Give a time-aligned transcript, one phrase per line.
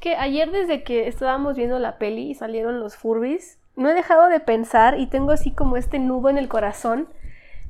[0.00, 4.28] que ayer desde que estábamos viendo la peli y salieron los Furbies, no he dejado
[4.28, 7.08] de pensar y tengo así como este nudo en el corazón.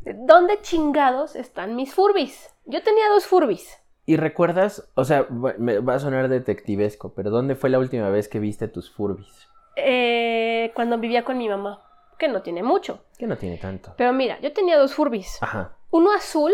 [0.04, 2.54] ¿Dónde chingados están mis Furbies?
[2.64, 3.78] Yo tenía dos Furbies.
[4.06, 8.28] ¿Y recuerdas, o sea, me va a sonar detectivesco, pero ¿dónde fue la última vez
[8.28, 9.48] que viste tus Furbies?
[9.76, 11.82] Eh, cuando vivía con mi mamá,
[12.18, 13.04] que no tiene mucho.
[13.18, 13.94] Que no tiene tanto.
[13.96, 15.38] Pero mira, yo tenía dos Furbies.
[15.42, 15.76] Ajá.
[15.90, 16.52] Uno azul,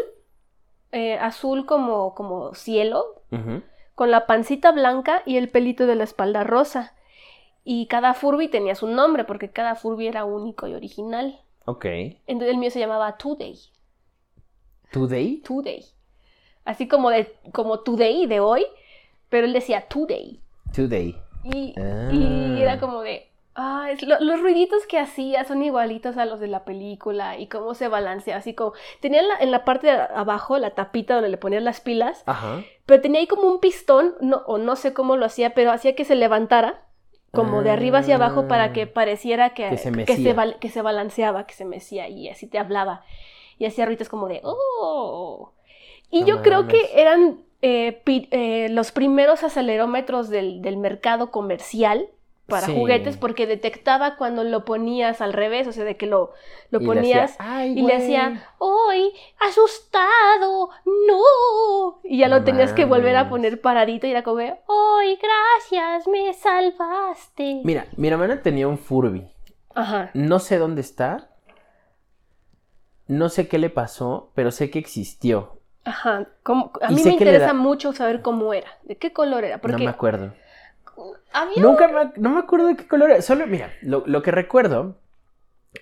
[0.92, 3.62] eh, azul como, como cielo, ujú.
[3.96, 6.94] Con la pancita blanca y el pelito de la espalda rosa.
[7.64, 11.40] Y cada Furby tenía su nombre, porque cada Furby era único y original.
[11.64, 11.84] Ok.
[11.86, 13.58] Entonces el mío se llamaba Today.
[14.92, 15.38] ¿Today?
[15.38, 15.84] Today.
[16.64, 18.64] Así como de como Today de hoy,
[19.28, 20.40] pero él decía Today.
[20.74, 21.16] Today.
[21.44, 22.10] Y, Ah.
[22.12, 23.28] y era como de.
[23.58, 27.46] Ah, es lo- los ruiditos que hacía son igualitos a los de la película y
[27.46, 31.14] cómo se balancea, así como tenía en la, en la parte de abajo la tapita
[31.14, 32.60] donde le ponías las pilas, Ajá.
[32.84, 35.94] pero tenía ahí como un pistón, no, o no sé cómo lo hacía, pero hacía
[35.94, 36.82] que se levantara
[37.32, 38.90] como de arriba hacia abajo para que Ah.
[38.94, 40.16] pareciera que, Que se que, mecía.
[40.16, 43.04] se, bal- que se balanceaba, que se mecía y así te hablaba.
[43.58, 45.52] Y hacía ruidos como de ¡Oh!
[46.10, 46.74] Y No yo creo mames.
[46.74, 52.08] que eran eh, pi- eh, los primeros acelerómetros del, del mercado comercial
[52.46, 52.74] para Sí.
[52.74, 56.32] juguetes porque detectaba cuando lo ponías al revés, o sea, de que lo,
[56.70, 57.96] lo ponías "Ay, y le güey".
[57.96, 60.70] hacía, ¡Ay, asustado!
[60.84, 62.00] ¡No!
[62.04, 66.06] Y ya No lo tenías que volver a poner paradito y era como, ¡Ay, gracias!
[66.06, 67.62] ¡Me salvaste!
[67.64, 69.26] Mira, mi hermana tenía un Furby.
[69.74, 70.10] Ajá.
[70.14, 71.30] No sé dónde está.
[73.08, 75.60] No sé qué le pasó, pero sé que existió.
[75.84, 76.26] Ajá.
[76.42, 79.62] ¿Cómo- A mí me interesa da- mucho saber cómo era, de qué color era, No
[79.62, 80.32] porque me acuerdo.
[81.32, 83.22] Había Nunca me, no me acuerdo de qué color era.
[83.22, 84.96] Solo, mira, lo, lo que recuerdo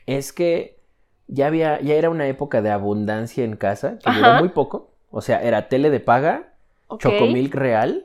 [0.06, 0.79] es que
[1.27, 4.91] ya había, ya era una época de abundancia en casa, que duró muy poco.
[5.11, 6.55] O sea, era tele de paga,
[6.87, 7.01] Ok.
[7.01, 8.05] Chocomilk real,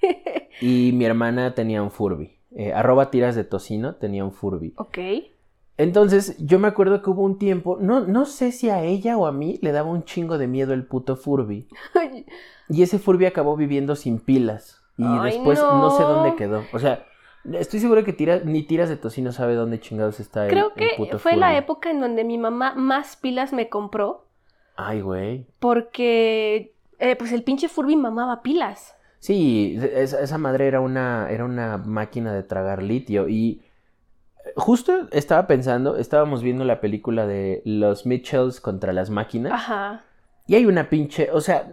[0.60, 2.38] y mi hermana tenía un Furby.
[2.56, 4.72] Eh, arroba tiras de tocino tenía un Furby.
[4.76, 4.98] Ok.
[5.76, 9.26] Entonces, yo me acuerdo que hubo un tiempo, no, no sé si a ella o
[9.26, 11.68] a mí le daba un chingo de miedo el puto Furby.
[12.66, 14.80] Y ese Furby acabó viviendo sin pilas.
[14.96, 15.90] Y Ay, después no.
[15.90, 16.64] sé dónde quedó.
[16.72, 17.04] O sea,
[17.52, 20.74] estoy seguro que tira, ni tiras de tocino sabe dónde chingados está el, Creo el
[20.74, 24.26] que puto fue la época en donde mi mamá más pilas me compró
[24.76, 25.46] Ay, güey.
[25.58, 28.94] porque eh, pues el pinche Furby mamaba pilas.
[29.18, 33.28] Sí, esa, esa madre era una, era una máquina de tragar litio.
[33.28, 33.62] Y
[34.56, 39.52] justo estaba pensando, estábamos viendo la película de los Mitchells contra las máquinas.
[39.52, 40.04] Ajá.
[40.46, 41.72] Y hay una pinche, o sea,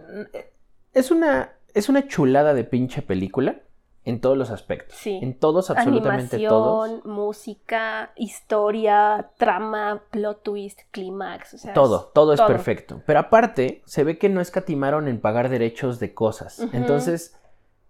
[0.94, 3.56] es una, es una chulada de pinche película
[4.04, 4.96] en todos los aspectos.
[4.98, 5.20] Sí.
[5.22, 7.04] En todos, absolutamente Animación, todos.
[7.04, 12.48] música, historia, trama, plot twist, clímax, o sea, Todo, todo es todo.
[12.48, 13.02] perfecto.
[13.06, 16.60] Pero aparte, se ve que no escatimaron en pagar derechos de cosas.
[16.72, 17.36] Entonces,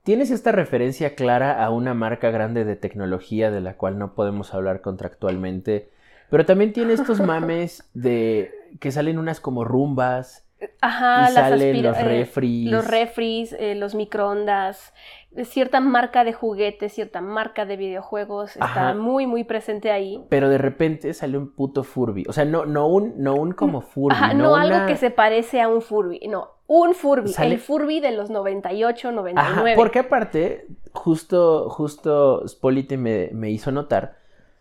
[0.02, 4.52] tienes esta referencia clara a una marca grande de tecnología de la cual no podemos
[4.52, 5.90] hablar contractualmente.
[6.28, 10.41] Pero también tiene estos mames de que salen unas como rumbas
[10.80, 12.70] Ajá, y salen los eh, refris.
[12.70, 14.92] los refris, eh, los microondas,
[15.36, 20.24] eh, cierta marca de juguetes, cierta marca de videojuegos está muy, muy presente ahí.
[20.28, 22.24] Pero de repente sale un puto Furby.
[22.28, 24.14] O sea, no, no un, no un como Furby.
[24.14, 27.60] Ajá, no, algo una- que se parece a un Furby, no, un Furby, Sale- el
[27.60, 29.70] Furby de los 98, 99.
[29.70, 34.16] Ajá, porque aparte, justo, justo Spolite me, me hizo notar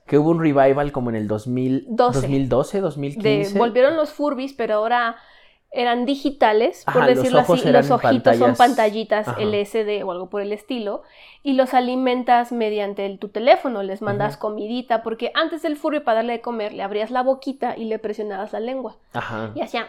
[0.07, 2.19] que hubo un revival como en el 2000, 12.
[2.21, 3.57] 2012, de, 2015.
[3.57, 5.15] volvieron los Furbies, pero ahora
[5.73, 9.41] eran digitales, por Ajá, los decirlo ojos así, los ojitos son pantallitas Ajá.
[9.41, 11.01] LCD o algo por el estilo,
[11.43, 16.17] y los alimentas mediante el- tu teléfono, les mandas comidita, porque antes del Furby para
[16.17, 19.51] darle de comer le abrías la boquita y le presionabas la lengua, Ajá.
[19.55, 19.87] y hacía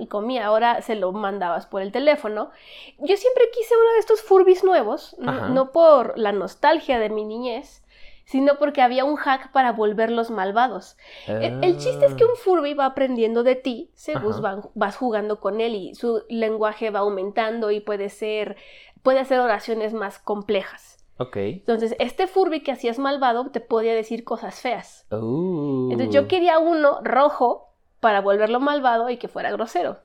[0.00, 2.50] y comía, ahora se lo mandabas por el teléfono.
[2.98, 7.82] Yo siempre quise uno de estos Furbies nuevos, no por la nostalgia de mi niñez,
[8.26, 10.96] sino porque había un hack para volverlos malvados.
[11.26, 14.40] El, el chiste es que un Furby va aprendiendo de ti, Ajá.
[14.40, 18.56] van- vas jugando con él y su lenguaje va aumentando y puede ser,
[19.02, 20.98] puede hacer oraciones más complejas.
[21.18, 21.36] Ok.
[21.36, 25.06] Entonces, este Furby que hacías malvado te podía decir cosas feas.
[25.10, 27.70] Uh, Entonces, yo quería uno rojo
[28.00, 30.00] para volverlo malvado y que fuera grosero.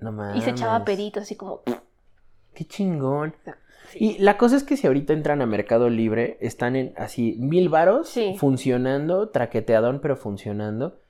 [0.00, 1.62] no Y se echaba peditos así como...
[2.52, 3.34] Qué chingón.
[3.90, 3.98] Sí.
[4.00, 7.68] Y la cosa es que si ahorita entran a Mercado Libre, están en así mil
[7.68, 8.34] varos, Sí.
[8.38, 11.00] funcionando, traqueteadón, pero funcionando.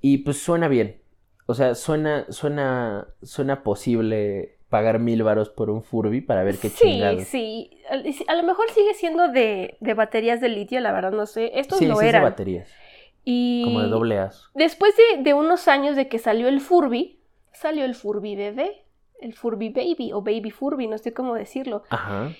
[0.00, 1.00] Y pues suena bien.
[1.46, 6.68] O sea, suena, suena, suena posible pagar mil varos por un Furby para ver qué
[6.70, 7.24] sí, chingados.
[7.24, 7.70] sí.
[7.88, 11.52] A, a lo mejor sigue siendo de, de baterías de litio, la verdad no sé.
[11.58, 12.22] Estos Sí, lo sí es de eran.
[12.24, 12.68] baterías.
[13.24, 13.62] y...
[13.64, 14.30] Como de doble A.
[14.54, 17.20] Después de, de unos años de que salió el Furby,
[17.52, 18.82] salió el Furby bebé,
[19.20, 21.82] el Furby baby o baby Furby, no sé cómo decirlo.
[21.90, 22.30] Ajá.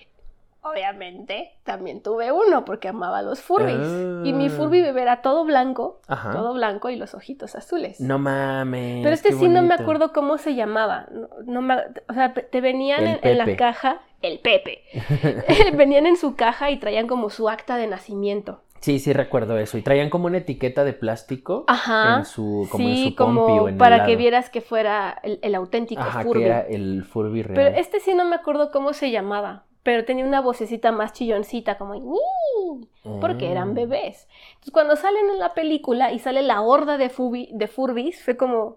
[0.68, 3.86] obviamente, también tuve uno porque amaba los Furbies.
[4.26, 4.50] Y mi Ah.
[4.50, 6.32] Furby bebé era todo blanco, Ajá.
[6.32, 8.00] todo blanco y los ojitos azules.
[8.00, 9.00] No mames.
[9.04, 11.06] Pero este sí no me acuerdo cómo se llamaba.
[11.12, 11.76] No, no me-
[12.08, 14.82] o sea, te venían en, en la caja, el Pepe.
[15.76, 18.62] venían en su caja y traían como su acta de nacimiento.
[18.86, 19.78] Sí, sí recuerdo eso.
[19.78, 22.18] Y traían como una etiqueta de plástico Ajá.
[22.18, 24.60] en su, como sí, en su como pompi o en el para que vieras que
[24.60, 26.40] fuera el, el auténtico Ajá, Furby.
[26.40, 27.56] que era el Furby real.
[27.66, 29.64] Pero este sí no me acuerdo cómo se llamaba.
[29.82, 32.88] Pero tenía una vocecita más chilloncita, como "Ñi",
[33.20, 33.74] porque eran Mm.
[33.74, 34.28] bebés.
[34.50, 38.36] Entonces, cuando salen en la película y sale la horda de, Furby, de Furbis, fue
[38.36, 38.76] como,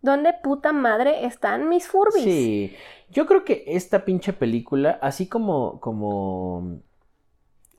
[0.00, 2.24] ¿dónde puta madre están mis Furbis?
[2.24, 2.74] Sí,
[3.10, 6.80] yo creo que esta pinche película, así como, como,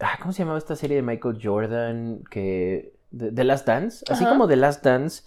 [0.02, 2.24] ah, ¿cómo se llamaba esta serie de Michael Jordan?
[2.30, 4.32] Que, de, The Last Dance, así Ajá.
[4.34, 5.24] como The Last Dance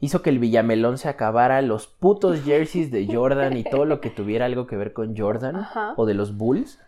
[0.00, 4.10] hizo que el Villamelón se acabara, los putos jerseys de Jordan y todo lo que
[4.10, 5.94] tuviera algo que ver con Jordan Ajá.
[5.96, 6.78] o de los Bulls.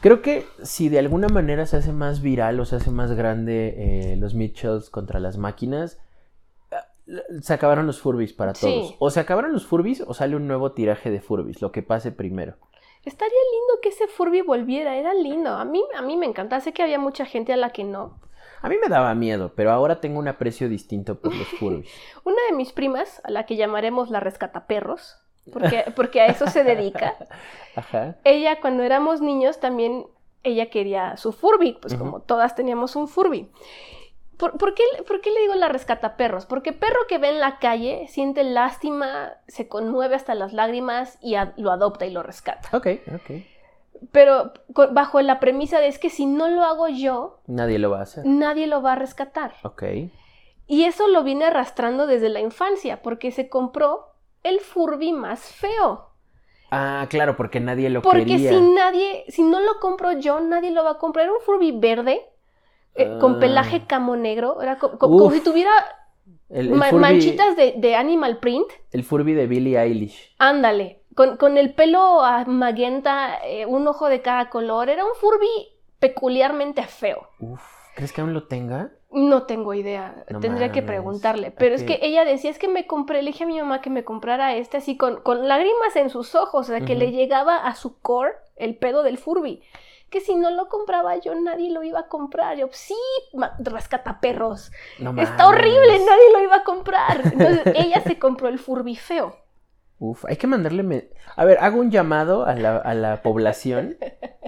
[0.00, 3.74] Creo que si de alguna manera se hace más viral o se hace más grande
[4.12, 5.98] eh, los Mitchells contra las máquinas,
[6.72, 6.86] ah,
[7.42, 8.66] se acabaron los Furbies para Sí.
[8.66, 8.96] todos.
[8.98, 12.12] O se acabaron los Furbies o sale un nuevo tiraje de Furbies, lo que pase
[12.12, 12.54] primero.
[13.04, 15.50] Estaría lindo que ese Furby volviera, era lindo.
[15.50, 16.60] A mí, a mí me encanta.
[16.60, 18.18] Sé que había mucha gente a la que no.
[18.62, 21.90] A mí me daba miedo, pero ahora tengo un aprecio distinto por los Furbies.
[22.24, 25.16] Una de mis primas, a la que llamaremos la rescataperros,
[25.50, 27.16] porque, porque a eso se dedica,
[27.74, 28.16] Ajá.
[28.24, 30.06] ella cuando éramos niños también,
[30.42, 33.50] ella quería su Furby, pues como todas teníamos un Furby.
[34.40, 36.46] ¿Por, por qué, por qué le digo la rescataperros?
[36.46, 41.34] Porque perro que ve en la calle siente lástima, se conmueve hasta las lágrimas y
[41.36, 42.68] a- lo adopta y lo rescata.
[42.76, 43.30] Ok, ok.
[44.12, 44.52] Pero
[44.92, 48.02] bajo la premisa de es que si no lo hago yo, Nadie lo va a
[48.02, 48.24] hacer.
[48.24, 49.52] nadie lo va a rescatar.
[49.62, 49.82] Ok.
[50.66, 56.06] Y eso lo viene arrastrando desde la infancia, porque se compró el Furby más feo.
[56.70, 58.50] Ah, claro, porque nadie lo Porque quería.
[58.50, 61.24] si nadie, si no lo compro yo, nadie lo va a comprar.
[61.24, 62.24] Era un Furby verde,
[62.94, 63.40] eh, con Ah.
[63.40, 64.60] pelaje camo negro.
[64.62, 65.70] Era co- co- como si tuviera
[66.48, 68.66] El, el ma- Furby, manchitas de, de animal print.
[68.92, 70.34] el Furby de Billie Eilish.
[70.38, 74.88] Ándale, con, con el pelo ah, magenta, eh, un ojo de cada color.
[74.88, 75.48] Era un Furby
[76.00, 77.28] peculiarmente feo.
[77.40, 77.62] Uf,
[77.94, 78.92] ¿crees que aún lo tenga?
[79.12, 81.50] No tengo idea, No tendría que preguntarle.
[81.50, 83.90] Pero es que ella decía, es que me compré, le dije a mi mamá que
[83.90, 87.56] me comprara este así con, con lágrimas en sus ojos, o sea, que le llegaba
[87.56, 89.62] a su core el pedo del Furby.
[90.10, 92.56] Que si no lo compraba yo, nadie lo iba a comprar.
[92.58, 92.96] Yo, sí,
[93.60, 94.72] rescata perros.
[94.98, 97.20] No Está horrible, nadie lo iba a comprar.
[97.24, 99.36] Entonces ella se compró el Furby feo.
[100.00, 100.82] Uf, hay que mandarle...
[100.82, 103.98] me- A ver, hago un llamado a la, a la población.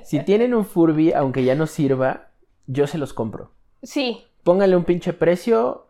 [0.02, 2.30] Si tienen un Furby, aunque ya no sirva,
[2.66, 3.52] yo se los compro.
[3.82, 5.86] Sí, Pónganle un pinche precio,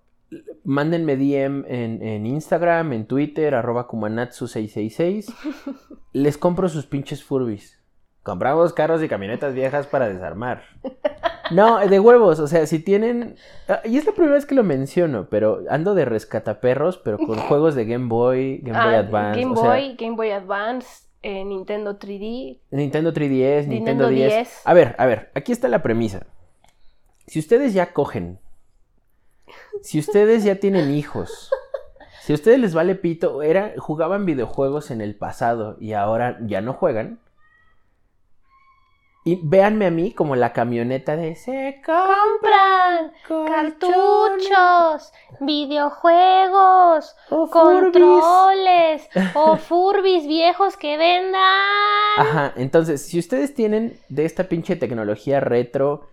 [0.65, 5.33] mándenme DM en, en Instagram, en Twitter, arroba kumanatsu666.
[6.13, 7.81] Les compro sus pinches Furbies.
[8.23, 10.63] Compramos carros y camionetas viejas para desarmar.
[11.51, 13.35] No, de huevos, o sea, si tienen...
[13.69, 17.39] ah, Y es la primera vez que lo menciono, pero ando de rescataperros, pero con
[17.49, 19.41] juegos de Game Boy, Game Boy Ah, Advance.
[19.41, 22.61] Game o sea, Boy, Game Boy Advance, eh, Nintendo 3D.
[22.71, 24.33] Nintendo 3DS, Nintendo Nintendo 10.
[24.35, 24.61] 10.
[24.65, 26.27] A ver, a ver, aquí está la premisa.
[27.27, 28.39] Si ustedes ya cogen,
[29.83, 31.51] si ustedes ya tienen hijos,
[32.23, 36.61] si a ustedes les vale pito, era, jugaban videojuegos en el pasado y ahora ya
[36.61, 37.19] no juegan.
[39.25, 47.93] Y véanme a mí como la camioneta de se Compran cartuchos, videojuegos, o Furbis".
[47.93, 51.41] controles o furbis viejos que vendan.
[52.19, 56.09] Ajá, entonces, si ustedes tienen de esta pinche tecnología retro,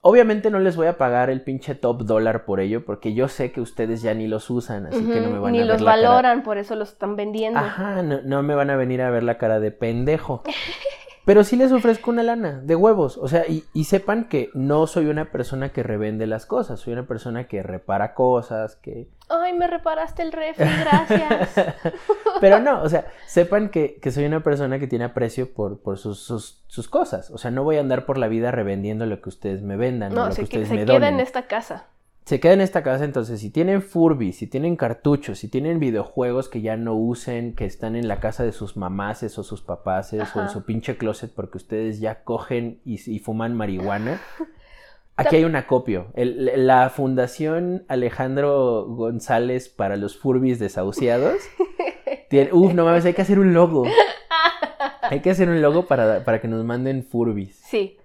[0.00, 3.52] obviamente no les voy a pagar el pinche top dólar por ello, porque yo sé
[3.52, 5.80] que ustedes ya ni los usan, así que no me van Ni a ver los
[5.80, 7.60] la cara- valoran, por eso los están vendiendo.
[7.60, 10.42] Ajá, no, no me van a venir a ver la cara de pendejo.
[11.24, 13.16] Pero sí les ofrezco una lana, de huevos.
[13.16, 16.94] O sea, y, y sepan que no soy una persona que revende las cosas, soy
[16.94, 19.06] una persona que repara cosas, que...
[19.28, 21.50] Ay, me reparaste el refri, gracias.
[22.40, 25.96] Pero no, o sea, sepan que, que soy una persona que tiene aprecio por, por
[25.96, 27.30] sus, sus, sus cosas.
[27.30, 30.12] O sea, no voy a andar por la vida revendiendo lo que ustedes me vendan,
[30.12, 31.14] o No, lo se, que que- ustedes se me queda donen.
[31.14, 31.86] en esta casa.
[32.24, 36.48] Se queda en esta casa, entonces, si tienen Furby, si tienen cartuchos, si tienen videojuegos
[36.48, 40.34] que ya no usen, que están en la casa de sus mamases o sus papases
[40.36, 44.20] o en su pinche closet porque ustedes ya cogen y, y fuman marihuana,
[45.16, 46.06] aquí hay un acopio.
[46.14, 51.38] El- la Fundación Alejandro González para los Furbis desahuciados.
[52.30, 53.84] tiene- uf, no mames, hay que hacer un logo.
[55.02, 57.56] Hay que hacer un logo para, para que nos manden Furbis.
[57.66, 57.98] Sí.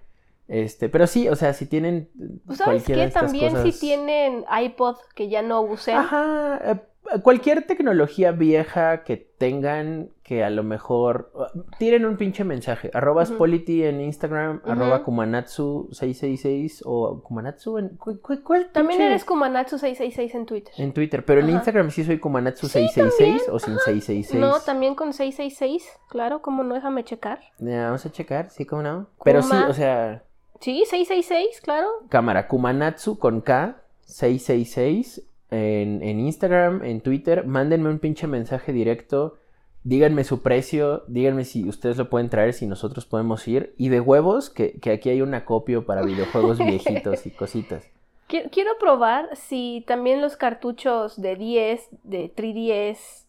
[0.48, 2.08] Este, pero sí, o sea, si tienen
[2.46, 3.08] ¿Sabes cualquiera de qué?
[3.08, 3.74] estas También cosas...
[3.74, 5.96] si tienen iPod que ya no usen.
[5.96, 11.30] Ajá, eh, cualquier tecnología vieja que tengan que a lo mejor
[11.78, 12.90] tiren un pinche mensaje.
[12.94, 13.34] Arroba Ujú.
[13.34, 14.70] Spolity en Instagram, Ujú.
[14.72, 20.74] arroba Kumanatsu666 o Kumanatsu en ¿cuál, cuál- cuál También eres Kumanatsu666 en Twitter.
[20.78, 21.54] en Twitter, pero en Ajá.
[21.56, 24.34] Instagram sí soy Kumanatsu666 o sin 666.
[24.40, 26.74] No, también con 666, claro, ¿cómo no?
[26.74, 27.40] Déjame checar.
[27.58, 29.08] Ya, vamos a checar, sí, cómo no.
[29.24, 30.24] Pero sí, o sea,
[30.60, 31.86] Sí, 666, claro.
[32.08, 39.38] cámara Kumanatsu con K 666 en, en Instagram, en Twitter, mándenme un pinche mensaje directo,
[39.84, 44.00] díganme su precio, díganme si ustedes lo pueden traer, si nosotros podemos ir, y de
[44.00, 47.84] huevos, que, que aquí hay un acopio para videojuegos viejitos y cositas.
[48.28, 53.24] Qui- Quiero probar si también los cartuchos de 10, de 3DS,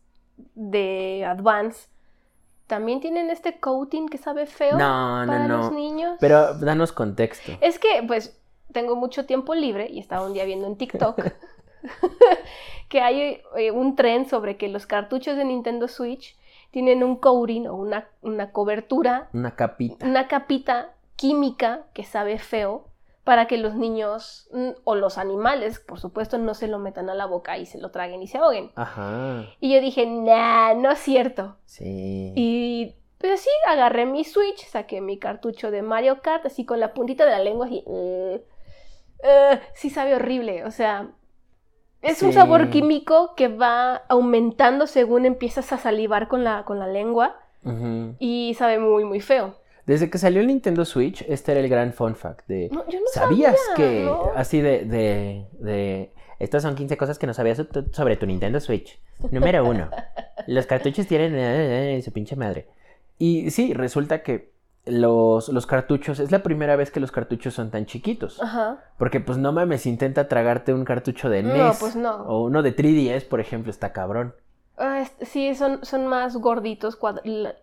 [0.56, 1.88] de Advance,
[2.70, 5.78] también tienen este coating que sabe feo No, para no, los no.
[5.78, 6.16] niños.
[6.22, 7.52] Pero danos contexto.
[7.60, 8.40] Es que, pues,
[8.72, 11.20] tengo mucho tiempo libre y estaba un día viendo en TikTok
[12.90, 16.38] que hay eh, un tren sobre que los cartuchos de Nintendo Switch
[16.72, 20.06] tienen un coating o una, una cobertura, Una capita.
[20.06, 22.86] una capita química que sabe feo
[23.30, 27.14] para que los niños mm, o los animales, por supuesto, no se lo metan a
[27.14, 28.72] la boca y se lo traguen y se ahoguen.
[28.74, 31.58] Ajá, Y yo dije, nah, no es cierto.
[31.66, 32.34] sí.
[32.36, 36.96] Y pues sí, agarré mi Switch, saqué mi cartucho de Mario Kart, así con la
[36.96, 37.84] puntita de la lengua, así.
[37.86, 38.44] eh,
[39.22, 41.12] eh, sí sabe horrible, o sea.
[42.02, 46.88] Es un sabor químico que va aumentando según empiezas a salivar con la, con la
[46.88, 47.36] lengua
[48.18, 49.54] y sabe muy, muy feo.
[49.86, 52.70] Desde que salió el Nintendo Switch, este era el gran fun fact de...
[52.72, 54.32] No, yo no ¿Sabías sabía, que ¿no?
[54.36, 56.14] así de, de, de...
[56.38, 59.00] Estas son 15 cosas que no sabías so- sobre tu Nintendo Switch.
[59.32, 59.90] Número uno.
[60.48, 62.68] Los cartuchos tienen eh, eh, su pinche madre.
[63.18, 64.52] Y sí, resulta que
[64.86, 66.20] los, los cartuchos...
[66.20, 68.42] Es la primera vez que los cartuchos son tan chiquitos.
[68.42, 68.84] Ajá.
[68.98, 71.78] Porque pues no mames, intenta tragarte un cartucho de No, NES.
[71.80, 72.24] pues no.
[72.28, 74.34] O uno de 3DS, por ejemplo, está cabrón.
[74.80, 76.98] Ah, sí, son, son más gorditos,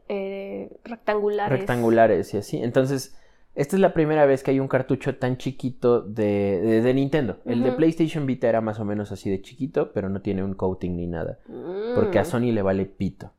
[0.09, 1.59] eh, rectangulares.
[1.59, 2.59] rectangulares y así.
[2.63, 3.17] Entonces,
[3.55, 7.39] esta es la primera vez que hay un cartucho tan chiquito de, de- de Nintendo.
[7.47, 7.73] El de.
[7.73, 11.07] PlayStation Vita era más o menos así de chiquito, pero no tiene un coating ni
[11.07, 11.39] nada.
[11.95, 12.27] Porque a Mm.
[12.27, 13.33] Sony le vale pito.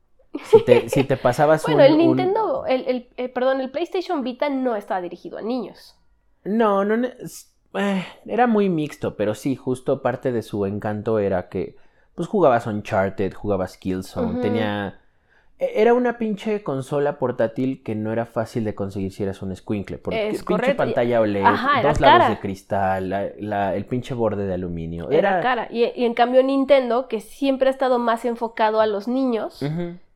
[0.46, 3.70] Si te, si te pasabas Bueno, un- el un- Nintendo, el, el- eh, perdón, el
[3.70, 5.96] PlayStation Vita no está dirigido a niños.
[6.44, 7.06] No, no...
[7.06, 11.76] eh, era muy mixto, pero sí, justo parte de su encanto era que
[12.18, 14.42] pues jugabas Uncharted, jugabas Killzone, Ujú.
[14.42, 15.00] tenía...
[15.60, 19.56] e- Era una pinche consola portátil que no era fácil de conseguir si eras un
[19.56, 20.00] squinkle.
[20.00, 20.78] Porque Es pinche correcto.
[20.78, 22.30] pantalla OLED, Ajá, dos lados cara.
[22.32, 25.12] de cristal, la- la- el pinche borde de aluminio.
[25.12, 25.68] Era, Era, cara.
[25.70, 29.64] Y, y en cambio Nintendo, que siempre ha estado más enfocado a los niños,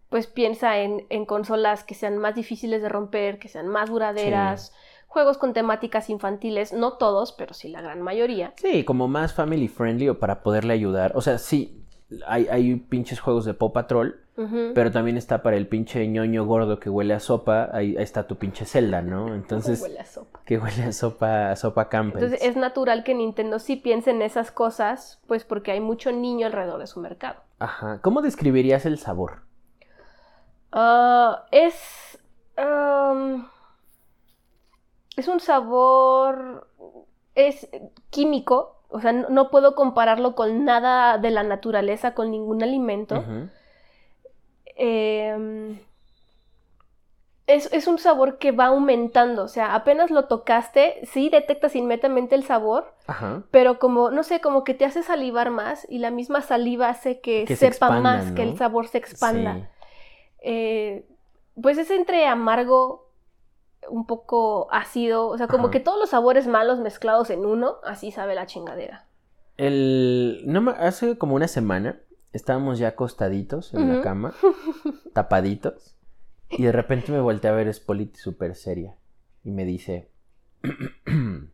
[0.10, 4.74] pues piensa en, en consolas que sean más difíciles de romper, que sean más duraderas,
[5.08, 8.54] juegos con temáticas infantiles, no todos, pero sí la gran mayoría.
[8.56, 11.12] Sí, como más family friendly o para poderle ayudar.
[11.16, 11.81] O sea, sí,
[12.28, 14.20] hay, hay pinches juegos de Paw Patrol,
[14.74, 17.70] pero también está para el pinche ñoño gordo que huele a sopa.
[17.74, 19.28] Ahí, ahí está tu pinche Zelda, ¿no?
[19.36, 20.40] Entonces, Huele a sopa.
[20.46, 22.24] que huele a sopa, a sopa Campbell's.
[22.24, 26.48] Entonces es natural que Nintendo sí piense en esas cosas, pues porque hay mucho niño
[26.48, 27.40] alrededor de su mercado.
[27.60, 28.00] Ajá.
[28.02, 29.44] ¿Cómo describirías el sabor?
[30.72, 32.18] Ah, es.
[35.18, 36.68] es un sabor.
[37.36, 37.70] Es
[38.10, 38.81] químico.
[38.92, 43.24] O sea, no, no puedo compararlo con nada de la naturaleza, con ningún alimento.
[44.76, 45.80] Em,
[47.48, 49.44] es, es un sabor que va aumentando.
[49.44, 53.44] O sea, apenas lo tocaste, sí detectas inmediatamente el sabor, Ajá.
[53.52, 57.20] pero como, no sé, como que te hace salivar más y la misma saliva hace
[57.22, 59.56] que, Que se sepa expanda, más, que el sabor se expanda.
[59.56, 59.64] Sí.
[60.44, 61.06] Eh,
[61.62, 63.01] pues es entre amargo,
[63.92, 65.72] un poco ácido, o sea, como Ajá.
[65.72, 69.08] que todos los sabores malos mezclados en uno, así sabe la chingadera.
[69.58, 70.44] El...
[70.46, 70.72] No me...
[70.72, 72.02] Hace como una semana
[72.34, 74.34] estábamos ya acostaditos en la cama,
[75.14, 75.96] tapaditos,
[76.50, 78.96] y de repente me volteé a ver Spolity súper seria
[79.44, 80.10] y me dice...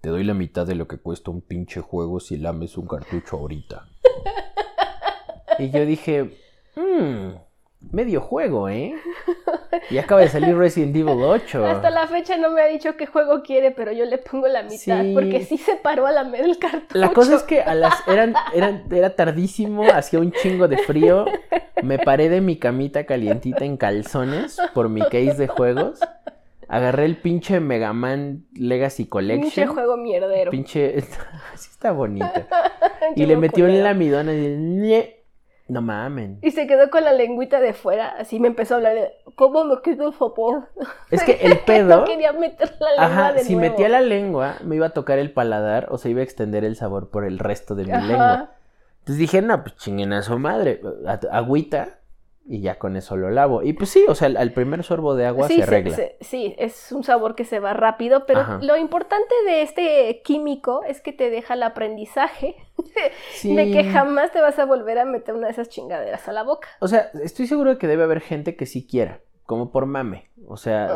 [0.00, 3.36] Te doy la mitad de lo que cuesta un pinche juego si lames un cartucho
[3.36, 3.88] ahorita.
[5.60, 6.36] y yo dije,
[6.74, 7.36] mmm,
[7.90, 8.94] medio juego, ¿eh?
[9.90, 11.66] Y acaba de salir Resident Evil 8.
[11.66, 14.62] Hasta la fecha no me ha dicho qué juego quiere, pero yo le pongo la
[14.62, 15.12] mitad, Sí.
[15.14, 16.98] porque sí se paró a lamer el cartucho.
[16.98, 21.24] La cosa es que a las eran, eran era tardísimo, hacía un chingo de frío.
[21.82, 26.00] Me paré de mi camita calientita en calzones por mi case de juegos.
[26.68, 29.68] Agarré el pinche Mega Man Legacy Pinche Collection.
[29.74, 30.50] juego mierdero.
[30.50, 30.96] Pinche
[31.52, 32.26] así está bonito.
[33.16, 35.14] Y le me metió en la midona y.
[35.68, 36.38] no mamen.
[36.42, 39.64] Y se quedó con la lengüita de fuera, así me empezó a hablar de ¿Cómo
[39.64, 40.68] me quedo sopor?
[41.10, 43.70] Es que el pedo no quería meter la lengua Ajá, de si nuevo.
[43.70, 46.76] metía la lengua, me iba a tocar el paladar o se iba a extender el
[46.76, 48.06] sabor por el resto de mi Ajá.
[48.06, 48.50] lengua.
[49.00, 50.80] Entonces dije, no, pues chinguen a su madre,
[51.30, 51.98] agüita
[52.44, 53.62] y ya con eso lo lavo.
[53.62, 55.94] Y pues sí, o sea, al, primer sorbo de agua Sí, se arregla.
[55.94, 58.58] se- sí, es un sabor que se va rápido, pero Ajá.
[58.62, 62.56] lo importante de este químico es que te deja el aprendizaje
[63.34, 63.54] Sí.
[63.54, 66.42] de que jamás te vas a volver a meter una de esas chingaderas a la
[66.42, 66.68] boca.
[66.80, 70.30] O sea, estoy seguro de que debe haber gente que sí quiera, como por mame.
[70.48, 70.88] O sea,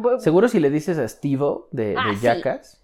[0.00, 2.22] bu- seguro si le dices a Stevo de, Ah, de sí.
[2.22, 2.83] Jackass sí.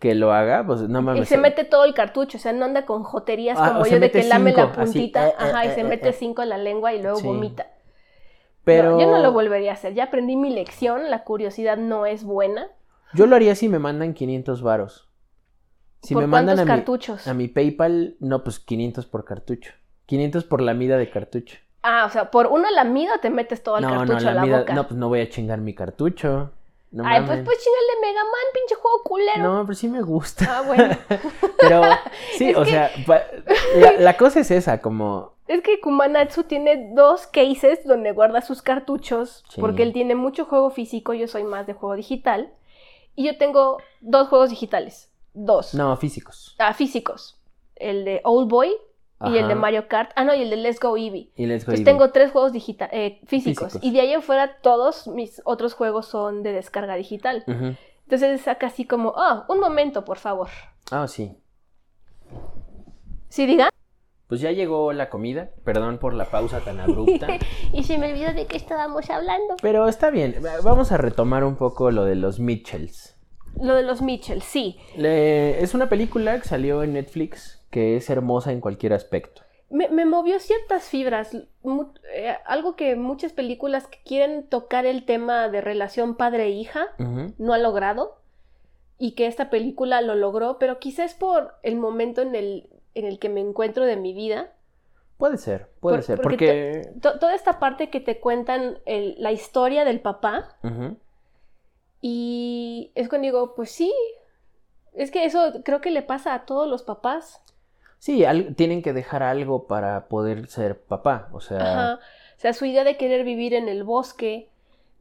[0.00, 1.28] Que lo haga, pues no Y mames.
[1.28, 4.10] se mete todo el cartucho, o sea, no anda con joterías Ah, como yo de
[4.10, 6.12] que lame la cinco, puntita, eh, eh, ajá, y eh, se eh, mete eh.
[6.12, 7.26] cinco en la lengua y luego Sí.
[7.26, 7.66] vomita.
[8.64, 12.06] Pero No, yo no lo volvería a hacer, ya aprendí mi lección, la curiosidad no
[12.06, 12.68] es buena.
[13.14, 15.08] Yo lo haría si me mandan 500 varos.
[16.02, 16.84] Si ¿Por me mandan a mi,
[17.26, 19.72] a mi PayPal, no, pues 500 por cartucho.
[20.06, 21.58] 500 por la mida de cartucho.
[21.82, 24.34] Ah, o sea, por una lamida te metes todo el no, cartucho no, la a
[24.34, 24.74] la mida, boca.
[24.74, 26.52] no, pues no voy a chingar mi cartucho.
[26.92, 27.28] No Ay, mames.
[27.28, 29.42] pues pues chingale Mega Man, pinche juego culero.
[29.42, 30.58] No, pero sí me gusta.
[30.58, 30.96] Ah, bueno.
[31.60, 31.82] Pero
[32.36, 32.90] sí, Es o que- sea,
[33.76, 35.34] la, la cosa es esa, como...
[35.46, 39.60] Es que Kumanatsu tiene dos cases donde guarda sus cartuchos, Sí.
[39.60, 42.52] porque él tiene mucho juego físico, yo soy más de juego digital,
[43.16, 46.54] y yo tengo dos juegos digitales, dos, No, físicos.
[46.58, 47.36] ah, físicos,
[47.76, 48.72] el de Old Boy
[49.26, 49.54] y el de.
[49.54, 51.30] Mario Kart, ah no, y el de Let's Go Eevee.
[51.36, 51.84] Y Let's Go Entonces Eevee.
[51.84, 53.84] tengo tres juegos digita- eh, físicos, Físicos.
[53.86, 57.44] y de ahí en fuera todos mis otros juegos son de descarga digital.
[58.04, 60.48] Entonces saca así como, ah, un momento, por favor.
[60.90, 61.36] Ah, sí.
[63.28, 63.70] ¿Sí diga?
[64.26, 65.50] Pues ya llegó la comida.
[65.64, 67.26] Perdón por la pausa tan abrupta.
[67.72, 69.56] y se me olvidó de qué estábamos hablando.
[69.62, 70.36] Pero está bien.
[70.64, 73.16] Vamos a retomar un poco lo de los Mitchells.
[73.60, 74.78] Lo de los Mitchell, sí.
[74.96, 79.42] Le- Es una película que salió en Netflix que es hermosa en cualquier aspecto.
[79.70, 85.04] Me, me movió ciertas fibras, mu- eh, algo que muchas películas que quieren tocar el
[85.04, 86.88] tema de relación padre-hija
[87.38, 88.16] no ha logrado
[88.98, 93.18] y que esta película lo logró, pero quizás por el momento en el, en el
[93.20, 94.52] que me encuentro de mi vida,
[95.16, 96.20] Puede ser, puede Por- ser.
[96.22, 97.00] porque Porque.
[97.02, 100.56] to- toda esta parte que te cuentan el- la historia del papá
[102.00, 103.92] y es cuando digo, pues sí,
[104.94, 107.42] es que eso creo que le pasa a todos los papás.
[108.00, 111.28] Sí, al- tienen que dejar algo para poder ser papá.
[111.32, 111.58] O sea.
[111.60, 111.94] Ajá.
[112.36, 114.48] O sea, su idea de querer vivir en el bosque,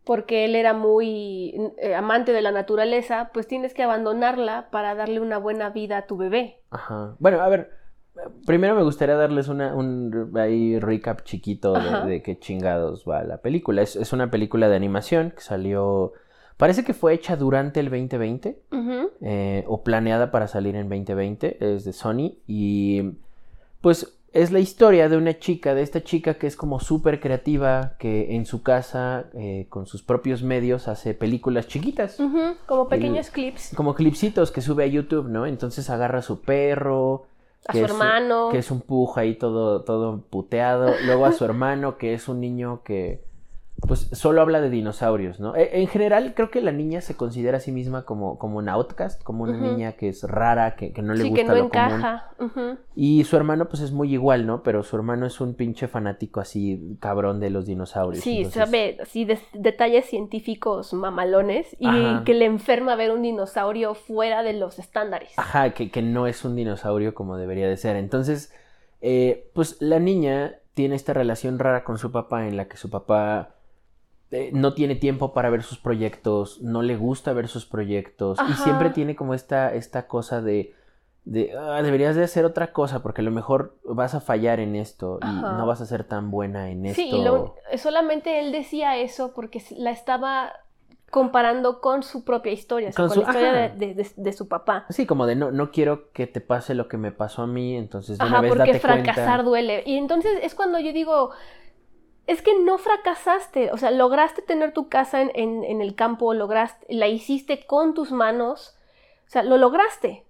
[0.03, 5.19] porque él era muy eh, amante de la naturaleza, pues tienes que abandonarla para darle
[5.21, 6.59] una buena vida a tu bebé.
[6.71, 7.15] Ajá.
[7.19, 7.71] Bueno, a ver,
[8.45, 13.38] primero me gustaría darles una, un ahí recap chiquito de, de qué chingados va la
[13.38, 13.81] película.
[13.81, 16.12] Es, es una película de animación que salió,
[16.60, 19.10] parece que fue hecha durante el 2020 Ujú.
[19.22, 23.13] eh, o planeada para salir en 2020, es de Sony y
[23.82, 27.93] pues es la historia de una chica, de esta chica que es como súper creativa,
[27.98, 33.32] que en su casa, eh, con sus propios medios, hace películas chiquitas Ujú, Como pequeños
[33.32, 33.72] clips.
[33.76, 35.48] como clipsitos que sube a YouTube, ¿no?
[35.48, 37.26] Entonces agarra a su perro,
[37.67, 38.50] A su es- hermano.
[38.52, 42.39] que es un puja ahí todo, todo puteado, luego a su hermano, que es un
[42.39, 43.24] niño que
[43.88, 45.56] pues solo habla de dinosaurios, ¿no?
[45.56, 48.74] E- En general creo que la niña se considera a sí misma como, como una
[48.74, 51.56] outcast, como una niña que es rara, que, que no le sí, gusta que no
[51.56, 51.86] lo común.
[51.86, 52.32] encaja.
[52.39, 52.78] Ujú.
[52.96, 54.63] Y su hermano pues es muy igual, ¿no?
[54.63, 58.24] Pero su hermano es un pinche fanático así cabrón de los dinosaurios.
[58.24, 62.24] Sí, entonces- sabe así de- detalles científicos mamalones y Ajá.
[62.26, 65.32] que le enferma ver un dinosaurio fuera de los estándares.
[65.38, 67.96] Ajá, que, que no es un dinosaurio como debería de ser.
[67.96, 68.54] Entonces,
[69.02, 72.89] eh, pues la niña tiene esta relación rara con su papá en la que su
[72.89, 73.56] papá
[74.32, 78.56] eh, no tiene tiempo para ver sus proyectos, no le gusta ver sus proyectos y
[78.56, 80.74] siempre tiene como esta, esta cosa de,
[81.26, 84.76] de "Ah, deberías de hacer otra cosa porque a lo mejor vas a fallar en
[84.76, 87.02] esto y no vas a ser tan buena en esto.
[87.02, 90.54] Sí, lo- solamente él decía eso porque la estaba
[91.12, 94.12] comparando con su propia historia, o sea, Con con, su- la historia de, de- de-
[94.15, 94.86] de su papá.
[94.89, 97.76] Sí, como de no, no quiero que te pase lo que me pasó a mí,
[97.76, 99.44] entonces de una Ajá, vez porque date fracasar cuenta.
[99.44, 99.84] duele.
[99.86, 101.32] Y entonces es cuando yo digo,
[102.32, 106.34] es que no fracasaste, o sea, lograste tener tu casa en, en- en el campo,
[106.34, 108.78] lograste, la hiciste con tus manos,
[109.28, 110.26] o sea, lo lograste.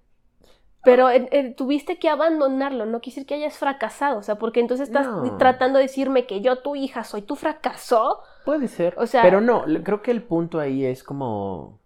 [0.82, 4.88] Pero eh, eh, tuviste que abandonarlo, no decir que hayas fracasado, o sea, porque entonces
[4.88, 5.38] estás No.
[5.38, 8.20] tratando de decirme que yo, tu hija, soy tu fracaso.
[8.46, 8.96] Puede ser.
[8.98, 11.80] O sea- pero no, creo que el punto ahí es como.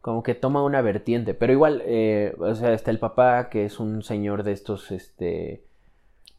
[0.00, 1.34] Como que toma una vertiente.
[1.34, 5.64] Pero igual, eh, o sea, está el papá, que es un señor de estos, este.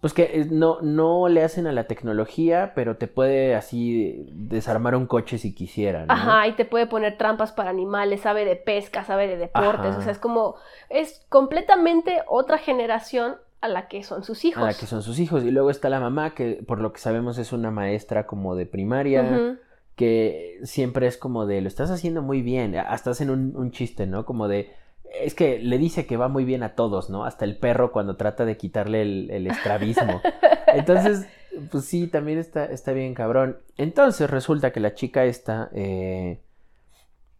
[0.02, 4.96] Pues que eh, no, no le hacen a la tecnología, pero te puede así desarmar
[4.96, 6.14] un coche si quisiera, ¿no?
[6.14, 9.98] Ajá, y te puede poner trampas para animales, sabe de pesca, sabe de deportes, Ajá.
[9.98, 10.56] o sea, es como,
[10.90, 14.64] es completamente otra generación a la que son sus hijos.
[14.64, 15.44] A la que son sus hijos.
[15.44, 18.66] Y luego está la mamá, que por lo que sabemos es una maestra como de
[18.66, 19.58] primaria.
[19.96, 24.08] Que siempre es como de lo estás haciendo muy bien, hasta hacen un, un chiste,
[24.08, 24.26] ¿no?
[24.26, 24.72] Como de
[25.14, 27.26] Es que le dice que va muy bien a todos, ¿no?
[27.26, 30.22] Hasta el perro cuando trata de quitarle el, el estrabismo.
[30.74, 31.28] Entonces,
[31.72, 33.58] pues sí, también está, está bien cabrón.
[33.78, 36.40] Entonces resulta que la chica esta eh,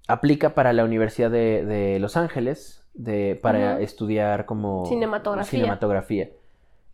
[0.08, 5.60] aplica para la Universidad de, de Los Ángeles de, para estudiar como Cinematografía.
[5.60, 6.30] cinematografía.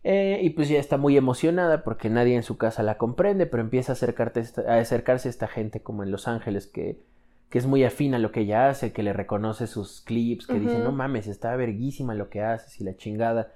[0.04, 3.60] Eh, y pues ya está muy emocionada porque nadie en su casa la comprende, pero
[3.62, 7.00] empieza a acercarse a esta gente como en Los Ángeles que,
[7.50, 10.58] que es muy afín a lo que ella hace, que le reconoce sus clips, que
[10.58, 13.52] dice, no mames, está verguísima lo que haces y la chingada.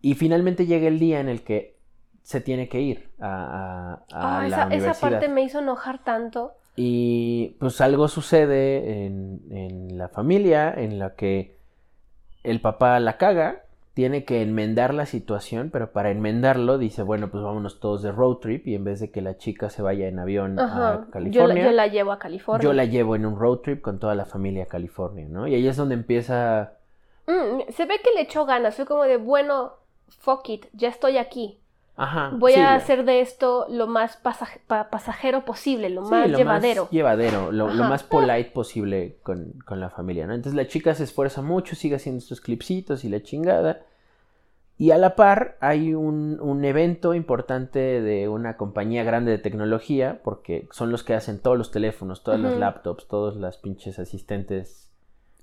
[0.00, 1.76] Y finalmente llega el día en el que
[2.22, 5.00] se tiene que ir a, a- a Ah, la esa, esa universidad.
[5.10, 6.52] parte me hizo enojar tanto.
[6.76, 11.56] Y pues algo sucede en, en la familia en la que
[12.42, 13.63] el papá la caga,
[13.94, 18.38] tiene que enmendar la situación, pero para enmendarlo dice, bueno, pues vámonos todos de road
[18.38, 20.88] trip y en vez de que la chica se vaya en avión Ajá.
[20.88, 22.62] a Yo, la, California, yo la llevo a California.
[22.62, 25.46] yo la llevo en un road trip con toda la familia a California, ¿no?
[25.46, 26.72] Y ahí es donde empieza...
[27.28, 28.74] Mm, se ve que le echó ganas.
[28.74, 29.74] Fue como de, bueno,
[30.08, 31.60] fuck it, ya estoy aquí.
[31.96, 32.30] Ajá.
[32.36, 36.28] Voy sí, a hacer de esto lo más pasaj- pa- pasajero posible, lo Sí, más
[36.30, 36.82] lo llevadero.
[36.84, 40.34] más llevadero, lo, más polite posible con, con la familia, ¿no?
[40.34, 43.82] Entonces la chica se esfuerza mucho, sigue haciendo estos clipsitos y la chingada.
[44.76, 50.20] Y a la par hay un, un evento importante de una compañía grande de tecnología,
[50.24, 52.60] porque son los que hacen todos los teléfonos, todas las Ujú.
[52.60, 54.83] laptops, todos las pinches asistentes.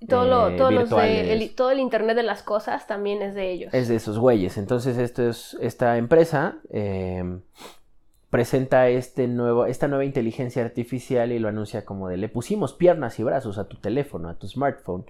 [0.07, 1.27] Todo, lo, eh, todos los de- virtuales.
[1.41, 3.73] el- todo el internet de las cosas también es de ellos.
[3.73, 4.57] Es de esos güeyes.
[4.57, 7.39] Entonces, esto es, esta empresa eh,
[8.29, 13.19] presenta este nuevo, esta nueva inteligencia artificial y lo anuncia como de le pusimos piernas
[13.19, 15.03] y brazos a tu teléfono, a tu smartphone.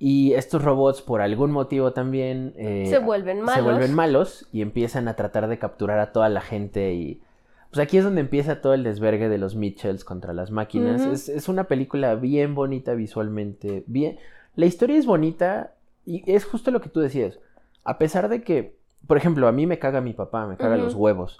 [0.00, 3.54] Y estos robots, por algún motivo también, eh, se vuelven malos.
[3.56, 7.20] se vuelven malos y empiezan a tratar de capturar a toda la gente y
[7.70, 11.02] pues aquí es donde empieza todo el desvergue de los Mitchells contra las máquinas.
[11.04, 14.18] Es, es una película bien bonita visualmente, bien...
[14.56, 17.38] La historia es bonita y es justo lo que tú decías.
[17.84, 18.74] A pesar de que,
[19.06, 21.38] por ejemplo, a mí me caga mi papá, me caga los huevos.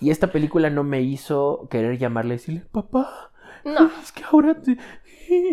[0.00, 3.30] Y esta película no me hizo querer llamarle y decirle, papá,
[3.64, 4.78] No, es que ahora te...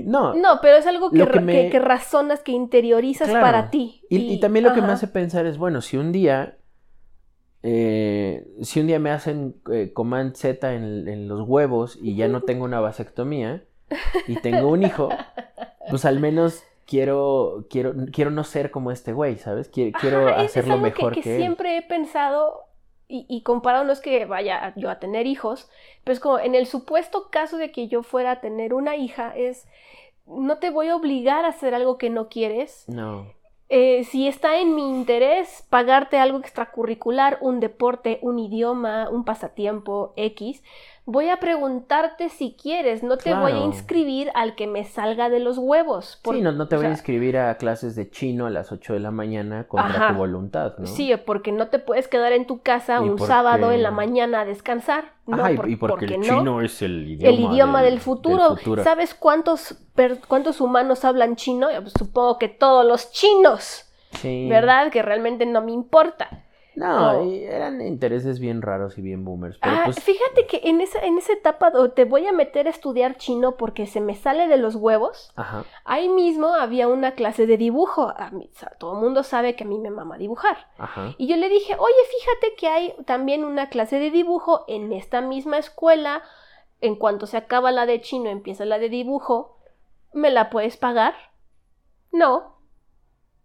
[0.06, 3.44] No, no, pero es algo que, que ra- me- que- que razonas, que interiorizas Claro.
[3.44, 4.02] para ti.
[4.10, 6.58] Y, y también lo que me hace pensar es, bueno, si un día,
[7.64, 12.28] eh, si un día me hacen eh, command Z en, en los huevos y ya
[12.28, 13.64] no tengo una vasectomía
[14.28, 15.10] y tengo un hijo,
[15.90, 19.70] pues al menos quiero, quiero, quiero no ser como este güey, ¿sabes?
[19.70, 21.42] Quiero, quiero Ajá, es- es hacerlo algo mejor que, que, que él.
[21.42, 22.62] siempre he pensado
[23.08, 25.70] y, y comparado, no es que vaya yo a tener hijos,
[26.04, 29.34] pero es como en el supuesto caso de que yo fuera a tener una hija,
[29.36, 29.68] es
[30.26, 32.86] no te voy a obligar a hacer algo que no quieres.
[32.88, 33.28] No.
[33.76, 40.14] Eh, si está en mi interés pagarte algo extracurricular, un deporte, un idioma, un pasatiempo
[40.16, 40.62] X,
[41.06, 45.40] voy a preguntarte si quieres, no te voy a inscribir al que me salga de
[45.42, 46.22] los huevos.
[46.24, 49.00] sí, no, no te voy a inscribir a clases de chino a las 8 de
[49.02, 50.08] la mañana contra Ajá.
[50.10, 50.88] tu voluntad, ¿no?
[50.88, 54.42] Sí, porque no te puedes quedar en tu casa un porque- sábado en la mañana
[54.42, 55.12] a descansar.
[55.28, 56.26] No, Ajá, y- por- y porque, el no.
[56.38, 58.56] chino es el idioma, el idioma del, futuro.
[58.56, 58.84] futuro.
[58.84, 61.70] ¿Sabes cuántos, per- cuántos humanos hablan chino?
[61.72, 64.48] Yo, supongo que todos los chinos, Sí.
[64.50, 64.90] ¿verdad?
[64.92, 66.44] Que realmente no me importa.
[66.76, 69.58] No, y eran intereses bien raros y bien boomers.
[69.60, 72.72] Pero Ah, pues, fíjate que en esa, en esa etapa te voy a meter a
[72.72, 75.32] estudiar chino porque se me sale de los huevos.
[75.36, 75.66] ajá.
[75.86, 78.14] Ahí mismo había una clase de dibujo.
[78.18, 80.58] A mí- o sea, todo el mundo sabe que a mí me mama dibujar.
[80.80, 81.14] Ajá.
[81.18, 85.22] Y yo le dije, oye, fíjate que hay también una clase de dibujo en esta
[85.22, 86.24] misma escuela.
[86.82, 89.58] En cuanto se acaba la de chino, empieza la de dibujo.
[90.12, 91.14] ¿Me la puedes pagar?
[92.12, 92.53] No,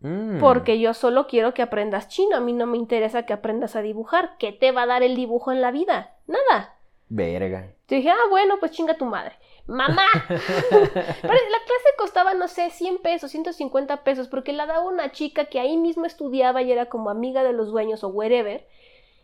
[0.01, 0.39] Mm.
[0.39, 2.37] porque yo solo quiero que aprendas chino.
[2.37, 4.37] A mí no me interesa que aprendas a dibujar.
[4.39, 6.17] ¿Qué te va a dar el dibujo en la vida?
[6.27, 6.77] Nada.
[7.09, 7.73] Verga.
[7.89, 9.37] Yo dije, ah, bueno, pues chinga tu madre.
[9.67, 10.07] ¡Mamá!
[10.29, 15.47] Pero la clase costaba, no sé, 100 pesos, 150 pesos, porque la daba una chica
[15.47, 18.67] que ahí mismo estudiaba y era como amiga de los dueños o wherever.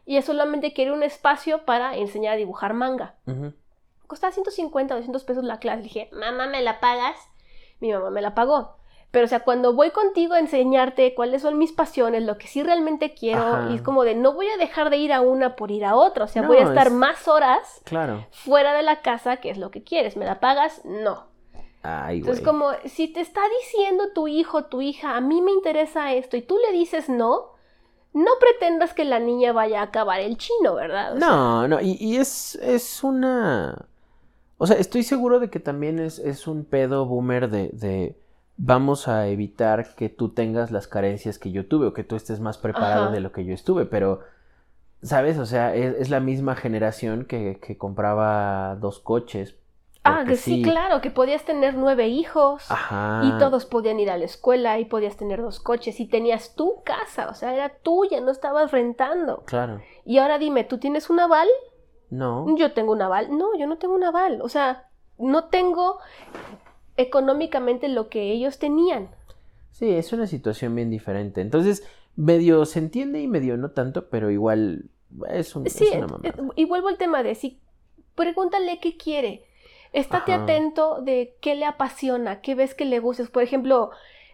[0.07, 3.15] Y ella solamente quería un espacio para enseñar a dibujar manga.
[3.27, 3.55] Ujú.
[4.07, 5.79] Costaba 150 o 200 pesos la clase.
[5.79, 7.17] Le dije, mamá, ¿me la pagas?
[7.81, 8.77] Mi mamá me la pagó.
[9.14, 12.62] Pero, o sea, cuando voy contigo a enseñarte cuáles son mis pasiones, lo que sí
[12.62, 13.68] realmente quiero, Ajá.
[13.70, 15.94] y es como de no voy a dejar de ir a una por ir a
[15.96, 16.24] otra.
[16.24, 18.27] O sea, No, voy a estar es- más horas Claro.
[18.31, 20.16] fuera de la casa, que es lo que quieres.
[20.18, 20.83] ¿Me la pagas?
[20.85, 21.33] No.
[21.83, 22.18] Ay.
[22.18, 26.37] Entonces, como si te está diciendo tu hijo, tu hija, a mí me interesa esto,
[26.37, 27.53] y tú le dices no,
[28.14, 31.14] no pretendas que la niña vaya a acabar el chino, ¿verdad?
[31.16, 33.87] O sea, No, no, y, y es, es una...
[34.57, 38.16] O sea, estoy seguro de que también es, es un pedo boomer de, de
[38.57, 42.40] vamos a evitar que tú tengas las carencias que yo tuve o que tú estés
[42.40, 43.12] más preparado Ajá.
[43.12, 44.21] de lo que yo estuve, pero,
[45.03, 45.38] ¿sabes?
[45.38, 49.57] O sea, es, es la misma generación que, que compraba dos coches
[50.07, 53.23] Ah, que sí, claro, que podías tener nueve hijos Ajá.
[53.25, 56.83] y todos podían ir a la escuela y podías tener dos coches y tenías tu
[56.85, 59.45] casa, o sea, era tuya, no estabas rentando.
[59.47, 59.81] Claro.
[60.05, 61.49] Y ahora dime, ¿tú tienes un aval?
[62.11, 62.45] No.
[62.55, 63.37] Yo tengo un aval.
[63.37, 64.43] No, yo no tengo un aval.
[64.43, 65.99] O sea, no tengo
[66.96, 69.11] económicamente lo que ellos tenían.
[69.70, 71.40] Sí, es una situación bien diferente.
[71.40, 74.85] Entonces, medio se entiende y medio no tanto, pero igual
[75.28, 76.52] es, un, Sí, es una eh, mamada.
[76.57, 77.61] y vuelvo al tema de si
[78.14, 79.46] pregúntale qué quiere.
[79.92, 80.42] Estate Ajá.
[80.42, 83.30] atento de qué le apasiona, qué ves que le gustes.
[83.30, 83.90] Por ejemplo,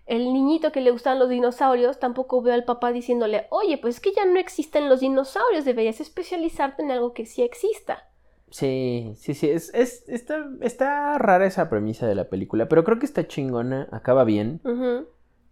[0.06, 4.00] el niñito que le gustan los dinosaurios, tampoco veo al papá diciéndole, oye, pues es
[4.00, 8.09] que ya no existen los dinosaurios, deberías especializarte en algo que sí exista.
[8.50, 9.48] Sí, sí, sí.
[9.48, 13.88] Es, es, está, está rara esa premisa de la película, pero creo que está chingona,
[13.92, 14.60] acaba bien.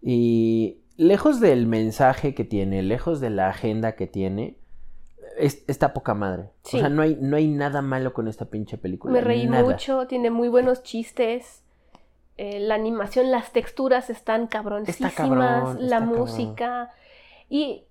[0.03, 4.57] Y lejos del mensaje que tiene, lejos de la agenda que tiene,
[5.39, 6.51] es- está poca madre.
[6.65, 6.77] Sí.
[6.77, 9.13] O sea, no hay, no hay nada malo con esta pinche película.
[9.13, 9.63] Me reí nada.
[9.65, 11.63] mucho, tiene muy buenos chistes.
[12.41, 16.19] eh, la animación, las texturas están cabroncísimas, cabrón, la está cabrón.
[16.21, 16.91] música.
[17.51, 17.83] Y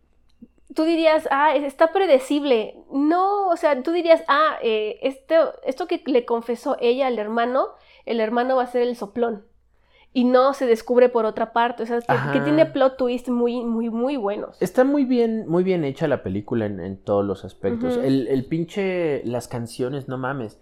[0.74, 2.76] tú dirías, ah, es- está predecible.
[2.92, 7.68] No, o sea, tú dirías, ah, eh, esto, esto que le confesó ella al hermano,
[8.06, 9.46] el hermano va a ser el soplón.
[10.14, 11.84] Y no se descubre por otra parte.
[11.84, 12.00] O sea,
[12.34, 14.60] que, tiene plot twists muy, muy, muy buenos.
[14.62, 17.98] Está muy bien, muy bien hecha la película en, en todos los aspectos.
[17.98, 20.60] El, el pinche, las canciones, no mames.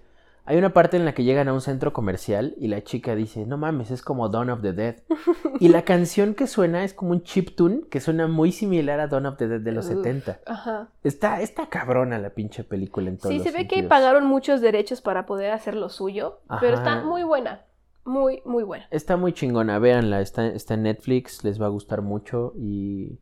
[0.47, 3.47] Hay una parte en la que llegan a un centro comercial y la chica dice,
[3.47, 4.97] no mames, es como Dawn of the Dead.
[5.60, 9.25] y la canción que suena es como un chiptune que suena muy similar a Dawn
[9.25, 10.03] of the Dead de los Uf.
[10.03, 10.41] 70.
[10.45, 10.89] Ajá.
[11.03, 14.62] Está, está cabrona la pinche película en todos Sí, los se ve que pagaron muchos
[14.62, 17.65] derechos para poder hacer lo suyo, pero está muy buena,
[18.03, 18.86] muy, muy buena.
[18.91, 23.19] Está muy chingona, véanla, está, está en Netflix, les va a gustar mucho y...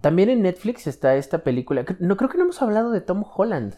[0.00, 3.74] También en Netflix está esta película, no creo que no hemos hablado de Tom Holland.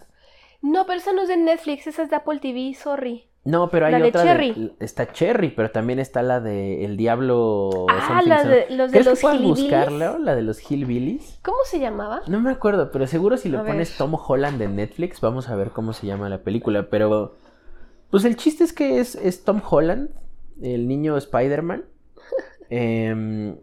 [0.62, 3.24] No, pero esa no es de Netflix, esa es de Apple TV, sorry.
[3.44, 4.72] No, pero hay La de otra Cherry.
[4.78, 9.06] está Cherry, pero también está la de El Diablo Ah, la de los de ¿Crees
[9.06, 11.40] los que buscarla, la de los Hillbillies?
[11.42, 12.22] ¿Cómo se llamaba?
[12.28, 13.98] No me acuerdo, pero seguro si le A pones ver.
[13.98, 16.88] Tom Holland en Netflix, vamos a ver cómo se llama la película.
[16.88, 17.34] Pero,
[18.10, 20.10] pues el chiste es que es, es Tom Holland,
[20.62, 21.84] el niño Spider-Man,
[22.70, 23.56] em,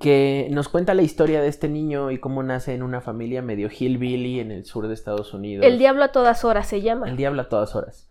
[0.00, 3.68] que nos cuenta la historia de este niño y cómo nace en una familia medio
[3.70, 5.64] hillbilly en el sur de Estados Unidos.
[5.66, 7.08] El Diablo a todas horas se llama.
[7.08, 8.08] El diablo a todas horas.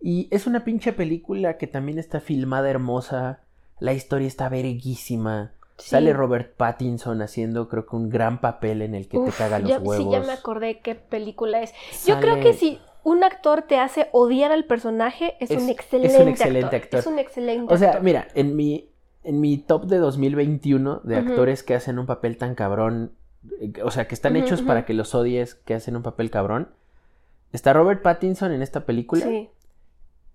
[0.00, 3.40] Y es una pinche película que también está filmada hermosa.
[3.80, 5.52] La historia está verguísima.
[5.78, 5.90] Sí.
[5.90, 9.58] Sale Robert Pattinson haciendo creo que un gran papel en el que Uf, te caga
[9.58, 9.96] los ya- huevos.
[10.06, 11.72] Sí, ya me acordé qué película es.
[12.06, 15.70] Yo creo que si un actor te hace odiar al personaje, es, Es- un es
[15.70, 17.00] excelente, un excelente actor.
[17.00, 18.02] Es un excelente O sea, actor.
[18.04, 18.88] mira, en mi,
[19.24, 21.28] en mi top de 2021 de Ujú.
[21.30, 23.12] actores que hacen un papel tan cabrón,
[23.60, 26.68] eh, o sea, que están hechos para que los odies, que hacen un papel cabrón,
[27.52, 29.24] está Robert Pattinson en esta película.
[29.24, 29.48] Sí.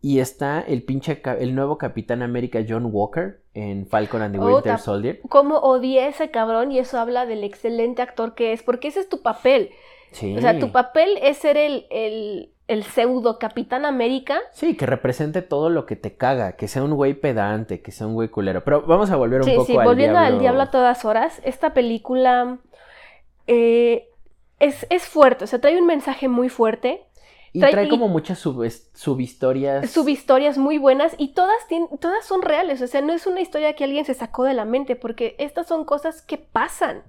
[0.02, 4.45] Y está el pinche, el nuevo Capitán América John Walker en Falcon and the Oh,
[4.56, 5.19] Winter Soldier.
[5.28, 9.10] Cómo odié ese cabrón y eso habla del excelente actor que es, porque ese es
[9.10, 9.71] tu papel.
[10.12, 10.38] Sí.
[10.38, 14.39] O sea, tu papel es ser el, el, el pseudo Capitán América.
[14.53, 18.08] Sí, que represente todo lo que te caga, que sea un güey pedante, que sea
[18.08, 18.63] un güey culero.
[18.63, 20.36] Pero vamos a volver un Sí, poco sí, al volviendo diablo.
[20.36, 22.60] al diablo a todas horas, esta película
[23.47, 24.08] eh,
[24.60, 27.05] es, es fuerte, o sea, trae un mensaje muy fuerte,
[27.53, 29.89] Y trae- trae y- como muchas sub- subhistorias.
[29.89, 33.73] subhistorias muy buenas y todas, tienen, todas son reales, o sea, no es una historia
[33.73, 37.01] que alguien se sacó de la mente, porque estas son cosas que pasan.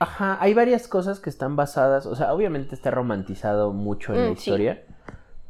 [0.00, 4.30] Ajá, hay varias cosas que están basadas, o sea, obviamente está romantizado mucho en la
[4.32, 4.50] Mm, sí.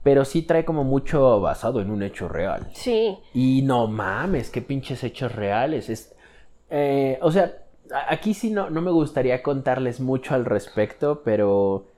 [0.05, 2.69] Pero sí trae como mucho basado en un hecho real.
[2.75, 5.89] Sí, Y no mames, qué pinches hechos reales.
[5.91, 6.15] Es,
[6.71, 7.53] eh, o sea,
[8.09, 11.89] aquí sí no, no me gustaría contarles mucho al respecto, pero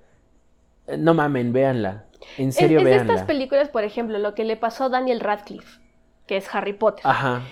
[0.86, 2.06] eh, no mamen, véanla.
[2.38, 3.12] En serio, es véanla.
[3.14, 5.80] estas películas, por ejemplo, lo que le pasó a Daniel Radcliffe,
[6.26, 7.02] que es Harry Potter.
[7.06, 7.42] Ajá.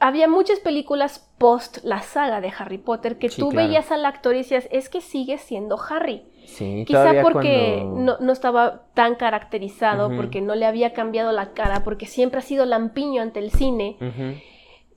[0.00, 3.66] había muchas películas post la saga de Harry Potter que Sí, tú claro.
[3.68, 6.24] veías al actor y decías, es que sigue siendo Harry.
[6.44, 11.52] Sí, Quizá porque cuando- no, no estaba tan caracterizado, porque no le había cambiado la
[11.52, 13.96] cara, porque siempre ha sido lampiño ante el cine.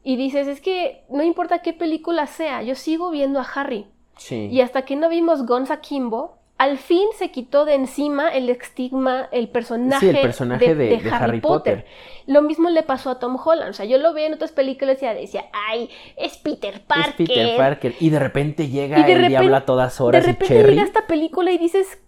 [0.04, 3.88] Y dices, es que no importa qué película sea, yo sigo viendo a Harry.
[4.18, 4.48] Sí.
[4.52, 9.30] Y hasta que no vimos Gonza Kimbo, al fin se quitó de encima el estigma,
[9.32, 11.86] el personaje, Sí, el personaje de- de Harry Potter.
[12.26, 13.70] Lo mismo le pasó a Tom Holland.
[13.70, 17.10] O sea, yo lo veía en otras películas y decía, ay, es Peter Parker.
[17.22, 17.96] Es Peter Parker.
[18.00, 20.48] Y de repente llega Y de el repente- diablo a todas De horas y repente
[20.48, 20.70] Cherry.
[20.72, 22.00] llega esta película y dices,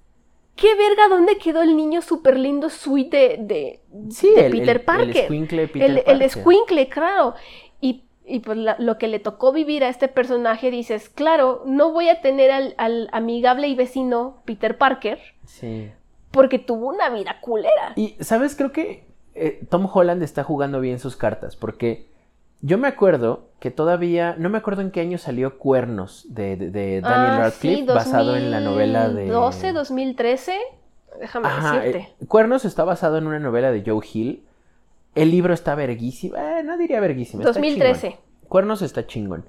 [0.55, 1.07] ¿qué verga?
[1.09, 5.09] ¿Dónde quedó el niño súper lindo sweet de, de, Sí, de el- Peter el- Parker?
[5.09, 6.23] El escuincle Peter el, el Parker.
[6.23, 7.35] escuincle, claro.
[7.79, 11.91] Y, y pues la- lo que le tocó vivir a este personaje, dices, claro, no
[11.91, 15.91] voy a tener al, al amigable y vecino Peter Parker Sí.
[16.31, 17.93] porque tuvo una vida culera.
[17.95, 18.55] Y, ¿sabes?
[18.55, 22.07] Creo que eh, Tom Holland está jugando bien sus cartas, porque
[22.61, 26.71] yo me acuerdo que todavía, no me acuerdo en qué año salió Cuernos de, de-
[26.71, 29.27] de Daniel Ah, Radcliffe, sí, basado en la novela de...
[29.27, 30.57] 2012, 2013.
[31.19, 32.09] Déjame Ajá, decirte.
[32.21, 34.43] eh, Cuernos está basado en una novela de Joe Hill.
[35.15, 37.41] El libro está verguísimo, eh, no diría verguísimo.
[37.41, 38.09] está 2013.
[38.09, 38.23] chingón.
[38.47, 39.45] Cuernos está chingón.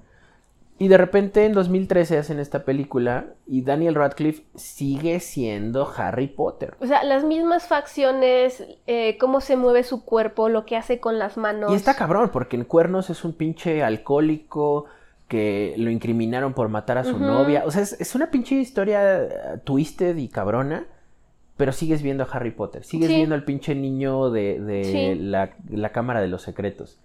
[0.80, 6.74] Y de repente en 2013 hacen esta película y Daniel Radcliffe sigue siendo Harry Potter.
[6.80, 11.18] O sea, las mismas facciones, eh, cómo se mueve su cuerpo, lo que hace con
[11.18, 11.70] las manos.
[11.70, 14.86] Y está cabrón, porque en Cuernos es un pinche alcohólico
[15.28, 17.64] que lo incriminaron por matar a su novia.
[17.66, 19.28] O sea, es, es una pinche historia eh,
[19.62, 20.86] twisted y cabrona,
[21.60, 22.84] pero sigues viendo a Harry Potter.
[22.84, 23.16] Sigues Sí.
[23.16, 25.14] viendo al pinche niño de, de Sí.
[25.20, 26.98] la, la Cámara de los Secretos.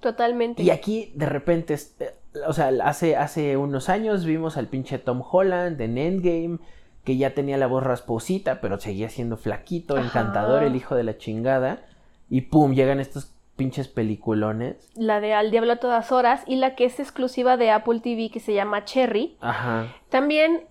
[0.00, 0.62] Totalmente.
[0.62, 2.10] Y aquí, de repente, eh,
[2.46, 6.58] o sea, hace, hace unos años vimos al pinche Tom Holland en Endgame,
[7.04, 10.04] que ya tenía la voz rasposita, pero seguía siendo flaquito, Ajá.
[10.04, 11.80] encantador, el hijo de la chingada.
[12.28, 14.90] Y pum, llegan estos pinches peliculones.
[14.94, 18.28] La de Al Diablo a todas horas y la que es exclusiva de Apple TV
[18.30, 19.38] que se llama Cherry.
[19.40, 19.86] Ajá.
[20.10, 20.64] También,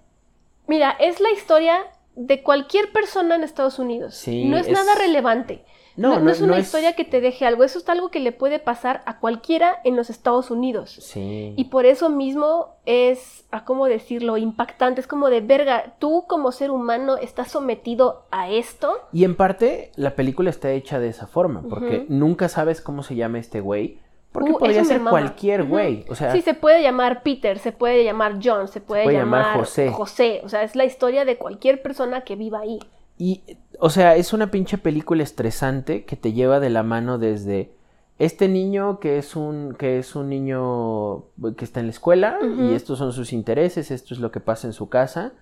[0.67, 1.79] mira, es la historia
[2.19, 4.15] de cualquier persona en Estados Unidos.
[4.15, 5.63] Sí, no es, es- nada relevante.
[5.95, 7.63] No, No, es una no es- historia que te deje algo.
[7.65, 10.91] Eso es algo que le puede pasar a cualquiera en los Estados Unidos.
[11.01, 11.53] Sí.
[11.57, 15.01] Y por eso mismo es, a cómo decirlo, impactante.
[15.01, 18.93] Es como de verga, tú como ser humano estás sometido a esto.
[19.11, 23.15] Y en parte, la película está hecha de esa forma, porque nunca sabes cómo se
[23.15, 23.99] llama este güey.
[24.31, 26.05] Porque Uh, podría ser cualquier güey.
[26.09, 29.41] O sea, Sí, se puede llamar Peter, se puede llamar John, se puede, puede llamar
[29.41, 29.89] llamar, José.
[29.91, 30.41] José.
[30.43, 32.79] O sea, es la historia de cualquier persona que viva ahí.
[33.17, 33.41] Y,
[33.79, 37.71] o sea, es una pinche película estresante que te lleva de la mano desde
[38.17, 41.25] este niño que es un, que es un niño
[41.57, 44.67] que está en la escuela y estos son sus intereses, esto es lo que pasa
[44.67, 45.33] en su casa.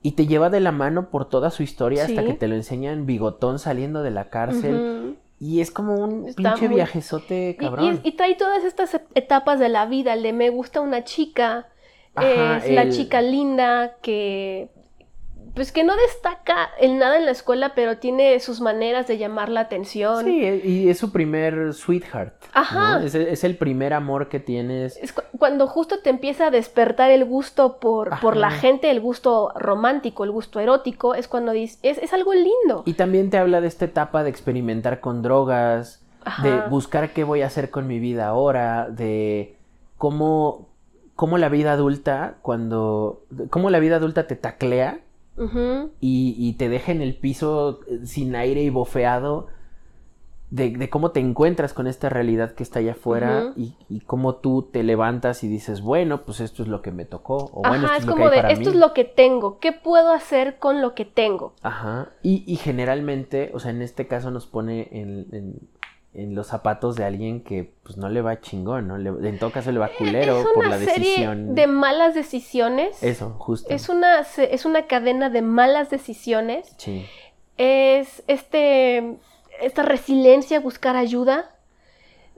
[0.00, 3.04] Y te lleva de la mano por toda su historia hasta que te lo enseñan
[3.04, 5.07] bigotón saliendo de la cárcel.
[5.40, 8.00] Y es como un Está pinche muy- viajezote Y- cabrón.
[8.02, 11.68] Y, y trae todas estas etapas de la vida, el de me gusta una chica,
[12.14, 14.68] Ajá, es la chica linda que
[15.58, 19.48] pues que no destaca en nada en la escuela, pero tiene sus maneras de llamar
[19.48, 20.24] la atención.
[20.24, 22.32] Sí, e- y es su primer sweetheart.
[22.42, 22.48] ¿no?
[22.60, 23.02] Ajá.
[23.04, 24.96] Es, es el primer amor que tienes.
[25.02, 29.00] Es cu- cuando justo te empieza a despertar el gusto por, por la gente, el
[29.00, 32.82] gusto romántico, el gusto erótico, es cuando dices, es, es algo lindo.
[32.86, 36.04] Y también te habla de esta etapa de experimentar con drogas,
[36.42, 39.56] de buscar qué voy a hacer con mi vida ahora, de
[39.96, 40.68] cómo,
[41.16, 45.00] cómo la vida adulta, cuando, cómo la vida adulta te taclea
[46.00, 49.46] Y, y te deja en el piso eh, sin aire y bofeado,
[50.50, 54.36] de, de cómo te encuentras con esta realidad que está allá afuera y, y cómo
[54.36, 57.84] tú te levantas y dices, bueno, pues esto es lo que me tocó, o bueno,
[57.84, 58.74] esto es es lo que como hay de, para esto mí.
[58.74, 61.52] es lo que tengo, ¿qué puedo hacer con lo que tengo?
[61.62, 62.08] Ajá.
[62.22, 65.60] Y, y generalmente, o sea, en este caso nos pone en, en-
[66.18, 68.98] en los zapatos de alguien que pues no le va chingón, ¿no?
[68.98, 71.54] Le- en todo caso le va culero es por la serie decisión.
[71.54, 73.02] de malas decisiones.
[73.02, 73.68] Eso, justo.
[73.72, 76.74] Es una, es una cadena de malas decisiones.
[76.76, 77.06] Sí.
[77.56, 79.16] Es este,
[79.62, 81.50] esta resiliencia a buscar ayuda,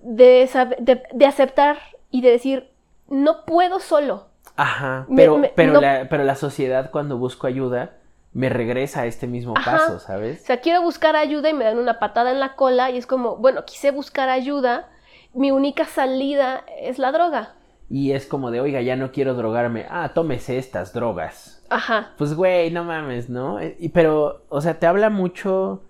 [0.03, 1.79] de, de, de aceptar
[2.11, 2.71] y de decir,
[3.09, 4.27] no puedo solo.
[4.57, 5.07] Ajá.
[5.09, 7.97] Me- Pero, me- pero, no- la, pero la sociedad cuando busco ayuda
[8.33, 9.73] me regresa a este mismo Ajá.
[9.73, 10.43] paso, O ¿sabes?
[10.43, 13.37] sea, quiero buscar ayuda y me dan una patada en la cola y es como,
[13.37, 14.89] bueno, quise buscar ayuda,
[15.35, 17.55] mi única salida es la droga.
[17.89, 19.85] Y es como de, oiga, ya no quiero drogarme.
[19.91, 21.65] Ah, tómese estas drogas.
[21.71, 22.13] Ajá.
[22.19, 23.59] Pues güey, no mames, ¿no?
[23.59, 25.83] Eh, Y, pero, o sea, te habla mucho.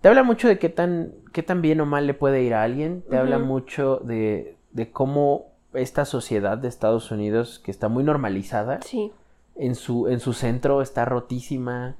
[0.00, 2.62] Te habla mucho de qué tan, qué tan bien o mal le puede ir a
[2.62, 3.02] alguien.
[3.10, 8.80] Te habla mucho de, de cómo esta sociedad de Estados Unidos, que está muy normalizada,
[8.82, 9.12] Sí.
[9.56, 11.96] En su, en su centro está rotísima.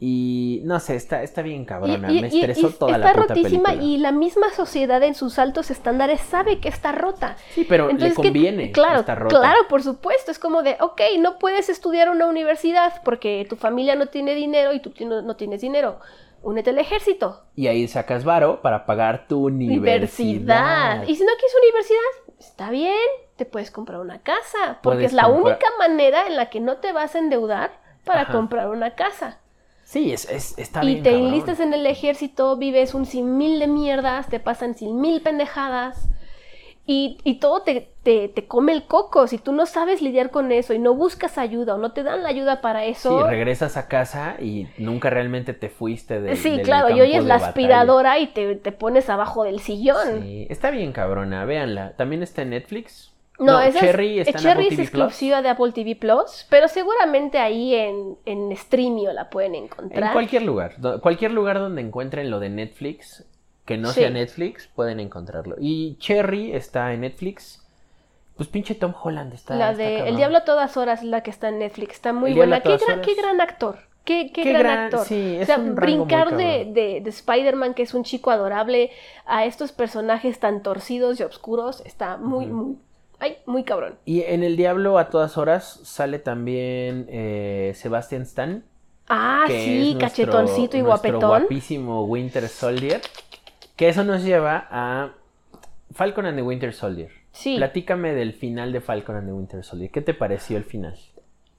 [0.00, 2.10] Y no sé, está, está bien cabrona.
[2.12, 3.82] Y- y- Me estresó y toda la puta rotísima película.
[3.84, 7.36] y la misma sociedad en sus altos estándares sabe que está rota.
[7.54, 9.38] Sí, pero le ¿qué- conviene claro, estar rota.
[9.38, 10.30] claro, por supuesto.
[10.30, 14.74] Es como de, ok, no puedes estudiar una universidad porque tu familia no tiene dinero
[14.74, 16.00] y tú no, no tienes dinero.
[16.42, 17.44] Únete al ejército.
[17.56, 19.78] Y ahí sacas varo para pagar tu universidad.
[19.78, 21.02] Universidad.
[21.08, 22.94] Y si no quieres universidad, está bien,
[23.36, 24.78] te puedes comprar una casa.
[24.82, 27.72] Porque es la comprar- única manera en la que no te vas a endeudar
[28.04, 28.32] para Ajá.
[28.32, 29.38] comprar una casa.
[29.84, 31.26] Sí, es, es- está y bien te cabrón.
[31.28, 36.08] enlistas en el ejército, vives un sin mil de mierdas, te pasan sin mil pendejadas.
[36.86, 39.26] Y, y todo te, te, te come el coco.
[39.26, 42.22] Si tú no sabes lidiar con eso y no buscas ayuda o no te dan
[42.22, 43.26] la ayuda para Sí, eso.
[43.26, 47.22] regresas a casa y nunca realmente te fuiste de Sí, del claro, y campo oyes
[47.22, 47.48] de la batalla.
[47.48, 50.22] aspiradora y te, te pones abajo del sillón.
[50.22, 51.94] Sí, está bien cabrona, véanla.
[51.96, 53.12] También está en Netflix.
[53.38, 55.14] No, esa Cherry es, está en Cherry Apple es TV Plus.
[55.16, 60.12] exclusiva de Apple TV Plus, pero seguramente ahí en, en Streamio la pueden En encontrar.
[60.12, 60.76] cualquier lugar.
[61.00, 63.24] Cualquier lugar donde encuentren lo de Netflix,
[63.64, 64.00] que no Sí.
[64.00, 65.56] sea Netflix, pueden encontrarlo.
[65.58, 67.60] Y Cherry está en Netflix.
[68.36, 69.54] Pues pinche Tom Holland está.
[69.54, 70.08] la de.
[70.08, 71.92] El Diablo a todas horas es la que está en Netflix.
[71.94, 72.60] Está muy El buena.
[72.60, 73.78] Qué gran, qué gran actor.
[74.04, 75.06] Qué, qué Qué gran, gran- actor.
[75.06, 76.74] sí, o sea, brincar de, cabrón.
[76.74, 78.90] de, de Spider-Man, que es un chico adorable,
[79.24, 82.76] a estos personajes tan torcidos y oscuros, está muy, muy,
[83.18, 83.94] ay, muy cabrón.
[84.04, 88.62] Y en El Diablo a todas horas sale también eh, Sebastian Stan.
[89.08, 91.28] Ah, que sí, es nuestro- cachetoncito y nuestro guapetón.
[91.40, 93.00] guapísimo Winter Soldier.
[93.76, 95.12] Que eso nos lleva a
[95.92, 97.10] Falcon and the Winter Soldier.
[97.32, 97.56] Sí.
[97.56, 99.90] Platícame del final de Falcon and the Winter Soldier.
[99.90, 100.96] ¿Qué te pareció el final?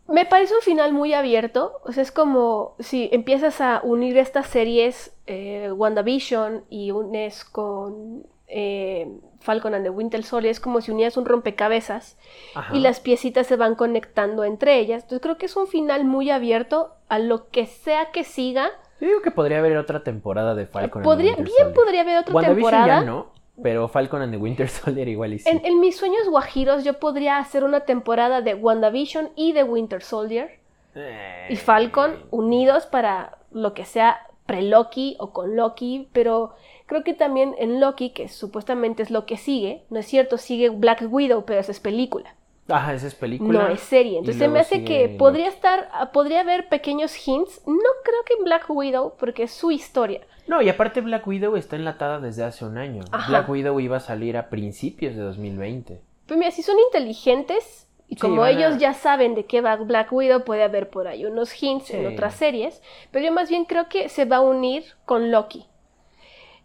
[0.08, 1.82] Me parece un final muy abierto.
[1.84, 8.26] O sea, es como si empiezas a unir estas series, eh, WandaVision, y unes con
[8.48, 9.08] eh,
[9.40, 12.18] Falcon and the Winter Soldier, es como si unieras un rompecabezas
[12.54, 12.76] Ajá.
[12.76, 15.04] y las piecitas se van conectando entre ellas.
[15.04, 18.72] Entonces creo que es un final muy abierto a lo que sea que siga.
[19.00, 21.86] Yo digo que podría haber otra temporada de Falcon Podría, and the Winter bien Soldier.
[21.86, 23.00] podría haber otra WandaVision temporada.
[23.00, 23.28] ya no,
[23.62, 25.50] pero Falcon and the Winter Soldier igual y sí.
[25.50, 30.02] En, en mis sueños guajiros yo podría hacer una temporada de WandaVision y de Winter
[30.02, 30.60] Soldier.
[30.96, 37.14] Eh, y Falcon unidos para lo que sea pre-Loki o con Loki, pero creo que
[37.14, 41.44] también en Loki, que supuestamente es lo que sigue, no es cierto, sigue Black Widow,
[41.46, 42.36] pero esa es película,
[42.68, 43.64] Ajá, esa es película.
[43.64, 44.18] no es serie.
[44.20, 48.44] Entonces se me hace que podría estar, podría haber pequeños hints, no creo que en
[48.44, 50.22] Black Widow, porque es su historia.
[50.48, 53.04] No, y aparte Black Widow está enlatada desde hace un año.
[53.12, 53.30] Ajá.
[53.30, 56.02] Black Widow iba a salir a principios de 2020.
[56.26, 59.76] Pero mira, si son inteligentes y Sí, como a- ellos ya saben de qué va
[59.76, 63.66] Black Widow, puede haber por ahí unos hints en otras series, pero yo más bien
[63.66, 65.66] creo que se va a unir con Loki.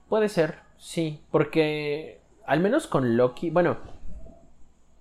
[0.09, 3.79] Puede ser, sí, porque al menos con Loki, bueno,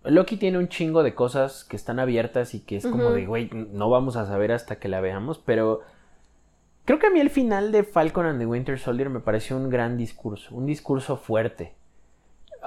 [0.03, 3.49] Loki tiene un chingo de cosas que están abiertas y que es como de, güey,
[3.51, 5.81] no vamos a saber hasta que la veamos, pero
[6.85, 9.69] creo que a mí el final de Falcon and the Winter Soldier me pareció un
[9.69, 11.73] gran discurso, un discurso fuerte.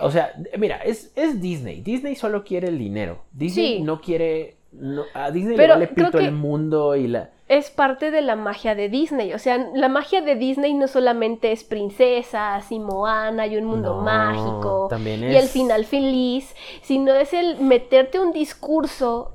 [0.01, 1.81] O sea, mira, es, es Disney.
[1.83, 3.25] Disney solo quiere el dinero.
[3.33, 3.83] Disney Sí.
[3.83, 4.57] no quiere...
[4.73, 7.31] no- a Disney Pero le vale pito el mundo y la...
[7.49, 9.33] es parte de la magia de Disney.
[9.35, 13.97] O sea, la magia de Disney no solamente es princesas y Moana y un mundo
[13.97, 19.35] No, mágico también y el es- final feliz, sino es el meterte un discurso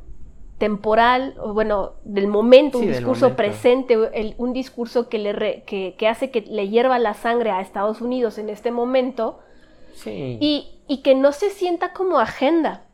[0.57, 3.37] temporal, o bueno, del momento, Sí, un discurso momento.
[3.37, 7.51] presente, el- un discurso que, le re- que, que hace que le hierva la sangre
[7.51, 9.37] a Estados Unidos en este momento
[9.93, 10.37] Sí.
[10.41, 12.85] y, y que no se sienta como agenda.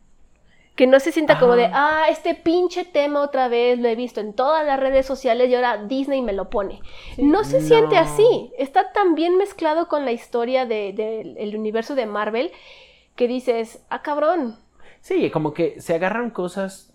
[0.76, 4.21] Que no se sienta como de, ah, este pinche tema otra vez lo he visto
[4.21, 6.82] en todas las redes sociales y ahora Disney me lo pone.
[7.17, 8.51] no se siente así.
[8.57, 12.51] Está tan bien mezclado con la historia del de, el universo de Marvel
[13.15, 14.57] que dices, ah, cabrón.
[15.01, 16.93] Sí, como que se agarran cosas,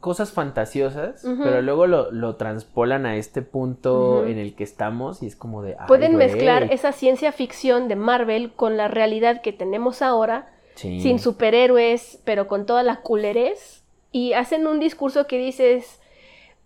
[0.00, 5.26] cosas fantasiosas, pero luego lo, lo transpolan a este punto en el que estamos y
[5.26, 5.76] es como de...
[5.86, 11.00] Pueden mezclar esa ciencia ficción de Marvel con la realidad que tenemos ahora, Sí.
[11.00, 16.00] sin superhéroes, pero con toda la culerez, y hacen un discurso que dices,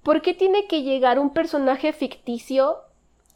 [0.02, 2.78] ¿por qué tiene que llegar un personaje ficticio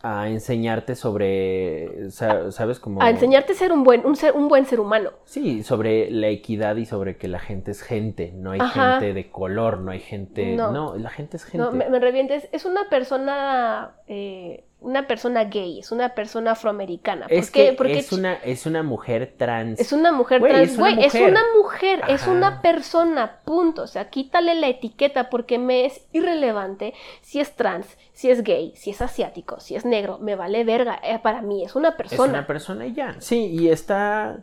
[0.02, 2.80] A enseñarte sobre, sa- ¿sabes?
[2.80, 3.02] Como...
[3.02, 5.10] a enseñarte a ser un buen, un ser, un buen ser humano?
[5.26, 8.92] Sí, sobre la equidad y sobre que la gente es gente, no hay Ajá.
[9.00, 10.56] gente de color, no hay gente...
[10.56, 10.72] No.
[10.72, 11.58] No, la gente es gente.
[11.66, 12.48] No, me, me revientes.
[12.52, 17.26] Es una persona, eh, una persona gay, es una persona afroamericana.
[17.28, 17.66] ¿Por es qué?
[17.70, 19.78] que Porque es, una, es una mujer trans.
[19.78, 20.70] es una mujer trans.
[20.70, 21.30] es una Güey, es mujer.
[21.30, 23.82] una mujer, es una persona, punto.
[23.82, 28.72] O sea, quítale la etiqueta porque me es irrelevante si es trans, si es gay,
[28.76, 30.18] si es asiático, si es negro.
[30.18, 30.98] Me vale verga.
[31.02, 32.30] Eh, para mí es una Es persona.
[32.32, 33.16] una persona y ya.
[33.20, 34.38] Sí, y está.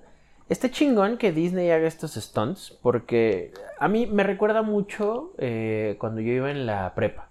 [0.49, 2.77] Está chingón que Disney haga estos stunts.
[2.81, 7.27] Porque a mí me recuerda mucho eh, cuando yo iba en la prepa.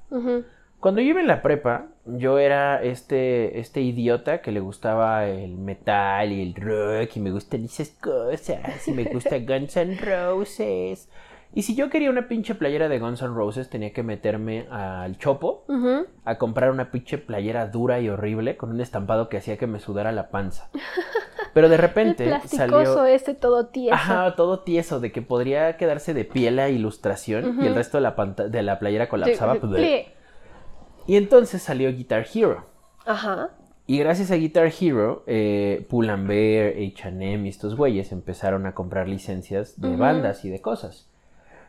[0.80, 5.56] Cuando yo iba en la prepa, yo era este, este idiota que le gustaba el
[5.56, 11.08] metal y el rock y me gustan esas cosas y me gusta Guns N' Roses.
[11.54, 15.16] Y si yo quería una pinche playera de Guns N' Roses, tenía que meterme al
[15.18, 15.64] chopo
[16.24, 19.80] a comprar una pinche playera dura y horrible con un estampado que hacía que me
[19.80, 20.68] sudara la panza.
[21.54, 23.06] Pero de El repente plasticoso salió...
[23.06, 23.94] este todo tieso.
[23.94, 28.02] Ajá, todo tieso, de que podría quedarse de piel la ilustración y el resto de
[28.02, 29.54] la, de la playera colapsaba.
[29.54, 30.06] Sí, pues, sí.
[31.06, 32.66] Y entonces salió Guitar Hero.
[33.04, 33.50] Ajá.
[33.86, 39.80] Y gracias a Guitar Hero, eh, Pull&Bear, H&M y estos güeyes empezaron a comprar licencias
[39.80, 41.08] de bandas y de cosas.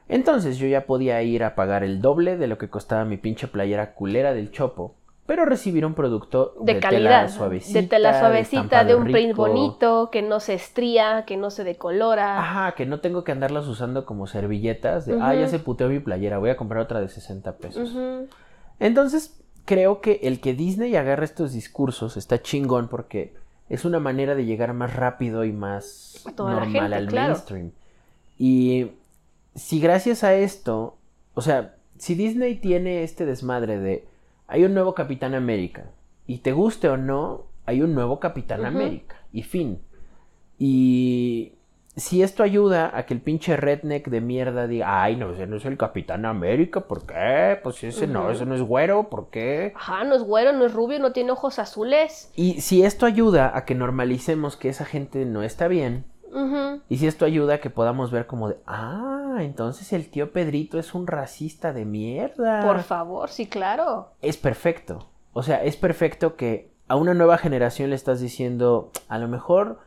[0.10, 3.48] Entonces yo ya podía ir a pagar el doble de lo que costaba mi pinche
[3.48, 4.96] playera culera del Chopo,
[5.28, 9.36] pero recibir un producto de, de, calidad, tela suavecita, de tela suavecita, de, un print
[9.36, 12.40] bonito, que no se estría, que no se decolora.
[12.40, 16.00] Ajá, que no tengo que andarlas usando como servilletas de, ah, ya se puteó mi
[16.00, 17.94] playera, voy a comprar otra de 60 pesos.
[18.80, 23.34] Entonces, creo que el que Disney agarre estos discursos está chingón porque
[23.70, 27.34] es una manera de llegar más rápido y más toda normal gente, al claro.
[27.34, 27.72] mainstream.
[28.38, 28.92] Y
[29.56, 30.98] si gracias a esto,
[31.34, 34.08] o sea, si Disney tiene este desmadre de
[34.48, 35.92] hay un nuevo Capitán América
[36.26, 38.66] y te guste o no, hay un nuevo Capitán.
[38.66, 39.82] América y fin.
[40.58, 41.54] Y
[41.98, 45.58] si esto ayuda a que el pinche redneck de mierda diga, ay, no, ese no
[45.58, 47.60] es el Capitán América, ¿por qué?
[47.62, 49.74] Pues ese no, ese no es güero, ¿por qué?
[49.76, 52.32] Ajá, no es güero, no es rubio, no tiene ojos azules.
[52.36, 56.06] Y si esto ayuda a que normalicemos que esa gente no está bien,
[56.88, 60.78] y si esto ayuda a que podamos ver como de, ah, entonces el tío Pedrito
[60.78, 62.62] es un racista de mierda.
[62.62, 64.12] Por favor, sí, claro.
[64.22, 65.10] Es perfecto.
[65.34, 69.80] O sea, es perfecto que a una nueva generación le estás diciendo, a lo mejor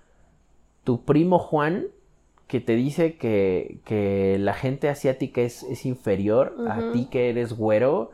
[0.83, 1.87] tu primo Juan,
[2.51, 7.53] que te dice que, que la gente asiática es, es inferior a ti que eres
[7.53, 8.11] güero,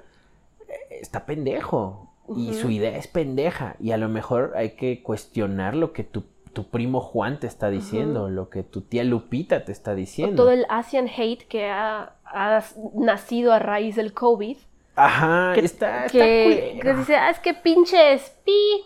[0.68, 2.12] eh, está pendejo.
[2.37, 3.76] Y su idea es pendeja.
[3.80, 7.70] Y a lo mejor hay que cuestionar lo que tu, tu primo Juan te está
[7.70, 10.37] diciendo, lo que tu tía Lupita te está O diciendo.
[10.43, 12.64] todo el Asian hate que ha, ha
[12.95, 14.59] nacido a raíz del COVID.
[14.97, 18.84] Ajá, Que, está, que dice, ah, es que pinches pi.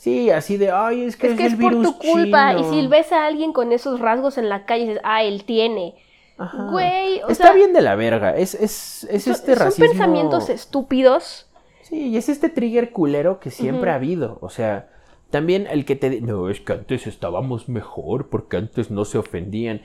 [0.00, 2.54] Sí, así de, ay, es que Es es, que es el por virus tu culpa.
[2.54, 2.70] Y chino".
[2.72, 5.94] si ves a alguien con esos rasgos en la calle, dices, ah, él tiene.
[6.38, 6.68] Ajá.
[6.70, 8.34] Güey, o Está sea, bien de la verga.
[8.34, 9.84] Es, es, es son, este son racismo.
[9.90, 11.50] pensamientos estúpidos.
[11.82, 14.38] Sí, y es este trigger culero que siempre ha habido.
[14.40, 14.88] O sea,
[15.28, 16.22] también el que te.
[16.22, 19.82] No, es que antes estábamos mejor porque antes no se ofendían.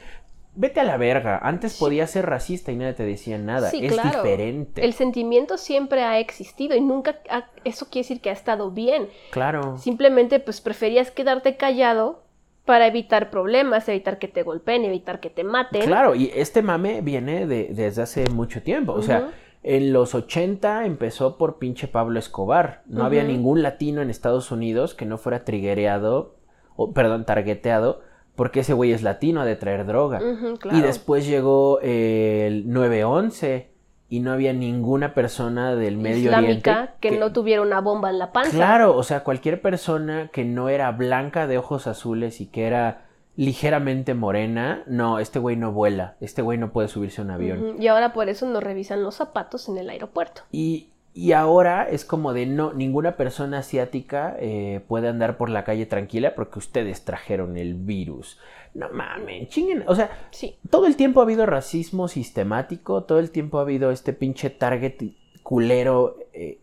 [0.55, 1.37] Vete a la verga.
[1.43, 3.69] Antes podías ser racista y nadie te decía nada.
[3.69, 4.23] Sí, es claro.
[4.23, 4.83] diferente.
[4.85, 9.09] El sentimiento siempre ha existido y nunca ha- eso quiere decir que ha estado bien.
[9.31, 9.77] Claro.
[9.77, 12.23] Simplemente pues preferías quedarte callado
[12.63, 15.83] para evitar problemas, evitar que te golpeen, evitar que te maten.
[15.83, 18.93] Claro, y este mame viene de, desde hace mucho tiempo.
[18.93, 19.29] O sea,
[19.61, 22.81] en los 80 empezó por pinche Pablo Escobar.
[22.87, 26.37] No había ningún latino en Estados Unidos que no fuera triguereado,
[26.75, 28.01] o perdón, targeteado,
[28.35, 30.19] porque ese güey es latino, ha de traer droga.
[30.59, 30.77] Claro.
[30.77, 33.69] Y después llegó eh, el 911
[34.09, 38.19] y no había ninguna persona del Medio Islámica Oriente que, no tuviera una bomba en
[38.19, 38.51] la panza.
[38.51, 43.05] Claro, o sea, cualquier persona que no era blanca de ojos azules y que era
[43.35, 47.75] ligeramente morena, no, este güey no vuela, este güey no puede subirse a un avión.
[47.81, 50.43] Y ahora por eso nos revisan los zapatos en el aeropuerto.
[50.51, 55.63] Y, y ahora es como de no, ninguna persona asiática eh, puede andar por la
[55.63, 58.37] calle tranquila porque ustedes trajeron el virus.
[58.73, 59.85] No mamen, chinguen.
[59.87, 60.57] O sea, Sí.
[60.69, 64.95] todo el tiempo ha habido racismo sistemático, todo el tiempo ha habido este pinche target
[65.41, 66.59] culero, eh,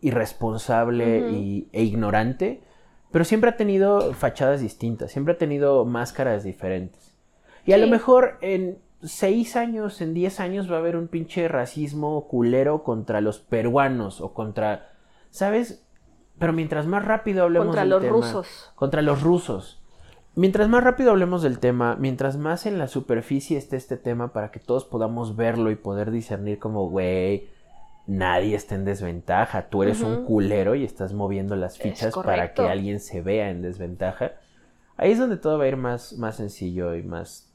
[0.00, 2.60] irresponsable y- e ignorante,
[3.10, 7.14] pero siempre ha tenido fachadas distintas, siempre ha tenido máscaras diferentes.
[7.64, 11.48] Y a lo mejor en seis años, en diez años va a haber un pinche
[11.48, 14.90] racismo culero contra los peruanos o contra,
[15.30, 15.82] ¿sabes?
[16.38, 18.72] Pero mientras más rápido hablemos Contra del los tema- rusos.
[18.74, 19.80] contra los rusos.
[20.34, 24.50] Mientras más rápido hablemos del tema, mientras más en la superficie esté este tema para
[24.50, 27.48] que todos podamos verlo y poder discernir como, güey,
[28.06, 32.62] nadie está en desventaja, tú eres un culero y estás moviendo las fichas para que
[32.68, 34.32] alguien se vea en desventaja.
[34.98, 37.45] Ahí es donde todo va a ir más, más sencillo y más,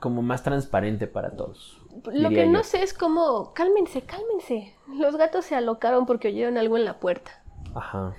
[0.00, 1.80] como más transparente para todos.
[2.12, 4.74] Lo que no sé es como, cálmense, cálmense.
[4.88, 7.42] Los gatos se alocaron porque oyeron algo en la puerta.
[7.74, 8.14] Ajá.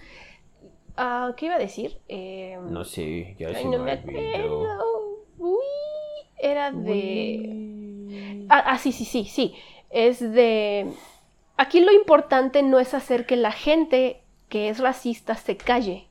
[0.96, 2.00] Ah, ¿Qué iba a decir?
[2.08, 5.24] Eh, No sé, ya ay, no me acuerdo.
[5.40, 5.58] Uy,
[6.38, 8.06] era de...
[8.08, 8.48] Uy.
[8.50, 9.56] Ah, ah, sí, sí, sí, sí.
[9.90, 10.92] Es de...
[11.58, 16.08] Aquí lo importante no es hacer que la gente que es racista se calle,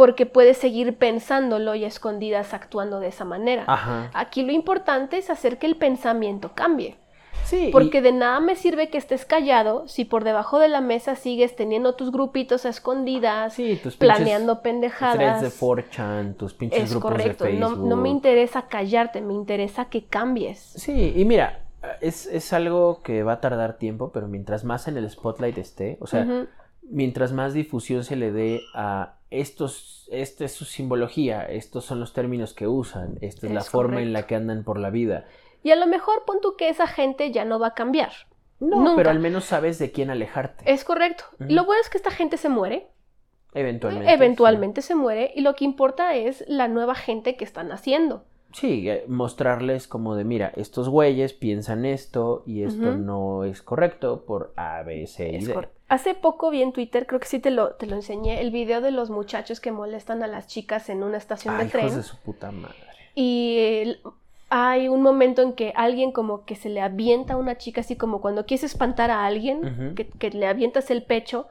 [0.00, 3.64] porque puede seguir pensándolo y escondidas actuando de esa manera.
[3.66, 4.10] Ajá.
[4.14, 6.96] Aquí lo importante es hacer que el pensamiento cambie,
[7.44, 10.80] Sí, y- porque de nada me sirve que estés callado si por debajo de la
[10.80, 15.42] mesa sigues teniendo tus grupitos a escondidas, sí, tus planeando pendejadas.
[15.42, 17.86] de 4chan, tus pinches Es grupos correcto, de no, Facebook.
[17.88, 20.60] no me interesa callarte, me interesa que cambies.
[20.76, 21.60] Sí, y mira,
[22.00, 25.98] es, es algo que va a tardar tiempo, pero mientras más en el spotlight esté,
[26.00, 26.46] o sea,
[26.88, 32.12] mientras más difusión se le dé a estos, esta es su simbología, estos son los
[32.12, 35.26] términos que usan, esta es, la forma en la que andan por la vida.
[35.62, 38.12] Y a lo mejor pon tú que esa gente ya no va a cambiar.
[38.58, 38.96] No, Nunca.
[38.96, 40.70] pero al menos sabes de quién alejarte.
[40.70, 41.24] Es correcto.
[41.38, 42.88] Lo bueno es que esta gente se muere,
[43.54, 44.12] Eventualmente.
[44.12, 48.24] eventualmente se muere, y lo que importa es la nueva gente que están haciendo.
[48.52, 54.24] Sí, eh, mostrarles como de, mira, estos güeyes piensan esto y esto no es correcto
[54.24, 55.54] por A, B, C y Es D.
[55.90, 58.80] Hace poco vi en Twitter, creo que sí te lo, te lo enseñé, el video
[58.80, 61.86] de los muchachos que molestan a las chicas en una estación Ay, de tren.
[61.86, 62.76] hijos de su puta madre.
[63.16, 64.00] Y el-
[64.50, 67.96] hay un momento en que alguien como que se le avienta a una chica, así
[67.96, 71.48] como cuando quieres espantar a alguien, que, que le avientas el pecho.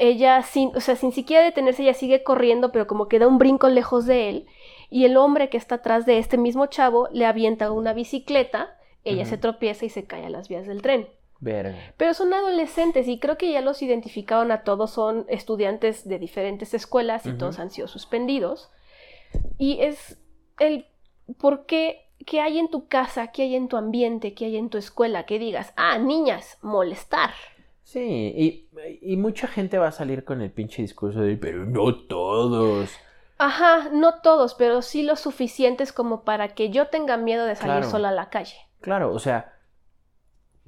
[0.00, 3.38] ella sin, o sea, sin siquiera detenerse, ella sigue corriendo, pero como que da un
[3.38, 4.46] brinco lejos de él.
[4.90, 9.24] Y el hombre que está atrás de este mismo chavo le avienta una bicicleta, ella
[9.24, 11.08] se tropieza y se cae a las vías del tren.
[11.40, 11.76] Verga.
[11.96, 16.74] Pero son adolescentes y creo que ya los identificaron a todos, son estudiantes de diferentes
[16.74, 18.70] escuelas y todos han sido suspendidos.
[19.56, 20.18] Y es
[20.58, 20.86] el
[21.38, 24.68] por qué, qué hay en tu casa, qué hay en tu ambiente, qué hay en
[24.70, 27.30] tu escuela, que digas, ah, niñas, molestar.
[27.84, 28.68] Sí, y,
[29.00, 32.90] y mucha gente va a salir con el pinche discurso de, pero no todos.
[33.38, 37.76] Ajá, no todos, pero sí lo suficientes como para que yo tenga miedo de salir
[37.76, 37.90] Claro.
[37.90, 38.56] sola a la calle.
[38.80, 39.52] Claro, o sea,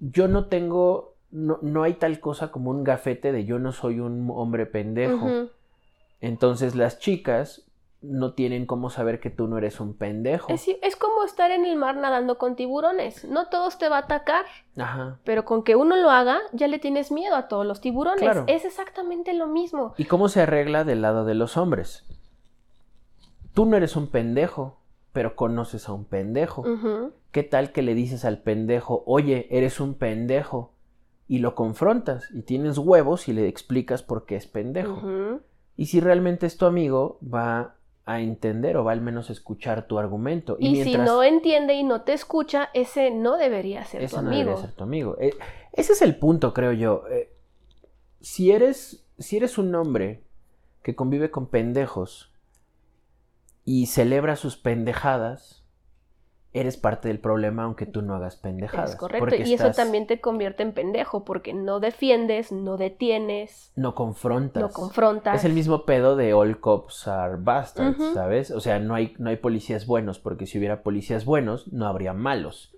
[0.00, 4.00] yo no tengo, no, no hay tal cosa como un gafete de yo no soy
[4.00, 5.48] un hombre pendejo.
[6.20, 7.70] Entonces las chicas
[8.02, 10.50] no tienen cómo saber que tú no eres un pendejo.
[10.52, 13.24] es, es como estar en el mar nadando con tiburones.
[13.26, 14.46] No todos te va a atacar,
[14.76, 15.18] Ajá.
[15.24, 18.20] Pero con que uno lo haga, ya le tienes miedo a todos los tiburones.
[18.20, 18.44] Claro.
[18.46, 19.94] Es exactamente lo mismo.
[19.98, 22.06] ¿Y cómo se arregla del lado de los hombres?
[23.52, 24.79] Tú no eres un pendejo,
[25.12, 26.64] pero conoces a un pendejo.
[27.32, 30.72] ¿Qué tal que le dices al pendejo, oye, eres un pendejo?
[31.28, 35.40] Y lo confrontas y tienes huevos y le explicas por qué es pendejo.
[35.76, 39.86] Y si realmente es tu amigo, va a entender o va al menos a escuchar
[39.86, 40.56] tu argumento.
[40.58, 44.28] Y, si no entiende y no te escucha, ese no debería ser ese tu no
[44.28, 44.44] amigo.
[44.50, 45.16] debería ser tu amigo.
[45.20, 45.34] Eh,
[45.72, 47.04] ese es el punto, creo yo.
[47.08, 47.32] Eh,
[48.20, 50.24] si eres, si eres un hombre
[50.82, 52.29] que convive con pendejos
[53.64, 55.60] y celebra sus pendejadas,
[56.52, 58.90] eres parte del problema aunque tú no hagas pendejadas.
[58.90, 59.36] Es correcto.
[59.36, 64.60] Y eso también te convierte en pendejo porque no defiendes, no detienes, no confrontas.
[64.60, 65.36] no confrontas.
[65.36, 68.14] Es el mismo pedo de all cops are bastards.
[68.14, 68.50] ¿sabes?
[68.50, 72.12] O sea, no hay, no hay policías buenos, porque si hubiera policías buenos, no habría
[72.12, 72.76] malos.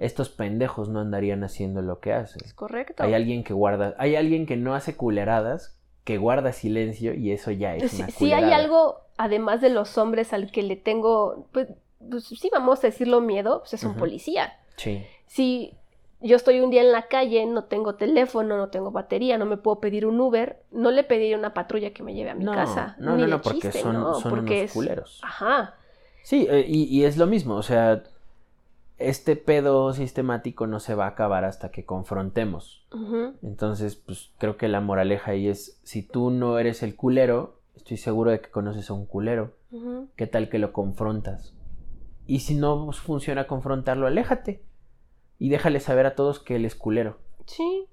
[0.00, 2.42] Estos pendejos no andarían haciendo lo que hacen.
[2.44, 3.02] Es correcto.
[3.02, 7.50] Hay alguien que guarda, hay alguien que no hace culeradas, que guarda silencio y eso
[7.50, 11.68] ya es una sí hay algo, además de los hombres, al que le tengo, pues,
[12.10, 14.54] pues sí vamos a decirlo miedo, pues es un policía.
[14.76, 15.72] Sí, si
[16.20, 19.56] yo estoy un día en la calle, no tengo teléfono, no tengo batería, no me
[19.56, 22.52] puedo pedir un Uber, no le pediría una patrulla que me lleve a mi no,
[22.52, 22.96] casa.
[22.98, 25.20] no, ni no, no, porque chiste, son, no, son porque unos es- culeros.
[25.22, 25.74] Ajá.
[26.22, 28.02] Sí, eh, y, y es lo mismo, o sea,
[28.98, 32.86] este pedo sistemático no se va a acabar hasta que confrontemos.
[33.42, 37.96] Entonces, pues creo que la moraleja ahí es, si tú no eres el culero, estoy
[37.96, 39.52] seguro de que conoces a un culero.
[40.16, 41.54] ¿Qué tal que lo confrontas?
[42.26, 44.62] Y si no funciona confrontarlo, aléjate.
[45.38, 47.18] Y déjale saber a todos que él es culero.
[47.46, 47.86] Sí,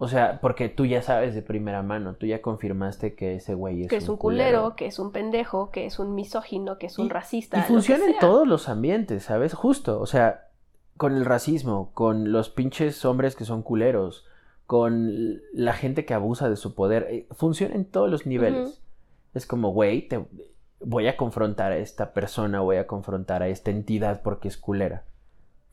[0.00, 3.82] O sea, porque tú ya sabes de primera mano, tú ya confirmaste que ese güey
[3.82, 6.98] es que es un culero, que es un pendejo, que es un misógino, que es
[6.98, 7.58] un racista.
[7.58, 9.54] Y funciona en todos los ambientes, ¿sabes?
[9.54, 10.50] Justo, o sea,
[10.96, 14.24] con el racismo, con los pinches hombres que son culeros,
[14.66, 18.80] con la gente que abusa de su poder, eh, funciona en todos los niveles.
[19.34, 20.26] Es como, güey, te
[20.78, 25.04] voy a confrontar a esta persona, voy a confrontar a esta entidad porque es culera.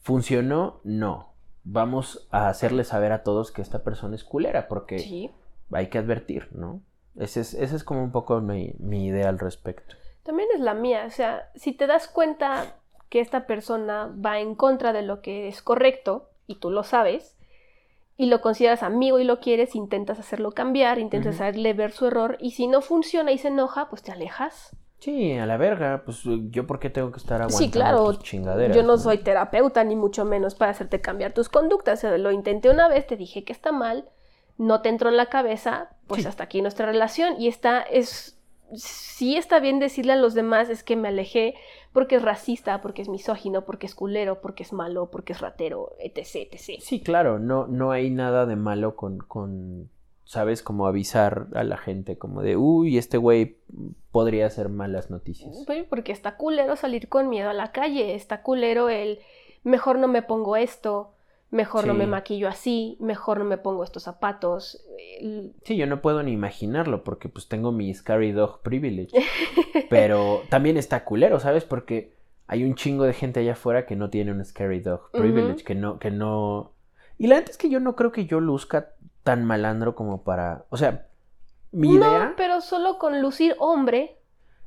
[0.01, 0.79] ¿Funcionó?
[0.83, 1.34] No.
[1.65, 5.31] Vamos a hacerle saber a todos que esta persona es culera porque Sí.
[5.71, 6.81] hay que advertir, ¿no?
[7.15, 9.95] Ese es, ese es como un poco mi, mi idea al respecto.
[10.23, 12.77] También es la mía, o sea, si te das cuenta
[13.09, 17.35] que esta persona va en contra de lo que es correcto, y tú lo sabes,
[18.17, 22.37] y lo consideras amigo y lo quieres, intentas hacerlo cambiar, intentas hacerle ver su error,
[22.39, 24.75] y si no funciona y se enoja, pues te alejas.
[25.05, 28.23] Sí, a la verga, pues yo por qué tengo que estar aguantando Sí, claro, tus
[28.23, 28.75] chingaderas.
[28.75, 32.31] yo no soy terapeuta, ni mucho menos para hacerte cambiar tus conductas, o sea, lo
[32.31, 34.09] intenté una vez, te dije que está mal,
[34.57, 36.27] no te entró en la cabeza, pues Sí.
[36.27, 38.41] hasta aquí nuestra relación, y está, es,
[38.73, 41.53] sí está bien decirle a los demás, es que me alejé
[41.93, 45.91] porque es racista, porque es misógino, porque es culero, porque es malo, porque es ratero,
[45.99, 46.79] etc, etc.
[46.81, 49.89] Sí, claro, no, no hay nada de malo con, con,
[50.25, 50.61] ¿sabes?
[50.61, 53.57] Como avisar a la gente, como de, uy, este güey
[54.11, 55.65] podría hacer malas noticias.
[55.89, 59.19] Porque está culero salir con miedo a la calle, está culero el
[59.63, 61.11] mejor no me pongo esto,
[61.51, 64.83] mejor no me maquillo así, mejor no me pongo estos zapatos.
[65.63, 69.11] Sí, yo no puedo ni imaginarlo porque pues tengo mi Scary Dog Privilege.
[69.89, 71.63] Pero también está culero, ¿sabes?
[71.63, 72.13] Porque
[72.47, 75.75] hay un chingo de gente allá afuera que no tiene un Scary Dog Privilege, que
[75.75, 76.71] no, que no...
[77.17, 78.93] Y la neta es que yo no creo que yo luzca
[79.25, 80.63] tan malandro como para...
[80.69, 81.07] O sea,
[81.73, 82.33] mi no, idea...
[82.37, 84.17] pero solo con lucir hombre.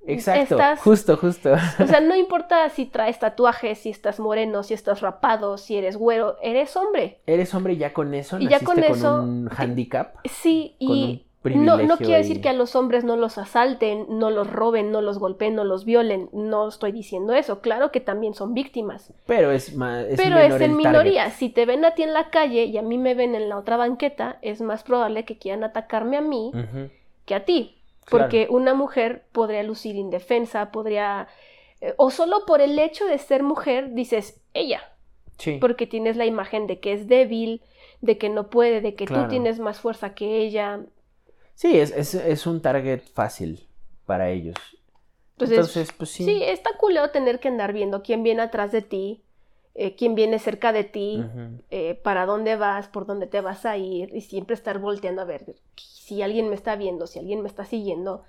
[0.06, 1.52] Exacto, estás- justo, justo.
[1.82, 5.96] O sea, no importa si traes tatuajes, si estás moreno, si estás rapado, si eres
[5.96, 7.20] güero, eres hombre.
[7.26, 10.16] Eres hombre y ya con eso Y ya con con, eso- un handicap.
[10.24, 14.50] Sí, y no, no quiere decir que a los hombres no los asalten, no los
[14.50, 16.28] roben, no los golpeen, no los violen.
[16.32, 17.60] No estoy diciendo eso.
[17.60, 19.12] Claro que también son víctimas.
[19.26, 19.74] Pero es, es
[20.16, 20.76] pero menor es en target.
[20.76, 21.30] minoría.
[21.30, 23.56] Si te ven a ti en la calle y a mí me ven en la
[23.58, 26.52] otra banqueta, es más probable que quieran atacarme a mí
[27.24, 27.74] que a ti.
[28.10, 31.28] Porque una mujer podría lucir indefensa, podría...
[31.82, 34.80] eh, o solo por el hecho de ser mujer dices, ella,
[35.36, 35.58] Sí.
[35.60, 37.60] porque tienes la imagen de que es débil,
[38.00, 39.24] de que no puede, de que Claro.
[39.24, 40.80] tú tienes más fuerza que ella.
[41.58, 43.66] Sí, es, es, es un target fácil
[44.06, 44.54] para ellos.
[45.32, 46.24] Entonces, Entonces, pues sí.
[46.24, 46.40] sí.
[46.44, 49.24] está culero tener que andar viendo quién viene atrás de ti,
[49.74, 51.20] eh, quién viene cerca de ti,
[51.70, 55.24] eh, para dónde vas, por dónde te vas a ir, y siempre estar volteando a
[55.24, 58.22] ver si alguien me está viendo, si alguien me está siguiendo.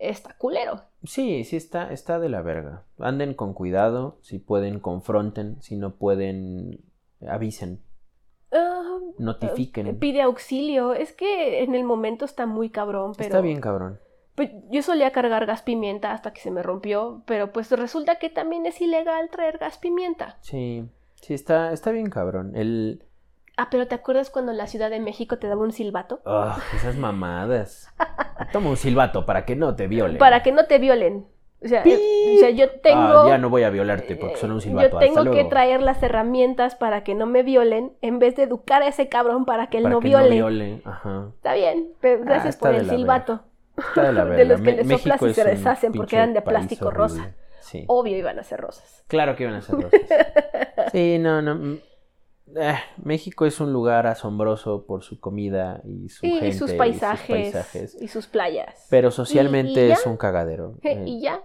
[0.00, 0.82] Está culero.
[1.04, 2.82] Sí, sí, está, está de la verga.
[2.98, 6.80] Anden con cuidado, si pueden, confronten, si no pueden,
[7.28, 7.80] avisen,
[8.56, 9.98] Ah, notifiquen.
[9.98, 10.94] pide auxilio.
[10.94, 13.28] Es que en el momento está muy cabrón, pero.
[13.28, 13.98] Está bien, cabrón.
[14.36, 18.28] Pues, yo solía cargar gas pimienta hasta que se me rompió, pero pues resulta que
[18.28, 20.36] también es ilegal traer gas pimienta.
[20.42, 20.84] Sí,
[21.22, 22.54] sí, está, está bien, cabrón.
[22.54, 23.02] El...
[23.56, 26.20] Ah, pero ¿te acuerdas cuando en la Ciudad de México te daba un silbato?
[26.26, 27.90] ah, esas mamadas.
[28.52, 30.18] Toma un silbato para que no te violen.
[30.18, 31.26] Para que no te violen.
[31.64, 33.00] O sea, eh, o sea, yo tengo...
[33.00, 34.90] Ah, ya no voy a violarte porque suena un eh, silbato.
[34.90, 38.82] Yo tengo que traer las herramientas para que no me violen en vez de educar
[38.82, 40.24] a ese cabrón para que él Para no que viole.
[40.28, 40.82] no viole.
[40.84, 41.30] Ajá.
[41.34, 43.40] Está bien, pero Ah, gracias por el silbato.
[43.76, 44.44] Está de la De verga.
[44.52, 47.34] los que Me- le soplas y se deshacen porque eran de plástico rosa.
[47.60, 47.84] Sí.
[47.88, 49.02] Obvio iban a ser rosas.
[49.08, 50.00] Claro que iban a ser rosas.
[50.92, 51.78] Sí, no, no.
[52.58, 56.72] Eh, México es un lugar asombroso por su comida y su Y, gente y sus
[56.72, 57.96] y paisajes, paisajes.
[58.00, 58.86] y sus playas.
[58.90, 60.74] Pero socialmente ¿Y- y es un cagadero.
[60.82, 61.02] eh.
[61.06, 61.42] y ya.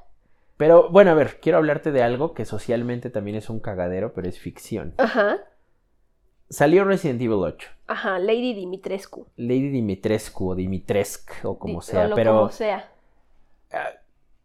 [0.58, 4.30] Pero bueno, a ver, quiero hablarte de algo que socialmente también es un cagadero, pero
[4.30, 4.94] es ficción.
[4.98, 5.38] Ajá.
[6.50, 7.70] Salió Resident Evil 8.
[7.88, 9.26] Ajá, Lady Dimitrescu.
[9.38, 12.90] Lady Dimitrescu o Dimitresk o como Di- sea, o lo pero como sea.
[13.72, 13.90] ah,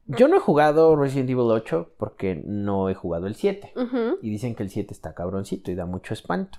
[0.07, 3.73] yo no he jugado Resident Evil 8 porque no he jugado el 7.
[3.77, 4.19] Ujú.
[4.23, 6.59] Y dicen que el 7 está cabroncito y da mucho espanto.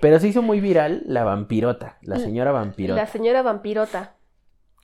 [0.00, 3.00] Pero se hizo muy viral la vampirota, la señora vampirota.
[3.00, 4.14] La señora vampirota.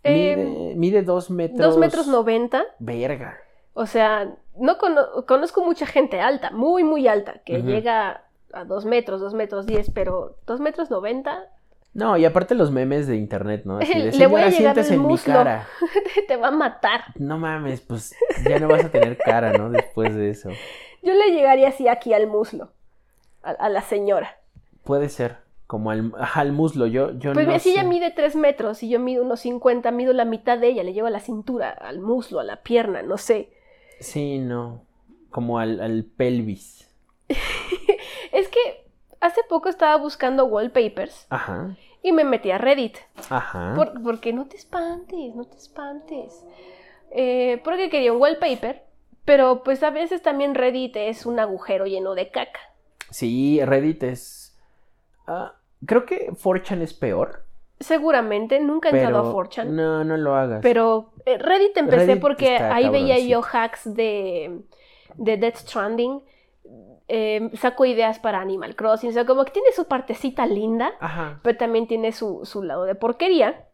[0.05, 0.33] Mide,
[0.71, 1.59] Eh, mide dos metros.
[1.59, 2.63] dos metros noventa.
[2.79, 3.37] Verga.
[3.75, 8.85] O sea, no cono- conozco mucha gente alta, muy, muy alta, que llega a dos
[8.87, 11.49] metros, dos metros diez, pero dos metros noventa
[11.95, 13.79] No, y aparte los memes de internet, ¿no?
[13.79, 15.35] Así de, Le voy a "Señora, llegar siéntese el en mi muslo".
[15.35, 15.67] cara.
[16.29, 17.01] te va a matar.
[17.17, 18.15] No mames, pues
[18.49, 19.71] ya no vas a tener cara, ¿no?
[19.71, 20.51] Después de eso.
[21.03, 22.71] Yo le llegaría así aquí al muslo,
[23.43, 24.37] a, a la señora.
[24.85, 26.87] Puede ser, como al, muslo.
[26.87, 30.13] Yo, yo Pues no si ella mide tres metros y yo mido unos 50, mido
[30.13, 33.17] la mitad de ella, le llevo a la cintura, al muslo, a la pierna, no
[33.19, 33.51] sé.
[34.01, 34.83] Sí, no.
[35.31, 36.89] Como al, al pelvis.
[38.33, 38.88] Es que
[39.21, 41.77] hace poco estaba buscando wallpapers Ajá.
[42.03, 42.97] y me metí a Reddit.
[43.31, 43.73] Ajá.
[43.77, 46.45] Por- porque no te espantes, no te espantes.
[47.11, 48.85] Eh, porque quería un wallpaper,
[49.25, 52.61] pero pues a veces también Reddit es un agujero lleno de caca.
[53.11, 54.57] Sí, Reddit es.
[55.27, 55.55] ah,
[55.87, 57.45] creo que 4chan es peor.
[57.81, 59.67] Seguramente, nunca he entrado a 4chan.
[59.67, 60.61] No, no lo hagas.
[60.63, 64.63] Pero eh, Reddit empecé Reddit porque ahí veía yo hacks de,
[65.15, 66.21] de Death Stranding.
[67.09, 69.09] Eh, saco ideas para Animal Crossing.
[69.11, 71.41] O sea, como que tiene su partecita linda, Ajá.
[71.43, 73.65] pero también tiene su, su lado de porquería.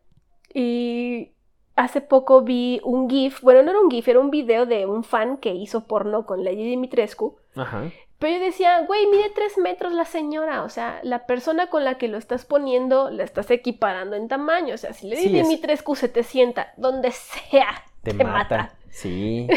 [0.52, 1.32] Y
[1.76, 5.02] hace poco vi un GIF, bueno, no era un GIF, era un video de un
[5.04, 7.36] fan que hizo porno con Lady Dimitrescu.
[7.56, 7.90] Ajá.
[8.20, 10.62] Pero yo decía, güey, mide tres metros la señora.
[10.62, 14.74] O sea, la persona con la que lo estás poniendo la estás equiparando en tamaño.
[14.74, 18.56] O sea, si Lady Sí, es- Dimitrescu se te sienta donde sea, Te, te, mata.
[18.56, 18.74] mata.
[18.94, 19.48] Sí.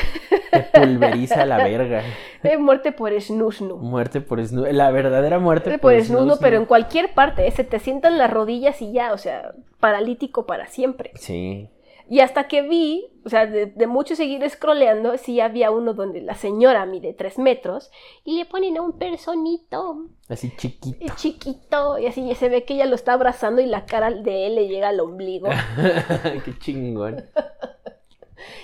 [0.51, 2.01] Te pulveriza la verga.
[2.43, 3.77] Eh, muerte por snusnu.
[3.77, 4.71] Muerte por snus.
[4.73, 7.45] La verdadera muerte Muerte por snusnu, snus, pero en cualquier parte.
[7.47, 11.11] eh, Se te sientan las rodillas y ya, o sea, paralítico para siempre.
[11.15, 11.69] Sí.
[12.09, 16.21] Y hasta que vi, o sea, de, de mucho seguir scrolleando, sí había uno donde
[16.21, 17.91] la señora mide tres metros
[18.23, 21.13] y le ponen a un personito Así chiquito.
[21.17, 24.47] chiquito y así y se ve que ella lo está abrazando y la cara de
[24.47, 25.49] él le llega al ombligo.
[26.45, 27.25] Qué chingón.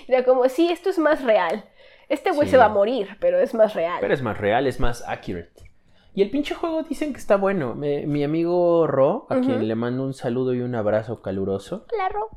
[0.08, 1.66] Era como, sí, esto es más real.
[2.10, 2.51] Este güey Sí.
[2.51, 3.97] se va a morir, pero es más real.
[4.01, 5.72] Pero es más real, es más accurate.
[6.16, 7.74] Y el pinche juego dicen que está bueno.
[7.76, 11.86] Me- mi amigo Ro, a quien le mando un saludo y un abrazo caluroso.
[11.88, 12.30] Claro.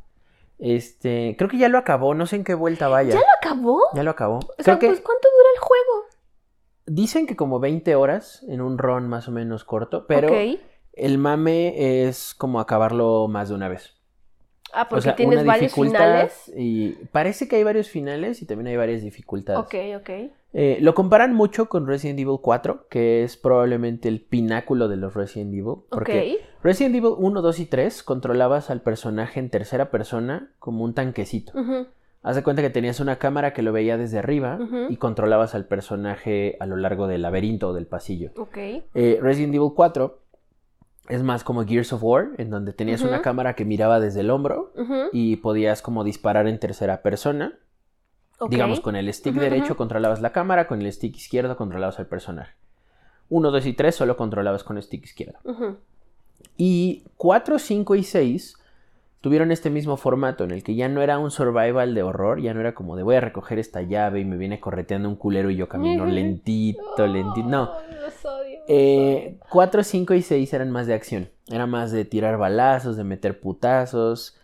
[0.59, 3.11] Este, creo que ya lo acabó, no sé en qué vuelta vaya.
[3.11, 3.81] ¿Ya lo acabó?
[3.95, 4.37] Ya lo acabó.
[4.37, 6.07] O Creo sea, que pues, ¿cuánto dura el juego?
[6.87, 10.29] dicen que como 20 horas en un run más o menos corto, pero
[10.93, 13.96] el mame es como acabarlo más de una vez.
[14.77, 16.53] Ah, porque o sea, tienes varios finales.
[16.57, 19.59] y parece que hay varios finales y también hay varias dificultades.
[19.59, 20.11] Ok, ok.
[20.53, 25.15] Eh, lo comparan mucho con Resident Evil 4, que es probablemente el pináculo de los
[25.15, 26.63] Resident Evil, porque Ok.
[26.63, 31.53] Resident Evil 1, 2 y 3 controlabas al personaje en tercera persona como un tanquecito.
[32.23, 34.59] Haz de cuenta que tenías una cámara que lo veía desde arriba
[34.89, 38.33] y controlabas al personaje a lo largo del laberinto o del pasillo.
[38.37, 38.57] Ok.
[38.95, 40.19] Eh, Resident Evil 4
[41.09, 44.31] es más como Gears of War, en donde tenías una cámara que miraba desde el
[44.31, 44.73] hombro
[45.13, 47.59] y podías como disparar en tercera persona.
[48.49, 52.55] Digamos, con el stick derecho controlabas la cámara, con el stick izquierdo controlabas al personaje.
[53.29, 55.39] 1, 2 y 3 solo controlabas con el stick izquierdo.
[56.57, 58.59] Y 4, 5 y 6
[59.21, 62.55] tuvieron este mismo formato en el que ya no era un survival de horror, ya
[62.55, 65.51] no era como de voy a recoger esta llave y me viene correteando un culero
[65.51, 67.49] y yo camino lentito, lentito.
[67.49, 67.73] No.
[68.07, 71.31] Los odio, los Eh, 4, 5 y 6 eran más de acción.
[71.49, 74.37] Era más de tirar balazos, de meter putazos.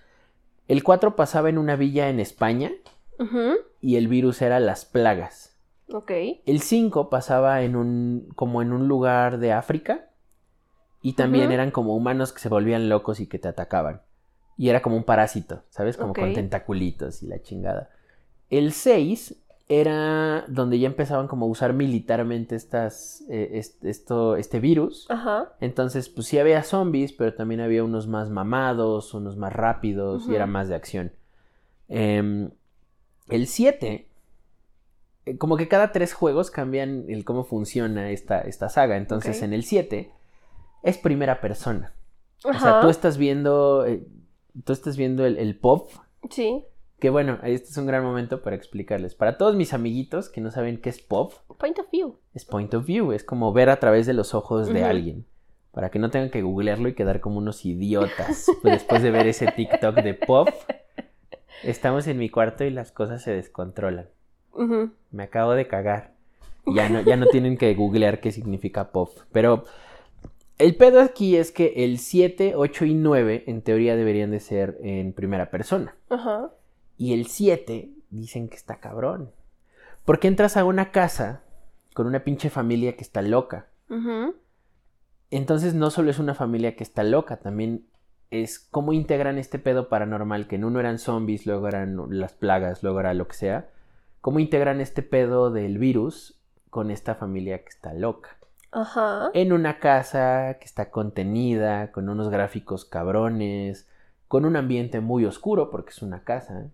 [0.68, 2.70] El 4 pasaba en una villa en España
[3.80, 5.56] y el virus era las plagas.
[5.92, 6.10] Ok.
[6.44, 10.08] El 5 pasaba en un como en un lugar de África
[11.02, 14.02] y también eran como humanos que se volvían locos y que te atacaban.
[14.56, 15.96] Y era como un parásito, ¿sabes?
[15.96, 17.90] Como con tentaculitos y la chingada.
[18.50, 19.36] El 6
[19.68, 25.06] era donde ya empezaban como a usar militarmente estas, eh, est- esto, este virus.
[25.10, 25.52] Ajá.
[25.60, 30.34] Entonces, pues sí había zombies, pero también había unos más mamados, unos más rápidos y
[30.34, 31.12] era más de acción.
[31.88, 32.50] Em,
[33.28, 34.08] el 7,
[35.26, 38.96] eh, como que cada tres juegos cambian el cómo funciona esta, esta saga.
[38.96, 40.10] Entonces, en el 7
[40.82, 41.92] es primera persona.
[42.44, 44.04] O sea, tú estás viendo, eh,
[44.64, 45.90] tú estás viendo el, el pop.
[46.28, 46.64] Sí.
[47.02, 49.16] Que bueno, este es un gran momento para explicarles.
[49.16, 52.14] Para todos mis amiguitos que no saben qué es pop, Point of view.
[52.32, 55.26] es point of view, es como ver a través de los ojos de alguien.
[55.72, 59.26] Para que no tengan que googlearlo y quedar como unos idiotas pues, después de ver
[59.26, 60.48] ese TikTok de pop.
[61.64, 64.06] Estamos en mi cuarto y las cosas se descontrolan.
[65.10, 66.12] Me acabo de cagar.
[66.66, 69.10] Ya no, ya no tienen que googlear qué significa pop.
[69.32, 69.64] Pero
[70.58, 74.78] el pedo aquí es que el 7, 8 y 9 en teoría deberían de ser
[74.84, 75.96] en primera persona.
[76.08, 76.52] Ajá.
[77.02, 79.32] Y el 7 dicen que está cabrón.
[80.04, 81.42] Porque entras a una casa
[81.94, 83.66] con una pinche familia que está loca.
[85.28, 87.88] Entonces no solo es una familia que está loca, también
[88.30, 92.84] es cómo integran este pedo paranormal, que en uno eran zombies, luego eran las plagas,
[92.84, 93.68] luego era lo que sea.
[94.20, 96.40] Cómo integran este pedo del virus
[96.70, 98.36] con esta familia que está loca.
[98.70, 99.32] Ajá.
[99.34, 103.88] En una casa que está contenida, con unos gráficos cabrones,
[104.28, 106.70] con un ambiente muy oscuro, porque es una casa.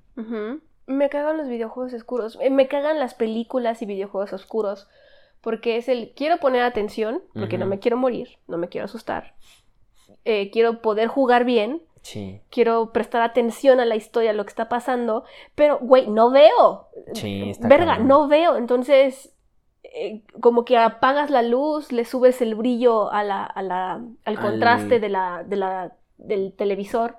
[0.86, 2.38] Me cagan los videojuegos oscuros.
[2.40, 4.88] Eh, Me cagan las películas y videojuegos oscuros.
[5.40, 9.34] Porque es el quiero poner atención, porque no me quiero morir, no me quiero asustar.
[10.24, 14.48] Eh, quiero poder jugar bien, Sí, quiero prestar atención a la historia, a lo que
[14.50, 16.88] está pasando, pero, güey, no veo.
[17.12, 18.56] sí, está Verga, no veo.
[18.56, 19.32] Entonces,
[19.84, 24.12] eh, como que apagas la luz, le subes el brillo a la, a la- al
[24.24, 27.16] Al- contraste de la, de la, del televisor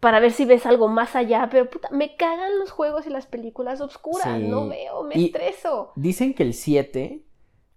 [0.00, 1.48] para ver si ves algo más allá.
[1.50, 4.38] Pero puta, me cagan los juegos y las películas oscuras.
[4.38, 4.46] Sí.
[4.48, 5.92] No veo, me Y- estreso.
[5.96, 7.22] Dicen que el 7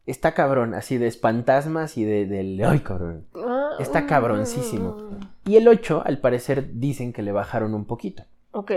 [0.06, 2.64] está cabrón, así de espantasmas y de, del...
[2.66, 3.28] ¡Ay, cabrón!
[3.36, 4.96] Ah, Está mm, cabroncísimo.
[4.96, 8.24] mm, Y el 8, al parecer, dicen que le bajaron un poquito.
[8.52, 8.72] Ok.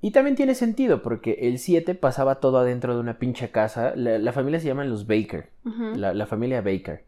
[0.00, 3.92] Y también tiene sentido, porque el 7 pasaba todo adentro de una pinche casa.
[3.94, 5.50] La, la familia se llaman los Baker,
[5.94, 7.04] la familia Baker.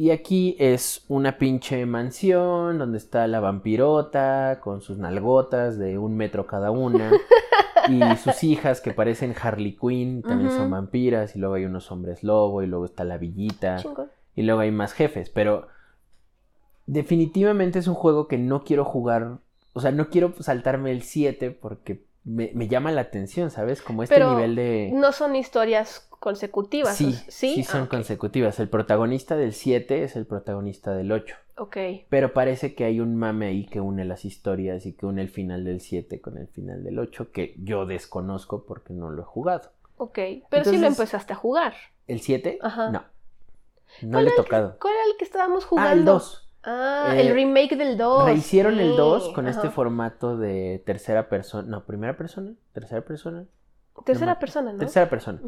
[0.00, 6.16] Y aquí es una pinche mansión donde está la vampirota con sus nalgotas de un
[6.16, 7.10] metro cada una.
[7.90, 11.36] y sus hijas que parecen Harley Quinn, también son vampiras.
[11.36, 13.76] Y luego hay unos hombres lobo y luego está la villita.
[13.76, 14.10] Chingón.
[14.34, 15.68] Y luego hay más jefes, pero
[16.86, 19.40] definitivamente es un juego que no quiero jugar,
[19.74, 23.82] o sea, no quiero saltarme el 7 porque me, me llama la atención, ¿sabes?
[23.82, 24.90] Como este Pero nivel de...
[24.92, 26.96] No son historias consecutivas.
[26.96, 28.60] sí, sí, sí, son Ah, consecutivas.
[28.60, 31.34] El protagonista del 7 es el protagonista del 8.
[31.56, 31.76] Ok.
[32.08, 35.28] Pero parece que hay un mame ahí que une las historias y que une el
[35.30, 39.24] final del 7 con el final del 8, que yo desconozco porque no lo he
[39.26, 39.70] jugado.
[39.96, 40.18] Ok.
[40.50, 41.74] Pero sí lo empezaste a jugar.
[42.06, 42.58] ¿El 7?
[42.62, 42.90] Ajá.
[42.90, 43.04] No.
[44.02, 44.76] No le he tocado.
[44.80, 45.90] ¿Cuál era el que estábamos jugando?
[45.90, 46.49] Ah, el 2.
[46.62, 48.24] Ah, Eh, el remake del 2.
[48.26, 51.66] Rehicieron el 2 Sí, con este formato de tercera persona.
[51.68, 52.52] No, primera persona.
[52.72, 53.44] Tercera persona.
[54.04, 54.78] Tercera no persona, ¿no?
[54.78, 55.40] Tercera persona.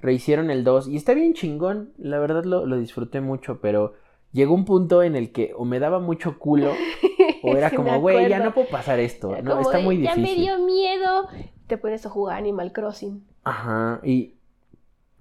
[0.00, 1.92] Rehicieron el 2 y está bien chingón.
[1.98, 3.94] La verdad lo, lo disfruté mucho, pero
[4.32, 6.72] llegó un punto en el que o me daba mucho culo
[7.42, 9.32] o era Sí, como, güey, ya no puedo pasar esto.
[9.32, 10.42] Era No, como está muy Ya me difícil.
[10.44, 11.28] dio miedo.
[11.66, 13.24] Te pones a jugar Animal Crossing.
[13.44, 14.00] Ajá.
[14.02, 14.34] Y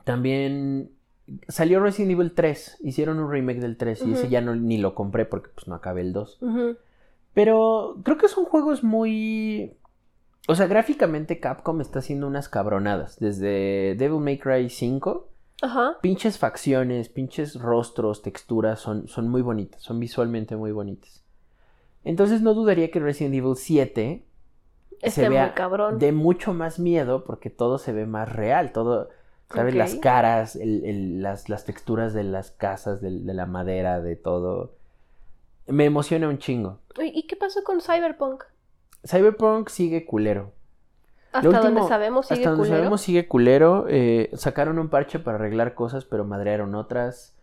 [0.03, 0.91] también
[1.47, 2.77] salió Resident Evil 3.
[2.81, 5.75] Hicieron un remake del 3 y ese ya no, ni lo compré porque pues no
[5.75, 6.37] acabé el 2.
[6.41, 6.77] Ujú.
[7.33, 9.77] Pero creo que son juegos muy...
[10.47, 13.19] O sea, gráficamente Capcom está haciendo unas cabronadas.
[13.19, 15.29] Desde Devil May Cry 5,
[15.61, 15.97] Ajá.
[16.01, 21.23] pinches facciones, pinches rostros, texturas, son, son muy bonitas, son visualmente muy bonitas.
[22.05, 24.23] Entonces no dudaría que Resident Evil 7
[25.01, 25.99] se Está muy vea cabrón.
[25.99, 29.09] de mucho más miedo porque todo se ve más real, todo,
[29.53, 29.75] ¿sabes?
[29.75, 34.75] Las caras, el- el- las, las texturas de las casas, de, la madera, de todo.
[35.67, 36.79] Me emociona un chingo.
[37.01, 38.43] ¿Y qué pasó con Cyberpunk?
[39.05, 40.53] Cyberpunk sigue culero.
[41.31, 42.77] Hasta último- donde sabemos sigue Hasta donde culero.
[42.77, 43.85] sabemos sigue culero.
[43.89, 47.35] eh, sacaron un parche para arreglar cosas, pero madrearon otras.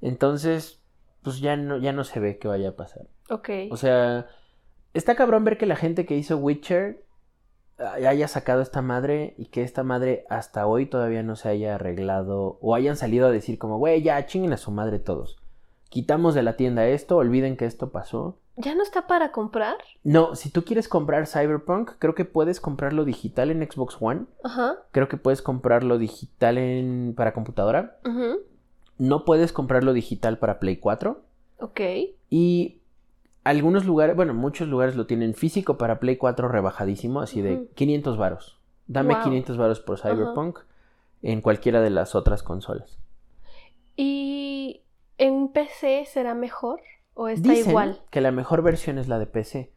[0.00, 0.80] Entonces,
[1.22, 3.06] pues ya no, ya no se ve qué vaya a pasar.
[3.30, 3.48] Ok.
[3.70, 4.26] O sea,
[4.92, 7.02] está cabrón ver que la gente que hizo Witcher
[7.78, 12.58] haya sacado esta madre y que esta madre hasta hoy todavía no se haya arreglado
[12.60, 15.36] o hayan salido a decir como, güey, ya chinguen a su madre todos.
[15.88, 18.38] Quitamos de la tienda esto, olviden que esto pasó.
[18.56, 19.76] ¿Ya no está para comprar?
[20.04, 24.26] No, si tú quieres comprar Cyberpunk, creo que puedes comprarlo digital en Xbox One.
[24.44, 24.76] Ajá.
[24.92, 27.98] Creo que puedes comprarlo digital en para computadora.
[28.04, 28.38] ujú,
[28.98, 31.20] No puedes comprarlo digital para Play 4.
[31.58, 31.80] Ok.
[32.30, 32.80] Y
[33.44, 37.68] algunos lugares, bueno, muchos lugares lo tienen físico para Play 4 rebajadísimo, así de Ujú.
[37.74, 38.58] 500 varos.
[38.86, 39.22] Dame Wow.
[39.24, 40.58] 500 varos por Cyberpunk
[41.22, 42.98] en cualquiera de las otras consolas.
[43.96, 44.82] ¿Y
[45.18, 46.80] en PC será mejor?
[47.14, 48.00] ¿O está Dicen igual?
[48.10, 49.70] que la mejor versión es la de PC,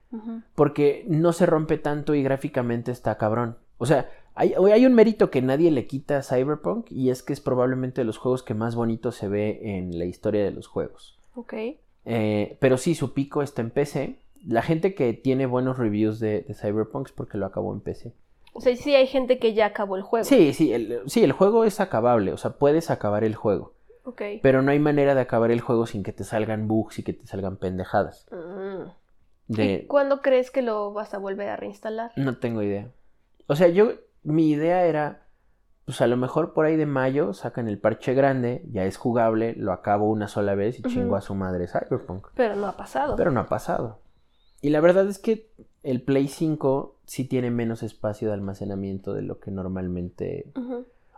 [0.55, 3.57] porque no se rompe tanto y gráficamente está cabrón.
[3.77, 7.33] O sea, hay, hay un mérito que nadie le quita a Cyberpunk y es que
[7.33, 10.65] es probablemente de los juegos que más bonito se ve en la historia de los
[10.67, 11.19] juegos.
[11.35, 11.53] Ok.
[12.07, 14.19] Eh, pero sí, su pico está en PC.
[14.45, 18.13] La gente que tiene buenos reviews de, de Cyberpunk es porque lo acabó en PC.
[18.53, 20.23] O sea, sí hay gente que ya acabó el juego.
[20.25, 23.75] Sí, sí el, sí, el juego es acabable, o sea, puedes acabar el juego.
[24.03, 24.21] Ok.
[24.41, 27.13] Pero no hay manera de acabar el juego sin que te salgan bugs y que
[27.13, 28.25] te salgan pendejadas.
[28.31, 28.89] Mm.
[29.49, 29.85] ¿Y De...
[29.87, 32.11] cuándo crees que lo vas a volver a reinstalar?
[32.15, 32.89] No tengo idea.
[33.45, 33.91] O sea, yo,
[34.23, 35.26] mi idea era,
[35.87, 39.55] pues a lo mejor por ahí de mayo sacan el parche grande, ya es jugable,
[39.55, 42.27] lo acabo una sola vez y chingo a su madre Cyberpunk.
[42.35, 43.15] Pero no ha pasado.
[43.15, 44.01] Pero no ha pasado.
[44.61, 45.49] Y la verdad es que
[45.83, 50.51] el Play 5 sí tiene menos espacio de almacenamiento de lo que normalmente...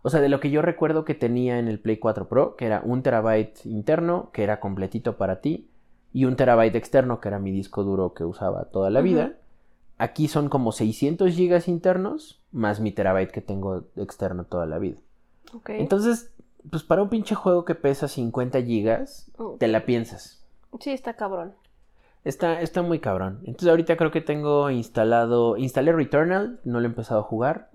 [0.03, 2.67] O sea, de lo que yo recuerdo que tenía en el Play 4 Pro, que
[2.67, 5.71] era un terabyte interno, que era completito para ti,
[6.13, 9.38] y un terabyte externo, que era mi disco duro que usaba toda la vida.
[9.99, 14.97] Aquí son como 600 gigas internos, más mi terabyte que tengo externo toda la vida.
[15.67, 16.31] Entonces,
[16.69, 19.29] pues para un pinche juego que pesa 50 gigas,
[19.59, 20.41] te la piensas.
[20.79, 21.53] Sí, está cabrón.
[22.23, 23.39] Está, está muy cabrón.
[23.43, 27.69] Entonces ahorita creo que tengo instalado, instalé Returnal, no lo he empezado a jugar.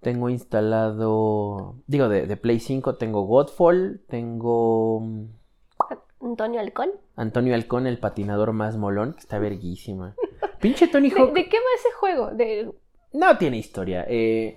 [0.00, 5.02] Tengo instalado, digo, de, de Play 5 tengo Godfall, tengo
[6.20, 6.90] Antonio Halcón.
[7.16, 10.14] Antonio Halcón, el patinador más molón, que está verguísima.
[10.66, 12.30] Pinche Tony ¿De, Hawk de qué va ese juego?
[12.32, 12.72] De...
[13.12, 14.04] no tiene historia.
[14.08, 14.56] eh,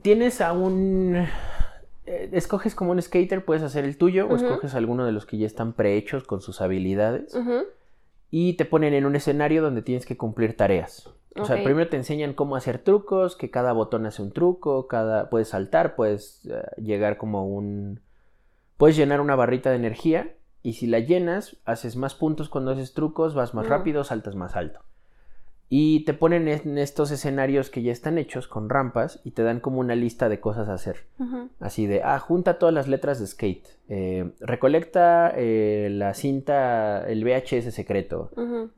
[0.00, 1.16] tienes a un...
[2.06, 5.38] eh, escoges como un skater, puedes hacer el tuyo, o escoges alguno de los que
[5.38, 7.36] ya están prehechos con sus habilidades.
[8.30, 11.10] Y te ponen en un escenario donde tienes que cumplir tareas.
[11.36, 15.30] O sea, primero te enseñan cómo hacer trucos, que cada botón hace un truco, cada
[15.30, 18.00] puedes saltar, puedes eh, llegar como un
[18.76, 22.92] puedes llenar una barrita de energía y si la llenas, haces más puntos cuando haces
[22.92, 24.80] trucos, vas más rápido, saltas más alto.
[25.70, 29.60] Y te ponen en estos escenarios que ya están hechos con rampas y te dan
[29.60, 31.04] como una lista de cosas a hacer.
[31.60, 33.66] Así de, ah, junta todas las letras de skate.
[33.90, 38.30] eh, recolecta eh, la cinta, el VHS secreto.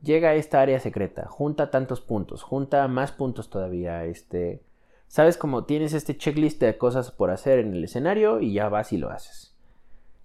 [0.03, 1.27] Llega a esta área secreta.
[1.27, 2.43] Junta tantos puntos.
[2.43, 4.03] Junta más puntos todavía.
[4.03, 4.61] Este.
[5.07, 8.91] Sabes como tienes este checklist de cosas por hacer en el escenario y ya vas
[8.91, 9.55] y lo haces.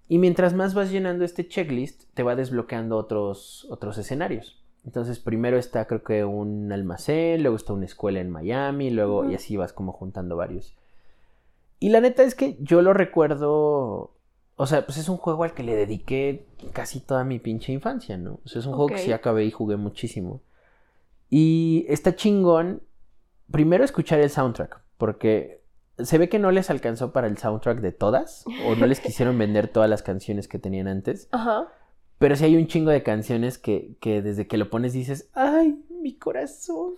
[0.09, 4.63] Y mientras más vas llenando este checklist, te va desbloqueando otros, otros escenarios.
[4.87, 9.35] Entonces, primero está, creo que un almacén, luego está una escuela en Miami, luego, y
[9.35, 10.77] así vas como juntando varios.
[11.77, 14.13] Y la neta es que yo lo recuerdo.
[14.55, 18.15] O sea, pues es un juego al que le dediqué casi toda mi pinche infancia,
[18.15, 18.39] ¿no?
[18.45, 20.39] O sea, es un juego que sí acabé y jugué muchísimo.
[21.29, 22.81] Y está chingón.
[23.51, 25.63] Primero escuchar el soundtrack, porque
[25.99, 29.37] se ve que no les alcanzó para el soundtrack de todas, o no les quisieron
[29.37, 31.27] vender todas las canciones que tenían antes.
[31.31, 31.67] Ajá.
[32.19, 35.83] Pero sí hay un chingo de canciones que, que desde que lo pones dices, ¡ay,
[36.01, 36.93] mi corazón!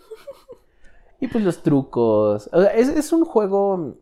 [1.20, 2.50] y pues los trucos.
[2.54, 3.98] O sea, es, es un juego.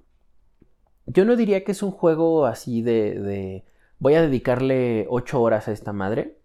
[1.06, 3.66] Yo no diría que es un juego así de, de.
[4.00, 6.38] Voy a dedicarle ocho horas a esta madre.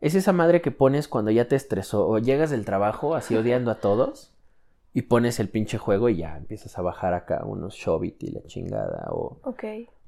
[0.00, 3.70] Es esa madre que pones cuando ya te estresó o llegas del trabajo así odiando
[3.70, 4.32] a todos
[4.94, 8.42] y pones el pinche juego y ya empiezas a bajar acá unos Shobit y la
[8.44, 9.62] chingada o Ok.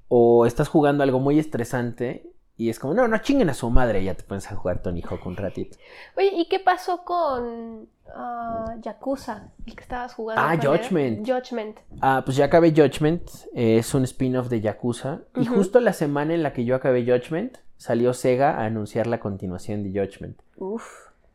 [0.08, 4.04] o estás jugando algo muy estresante y es como, no, no chinguen a su madre
[4.04, 5.78] ya te pones a jugar Tony Hawk un ratito.
[6.16, 9.50] Oye, ¿y qué pasó con ah, Yakuza?
[9.66, 10.42] El que estabas jugando.
[10.42, 10.56] Ah.
[10.56, 11.26] Judgment.
[11.26, 11.78] Judgment.
[12.00, 16.34] Ah, pues ya acabé Judgment, eh, es un spin-off de Yakuza y justo la semana
[16.34, 20.38] en la que yo acabé Judgment salió Sega a anunciar la continuación de Judgment.
[20.56, 20.84] Uf.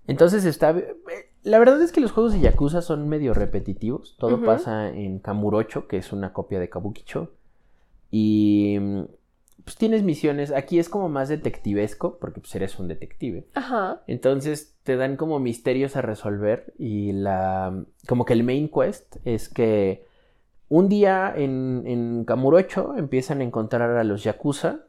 [0.05, 0.69] Entonces está...
[0.69, 0.95] eh,
[1.43, 4.15] La verdad es que los juegos de Yakuza son medio repetitivos.
[4.17, 7.33] Todo pasa en Kamurocho, que es una copia de Kabukicho.
[8.11, 8.77] Y...
[9.63, 10.51] pues tienes misiones.
[10.51, 13.47] Aquí es como más detectivesco, porque pues eres un detective.
[13.53, 14.01] Ajá.
[14.07, 17.83] Entonces te dan como misterios a resolver y la...
[18.07, 20.05] como que el main quest es que
[20.69, 24.81] un día en, en Kamurocho empiezan a encontrar a los Yakuza,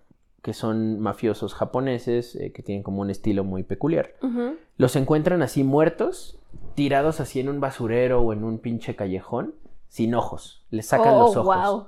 [0.42, 4.14] que son mafiosos japoneses, eh, que tienen como un estilo muy peculiar.
[4.76, 6.38] Los encuentran así muertos,
[6.74, 9.54] tirados así en un basurero o en un pinche callejón,
[9.88, 10.64] sin ojos.
[10.70, 11.56] Les sacan Oh, los ojos.
[11.56, 11.86] wow.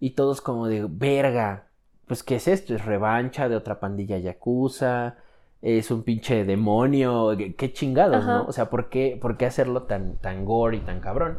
[0.00, 1.68] Y todos como de, verga,
[2.06, 2.74] pues ¿qué es esto?
[2.74, 5.16] ¿Es revancha de otra pandilla yakuza?
[5.60, 7.36] ¿Es un pinche demonio?
[7.36, 8.38] ¿Qué, qué chingados, Ajá.
[8.38, 8.44] no?
[8.46, 11.38] O sea, ¿por qué, ¿por qué hacerlo tan, tan gore y tan cabrón?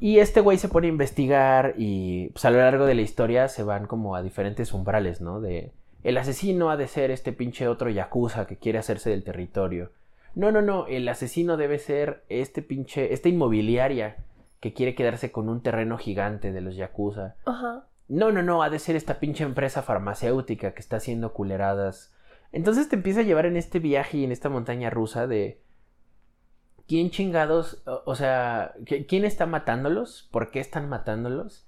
[0.00, 3.48] Y este güey se pone a investigar y pues a lo largo de la historia
[3.48, 5.40] se van como a diferentes umbrales, ¿no?
[5.40, 5.72] De
[6.02, 9.90] el asesino ha de ser este pinche otro yakuza que quiere hacerse del territorio.
[10.34, 14.16] No, no, no, el asesino debe ser este pinche, esta inmobiliaria
[14.60, 17.34] que quiere quedarse con un terreno gigante de los yakuza.
[17.44, 17.84] Ajá.
[18.10, 22.12] No, no, no, ha de ser esta pinche empresa farmacéutica que está haciendo culeradas.
[22.52, 25.60] Entonces te empieza a llevar en este viaje y en esta montaña rusa de
[26.88, 31.64] quién chingados, o, sea, ¿qui- quién está matándolos, por qué están matándolos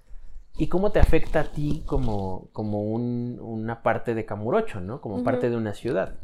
[0.57, 4.99] y cómo te afecta a ti como, como un- una parte de Camurocho, ¿no?
[4.99, 6.15] Como parte de una ciudad.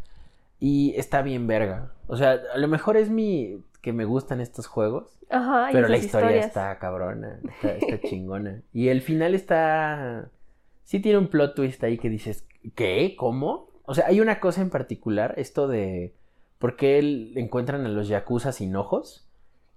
[0.59, 1.93] Y está bien verga.
[2.07, 5.19] O sea, a lo mejor es mi que me gustan estos juegos.
[5.29, 5.69] Ajá.
[5.69, 6.47] y Pero la historia historias.
[6.47, 8.61] está cabrona, está, está chingona.
[8.73, 10.29] Y el final está...
[10.83, 13.15] Sí tiene un plot twist ahí que dices, ¿qué?
[13.17, 13.69] ¿Cómo?
[13.85, 16.13] O sea, hay una cosa en particular, esto de
[16.57, 19.27] por qué él- encuentran a los yakuza sin ojos.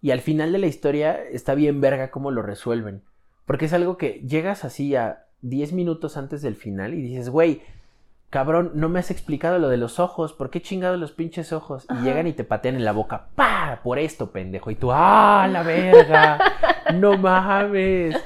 [0.00, 3.02] Y al final de la historia está bien verga cómo lo resuelven.
[3.46, 7.62] Porque es algo que llegas así a 10 minutos antes del final y dices, güey,
[8.32, 11.84] cabrón, no me has explicado lo de los ojos, ¿por qué chingado los pinches ojos?
[11.90, 12.02] Y Ajá.
[12.02, 13.80] llegan y te patean en la boca, ¡pa!
[13.84, 14.70] Por esto, pendejo.
[14.70, 16.38] Y tú, ¡ah, la verga!
[16.94, 18.16] ¡No mames!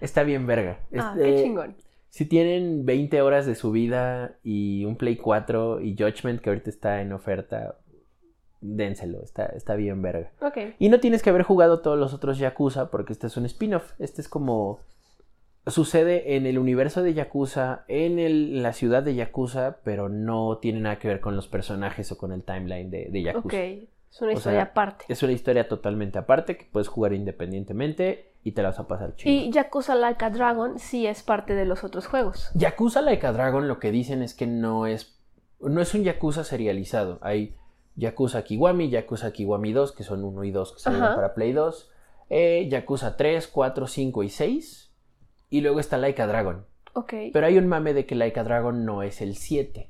[0.00, 0.80] Está bien verga.
[0.98, 1.76] Ah, Este, qué chingón.
[2.08, 6.70] Si tienen 20 horas de su vida y un Play 4 y Judgment que ahorita
[6.70, 7.76] está en oferta,
[8.60, 10.32] dénselo, está, está bien verga.
[10.40, 10.58] Ok.
[10.80, 13.92] Y no tienes que haber jugado todos los otros Yakuza porque este es un spin-off.
[14.00, 14.80] Este es como...
[15.66, 20.80] Sucede en el universo de Yakuza, en el- la ciudad de Yakuza, pero no tiene
[20.80, 23.46] nada que ver con los personajes o con el timeline de, de Yakuza.
[23.46, 23.54] Ok.
[23.54, 25.04] Es una O historia sea, aparte.
[25.08, 29.16] Es una historia totalmente aparte que puedes jugar independientemente y te la vas a pasar
[29.16, 29.32] chido.
[29.34, 32.50] Y Yakuza Like a Dragon sí es parte de los otros juegos.
[32.54, 35.18] Yakuza Like a Dragon lo que dicen es que no es
[35.60, 37.18] no es un Yakuza serializado.
[37.22, 37.54] Hay
[37.96, 41.90] Yakuza Kiwami, Yakuza Kiwami 2, que son 1 y 2 que salieron para Play 2,
[42.28, 44.83] eh, Yakuza 3, 4, 5 y 6,
[45.56, 46.64] y luego está Like a Dragon.
[46.94, 47.12] Ok.
[47.32, 49.88] Pero hay un mame de que Like a Dragon no es el 7,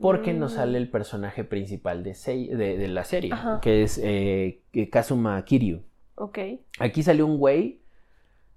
[0.00, 0.50] porque no Mm.
[0.50, 2.14] sale el personaje principal de,
[2.56, 3.60] de, de la serie, Ajá.
[3.60, 4.60] que es eh,
[4.90, 5.82] Kazuma Kiryu.
[6.14, 6.38] Ok.
[6.78, 7.80] Aquí salió un güey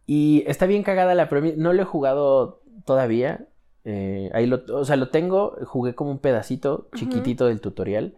[0.06, 1.56] y está bien cagada la premisa.
[1.58, 3.48] No lo he jugado todavía.
[3.84, 8.16] eh, ahí lo, o sea, lo tengo, jugué como un pedacito chiquitito del tutorial.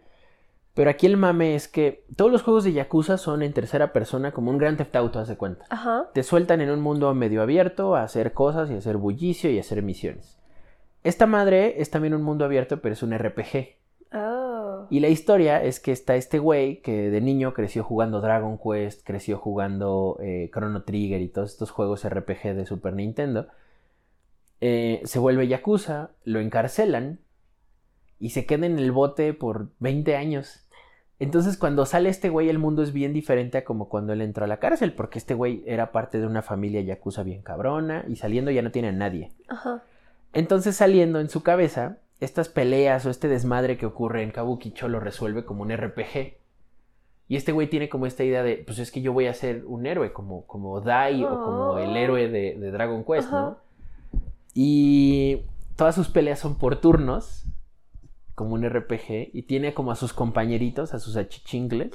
[0.78, 4.30] Pero aquí el mame es que todos los juegos de Yakuza son en tercera persona,
[4.30, 5.64] como un Grand Theft Auto, haz de cuenta.
[5.70, 6.08] Ajá.
[6.14, 9.58] Te sueltan en un mundo medio abierto a hacer cosas y a hacer bullicio y
[9.58, 10.38] a hacer misiones.
[11.02, 13.70] Esta madre es también un mundo abierto, pero es un RPG.
[14.12, 14.86] Oh.
[14.88, 19.04] Y la historia es que está este güey que de niño creció jugando Dragon Quest,
[19.04, 23.48] creció jugando eh, Chrono Trigger y todos estos juegos RPG de Super Nintendo.
[24.60, 27.18] Eh, se vuelve Yakuza, lo encarcelan
[28.20, 30.67] y se queda en el bote por 20 años.
[31.20, 34.44] Entonces cuando sale este güey el mundo es bien diferente a como cuando él entró
[34.44, 38.16] a la cárcel, porque este güey era parte de una familia Yakuza bien cabrona y
[38.16, 39.32] saliendo ya no tiene a nadie.
[39.48, 39.82] Ajá.
[40.32, 45.00] Entonces saliendo en su cabeza, estas peleas o este desmadre que ocurre en Kabukicho lo
[45.00, 46.36] resuelve como un RPG.
[47.30, 49.64] Y este güey tiene como esta idea de, pues es que yo voy a ser
[49.66, 51.96] un héroe, como, como Dai o como el Oh.
[51.96, 53.40] héroe de, de Dragon Quest, Ajá.
[53.40, 53.56] ¿no?
[54.54, 55.42] Y
[55.76, 57.44] todas sus peleas son por turnos,
[58.38, 61.90] como un RPG, y tiene como a sus compañeritos, a sus achichingles,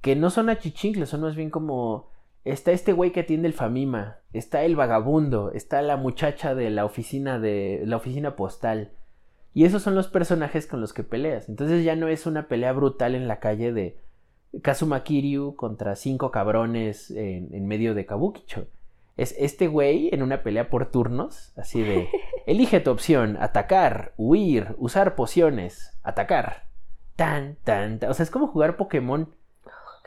[0.00, 2.10] que no son achichingles, son más bien como
[2.44, 6.84] está este güey que atiende el Famima, está el vagabundo, está la muchacha de la
[6.84, 8.90] oficina de la oficina postal.
[9.54, 11.48] Y esos son los personajes con los que peleas.
[11.48, 13.96] Entonces ya no es una pelea brutal en la calle de
[14.60, 18.66] Kazuma Kiryu contra cinco cabrones en, en medio de Kabukicho.
[19.16, 22.08] Es este güey en una pelea por turnos, así de
[22.46, 26.64] elige tu opción, atacar, huir, usar pociones, atacar.
[27.16, 28.10] Tan, tan, tan.
[28.10, 29.28] O sea, es como jugar Pokémon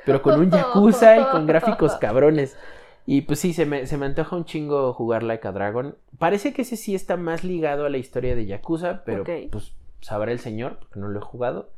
[0.05, 2.57] pero con un Yakuza y con gráficos cabrones.
[3.05, 5.95] Y pues sí, se me, se me antoja un chingo jugar Like a Dragon.
[6.17, 10.31] Parece que ese sí está más ligado a la historia de Yakuza, pero pues sabrá
[10.31, 11.69] el señor, porque no lo he jugado.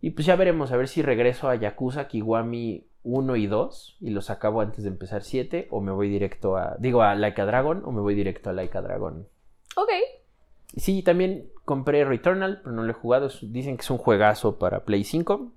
[0.00, 4.10] Y pues ya veremos, a ver si regreso a Yakuza Kiwami 1 y 2 y
[4.10, 7.82] los acabo antes de empezar 7 o me voy directo a, digo, a Laika Dragon
[7.84, 9.26] o me voy directo a Laika Dragon.
[9.76, 9.90] Ok.
[10.76, 13.28] Sí, también compré Returnal, pero no lo he jugado.
[13.42, 15.52] Dicen que es un juegazo para Play 5.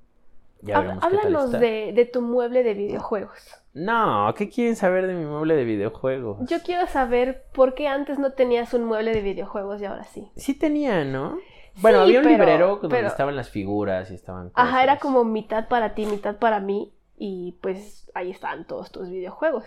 [0.62, 3.38] Ya Hab- veremos qué tal Háblanos de, de tu mueble de videojuegos.
[3.74, 6.40] No, ¿qué quieren saber de mi mueble de videojuegos?
[6.50, 10.28] Yo quiero saber por qué antes no tenías un mueble de videojuegos y ahora sí.
[10.36, 11.38] Sí tenía, ¿no?
[11.80, 14.94] Bueno, Sí, había un pero- librero donde pero- estaban las figuras y estaban Ajá, era
[14.98, 15.04] cosas.
[15.04, 16.92] como mitad para ti, mitad para mí.
[17.18, 19.66] Y pues ahí están todos tus videojuegos.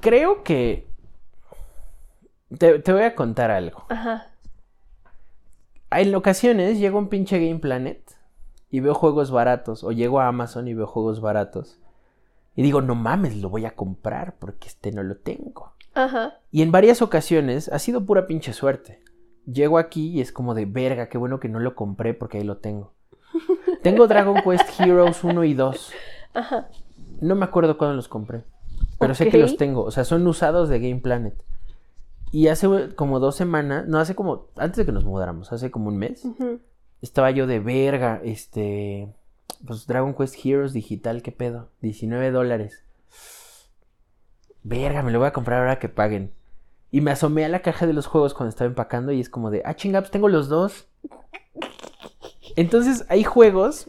[0.00, 0.88] Creo que...
[2.58, 3.84] Te, te voy a contar algo.
[3.88, 4.30] Ajá.
[5.90, 8.02] En ocasiones llego a un pinche Game Planet
[8.70, 9.84] y veo juegos baratos.
[9.84, 11.78] O llego a Amazon y veo juegos baratos.
[12.54, 15.72] Y digo, no mames, lo voy a comprar porque este no lo tengo.
[15.94, 16.38] Ajá.
[16.50, 19.02] Y en varias ocasiones ha sido pura pinche suerte.
[19.46, 22.44] Llego aquí y es como de verga, qué bueno que no lo compré porque ahí
[22.44, 22.92] lo tengo.
[23.82, 25.92] Tengo Dragon Quest Heroes 1 y 2.
[26.34, 26.68] Ajá.
[27.20, 28.44] No me acuerdo cuándo los compré.
[28.98, 29.82] Pero sé que los tengo.
[29.82, 31.34] O sea, son usados de Game Planet.
[32.32, 35.88] Y hace como dos semanas, no, hace como, antes de que nos mudáramos, hace como
[35.88, 36.26] un mes,
[37.02, 39.12] estaba yo de verga, este,
[39.66, 41.68] pues Dragon Quest Heroes digital, ¿qué pedo?
[41.82, 42.84] 19 dólares.
[44.62, 46.32] Verga, me lo voy a comprar ahora que paguen.
[46.90, 49.50] Y me asomé a la caja de los juegos cuando estaba empacando y es como
[49.50, 50.86] de, ah, chinga, pues tengo los dos.
[52.56, 53.88] Entonces hay juegos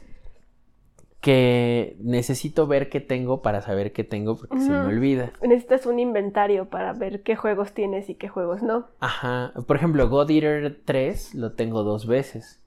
[1.23, 5.31] que necesito ver qué tengo para saber qué tengo porque se me olvida.
[5.41, 8.87] Necesitas un inventario para ver qué juegos tienes y qué juegos no.
[8.99, 12.61] Ajá, por ejemplo, God Eater 3 lo tengo dos veces.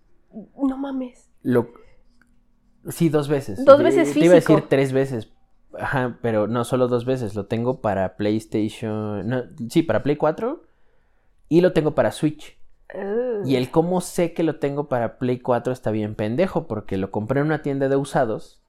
[0.57, 1.28] No mames.
[1.43, 1.69] Lo...
[2.89, 3.62] Sí, dos veces.
[3.62, 4.55] Dos veces Te iba a físico.
[4.55, 5.31] decir tres veces.
[5.78, 7.35] Ajá, pero no, solo dos veces.
[7.35, 9.28] Lo tengo para PlayStation.
[9.28, 10.62] No, sí, para Play 4.
[11.51, 12.59] Y lo tengo para Switch.
[13.45, 16.67] Y el cómo sé que lo tengo para Play 4 está bien pendejo.
[16.67, 18.63] Porque lo compré en una tienda de usados.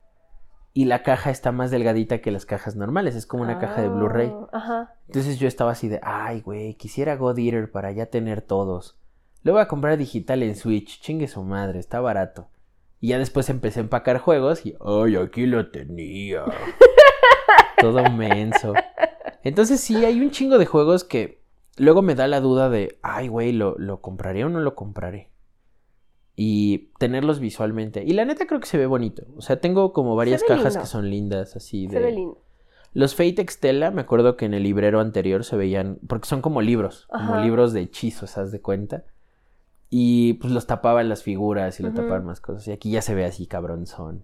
[0.74, 3.16] Y la caja está más delgadita que las cajas normales.
[3.16, 4.32] Es como una caja de Blu-ray.
[4.52, 4.96] Ajá.
[5.08, 8.98] Entonces yo estaba así de, ay, güey, quisiera God Eater para ya tener todos.
[9.44, 12.50] Lo voy a comprar digital en Switch, chingue su madre, está barato.
[13.00, 16.44] Y ya después empecé a empacar juegos y, ay, aquí lo tenía.
[17.80, 18.74] Todo menso.
[19.44, 21.42] Entonces sí, hay un chingo de juegos que
[21.78, 25.32] luego me da la duda de, ay, güey, ¿lo, ¿lo compraré o no lo compraré?
[26.36, 28.04] Y tenerlos visualmente.
[28.04, 29.24] Y la neta creo que se ve bonito.
[29.38, 30.80] O sea, tengo como varias cajas lindo.
[30.82, 31.94] que son lindas, así de...
[31.94, 32.44] Se ve lindo.
[32.94, 36.62] Los Fate Extella, me acuerdo que en el librero anterior se veían, porque son como
[36.62, 39.04] libros, como libros de hechizos, haz de cuenta.
[39.90, 42.68] Y pues los tapaban las figuras y lo tapaban más cosas.
[42.68, 44.24] Y aquí ya se ve así cabronzón.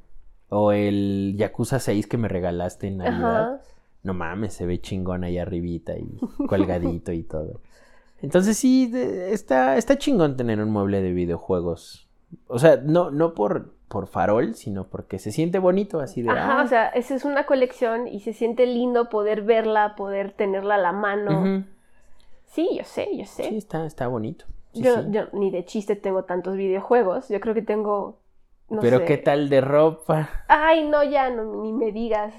[0.49, 3.53] O el Yakuza 6 que me regalaste en Navidad.
[3.55, 3.61] Ajá.
[4.03, 6.17] No mames, se ve chingón ahí arribita y
[6.47, 7.61] colgadito y todo.
[8.21, 12.07] Entonces sí, de- está, está chingón tener un mueble de videojuegos.
[12.47, 16.29] O sea, no, no por, por farol, sino porque se siente bonito así de...
[16.31, 20.31] Ajá, ah, o sea, esa es una colección y se siente lindo poder verla, poder
[20.31, 21.63] tenerla a la mano.
[22.45, 23.49] Sí, yo sé, yo sé.
[23.49, 24.45] Sí, está, está bonito.
[24.73, 25.07] Sí, yo, sí.
[25.11, 27.29] yo ni de chiste tengo tantos videojuegos.
[27.29, 28.19] Yo creo que tengo.
[28.69, 29.05] No Pero sé.
[29.05, 30.29] qué tal de ropa.
[30.47, 32.33] Ay, no, ya no, ni me digas.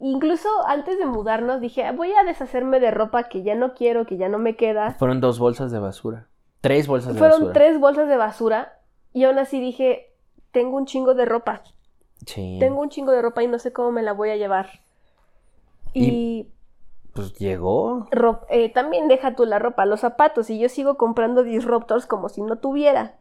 [0.00, 4.06] Incluso antes de mudarnos dije, "Ah, voy a deshacerme de ropa que ya no quiero,
[4.06, 4.92] que ya no me queda.
[4.92, 6.28] Fueron dos bolsas de basura.
[6.60, 7.52] Tres bolsas de Fueron basura.
[7.52, 8.78] tres bolsas de basura
[9.12, 10.12] y aún así dije,
[10.52, 11.62] tengo un chingo de ropa.
[12.26, 12.58] Sí.
[12.60, 14.68] Tengo un chingo de ropa y no sé cómo me la voy a llevar.
[15.94, 16.48] Y- Y,
[17.14, 18.06] Pues llegó.
[18.12, 20.50] ro- eh, también deja tú la ropa, los zapatos.
[20.50, 23.16] Y yo sigo comprando disruptors como si no tuviera.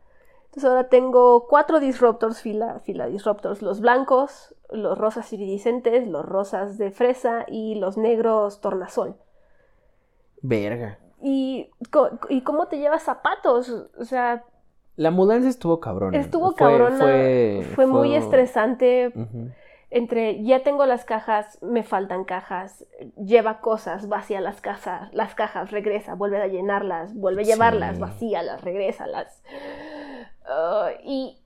[0.47, 3.61] Entonces ahora tengo cuatro disruptors, fila, fila disruptors.
[3.61, 9.15] Los blancos, los rosas iridiscentes, los rosas de fresa y los negros tornasol.
[10.41, 10.99] Verga.
[11.21, 11.69] ¿Y,
[12.29, 13.69] ¿y cómo te llevas zapatos?
[13.97, 14.43] O sea,
[14.95, 16.17] La mudanza estuvo cabrona.
[16.17, 16.97] estuvo Fue- cabrona.
[16.97, 19.11] Fue, Fue, muy estresante.
[19.89, 25.71] Entre ya tengo las cajas, me faltan cajas, lleva cosas, vacía las cajas, las cajas,
[25.71, 27.51] regresa, vuelve a llenarlas, vuelve a Sí.
[27.53, 29.41] llevarlas, vacíalas, regrésalas.
[30.47, 31.37] Ah, y,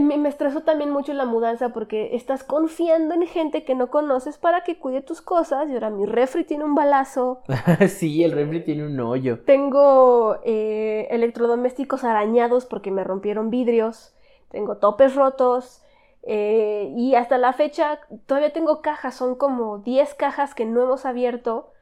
[0.00, 4.62] me estresó también mucho la mudanza porque estás confiando en gente que no conoces para
[4.62, 7.42] que cuide tus cosas y ahora mi refri tiene un balazo,
[7.88, 9.40] sí, el refri tiene un hoyo.
[9.40, 14.14] tengo eh, electrodomésticos arañados porque me rompieron vidrios,
[14.50, 15.82] tengo topes rotos.
[16.22, 21.06] eh, y hasta la fecha todavía tengo cajas, son como 10 cajas que no hemos
[21.06, 21.72] abierto.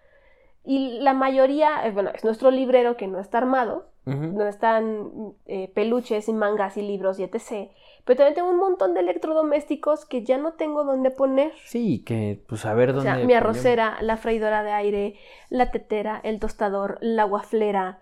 [0.65, 4.17] Y la mayoría, eh, bueno, es nuestro librero que no está armado, Ujú.
[4.19, 5.11] donde están
[5.47, 7.71] eh, peluches y mangas y libros y etc.
[8.05, 11.53] Pero también tengo un montón de electrodomésticos que ya no tengo dónde poner.
[11.67, 13.09] Sí, que pues a ver O dónde.
[13.11, 13.43] sea, mi ponemos.
[13.43, 15.15] arrocera, la freidora de aire,
[15.51, 18.01] la tetera, el tostador, la guaflera,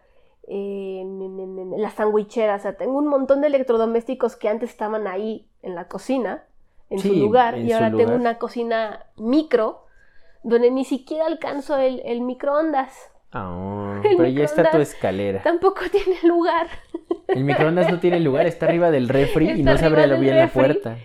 [0.49, 1.05] eh,
[1.79, 2.57] la sandwichera.
[2.57, 6.45] O sea, tengo un montón de electrodomésticos que antes estaban ahí en la cocina,
[6.91, 9.82] en Sí, su lugar en y su ahora tengo una cocina micro
[10.43, 13.11] donde ni siquiera alcanzo el, el microondas.
[13.33, 15.43] Ah, El pero ya está tu escalera.
[15.43, 16.69] Tampoco tiene lugar.
[17.29, 20.39] El microondas no tiene lugar, está arriba del refri y Está no se abre bien
[20.39, 20.99] la puerta.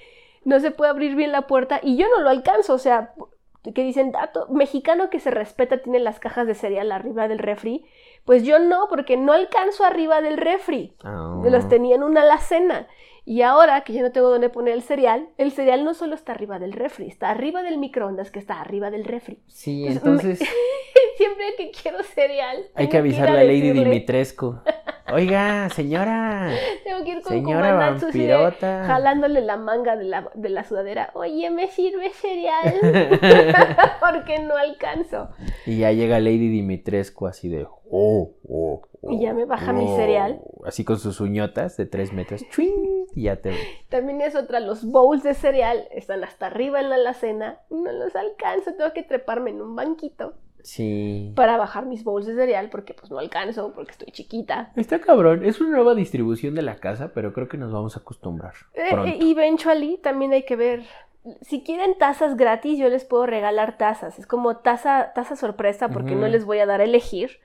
[0.44, 2.74] No se puede abrir bien la puerta y yo no lo alcanzo.
[2.74, 3.14] O sea,
[3.74, 7.86] que dicen, dato mexicano que se respeta tiene las cajas de cereal arriba del refri.
[8.26, 10.96] Pues yo no, porque no alcanzo arriba del refri.
[11.04, 11.42] Ah.
[11.44, 12.88] Los tenía en una alacena.
[13.30, 16.32] Y ahora que ya no tengo dónde poner el cereal, el cereal no solo está
[16.32, 19.42] arriba del refri, está arriba del microondas que está arriba del refri.
[19.48, 20.48] Sí, Entonces, entonces
[21.18, 24.60] Siempre que quiero cereal, hay que avisarle a Lady decirle, Dimitrescu.
[25.14, 26.52] Oiga, señora,
[26.84, 27.98] Tengo que ir con señora
[28.86, 31.12] jalándole la manga de la, de la sudadera.
[31.14, 32.76] Oye, ¿me sirve cereal?
[34.00, 35.30] Porque no alcanzo.
[35.66, 37.66] Y ya llega Lady Dimitrescu así de...
[37.90, 40.42] Oh, oh, Y ya me baja mi oh", cereal.
[40.66, 42.48] Así con sus uñotas de tres metros.
[42.50, 43.08] ¡chuing!
[43.16, 43.54] Y ya te...
[43.90, 47.60] También es otra, los bowls de cereal están hasta arriba en la alacena.
[47.70, 50.34] No los alcanzo, tengo que treparme en un banquito
[50.68, 51.32] Sí.
[51.34, 54.74] para bajar mis bowls de cereal porque pues no alcanzo, porque estoy chiquita.
[54.76, 55.46] Está cabrón.
[55.46, 58.54] Es una nueva distribución de la casa, pero creo que nos vamos a acostumbrar.
[58.74, 60.84] Eh, eh, eventually también hay que ver.
[61.42, 64.20] Si quieren tazas gratis, yo les puedo regalar tazas.
[64.20, 67.40] Es como taza, taza sorpresa porque no les voy a dar a elegir.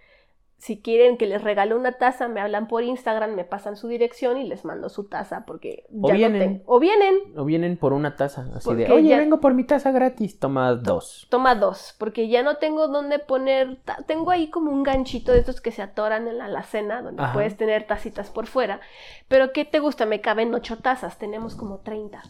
[0.64, 4.36] Si quieren que les regale una taza, me hablan por Instagram, me pasan su dirección
[4.38, 6.40] y les mando su taza porque O ya no vienen.
[6.40, 6.62] tengo.
[6.66, 9.90] O vienen, O vienen por una taza, así de, oye, ya- vengo por mi taza
[9.90, 11.26] gratis, toma dos.
[11.30, 13.80] toma dos, porque ya no tengo dónde poner.
[13.84, 17.20] ta- Tengo ahí como un ganchito de estos que se atoran en la alacena, donde
[17.24, 17.32] Ajá.
[17.32, 18.80] puedes tener tacitas por fuera.
[19.26, 20.06] Pero ¿qué te gusta?
[20.06, 22.22] Me caben ocho tazas, tenemos como 30.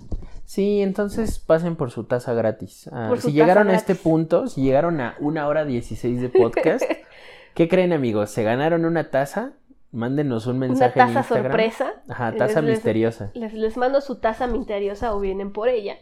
[0.46, 2.88] Sí, entonces pasen por su taza gratis.
[2.94, 6.30] Ah, Por su si llegaron a este punto, si llegaron a una hora 16 de
[6.30, 6.82] podcast,
[7.54, 8.30] ¿qué creen amigos?
[8.30, 9.52] ¿Se ganaron una taza?
[9.92, 11.50] Mándenos un Una mensaje en taza Instagram.
[11.52, 11.92] sorpresa.
[12.08, 13.30] Ajá, taza les- misteriosa.
[13.34, 15.96] Les, les mando su taza misteriosa o vienen por ella.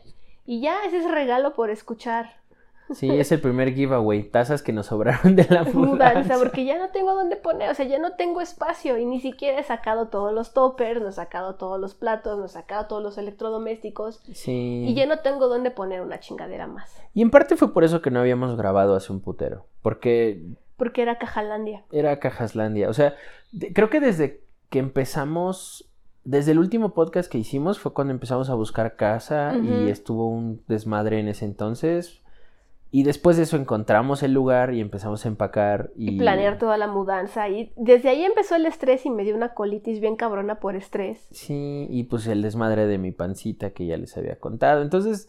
[0.46, 2.38] Y ya, ese es regalo por escuchar.
[2.92, 6.38] Sí, es el primer giveaway, tazas que nos sobraron de la Mudanza, mudanza.
[6.38, 9.60] porque ya no tengo dónde poner, o sea, ya no tengo espacio y ni siquiera
[9.60, 13.00] he sacado todos los toppers, no he sacado todos los platos, no he sacado todos
[13.00, 14.86] los electrodomésticos Sí.
[14.88, 18.02] y ya no tengo dónde poner una chingadera más, Y en parte fue por eso
[18.02, 20.42] que no habíamos grabado hace un putero, porque
[20.80, 21.84] porque era Cajalandia.
[21.92, 22.88] Era Cajaslandia.
[22.88, 23.14] O sea,
[23.52, 24.40] de- creo que desde
[24.70, 25.88] que empezamos,
[26.24, 30.62] desde el último podcast que hicimos fue cuando empezamos a buscar casa y estuvo un
[30.66, 32.22] desmadre en ese entonces.
[32.92, 36.76] Y después de eso encontramos el lugar y empezamos a empacar y, Y planear toda
[36.76, 40.58] la mudanza y desde ahí empezó el estrés y me dio una colitis bien cabrona
[40.58, 41.28] por estrés.
[41.30, 44.82] Sí, y pues el desmadre de mi pancita que ya les había contado.
[44.82, 45.28] Entonces,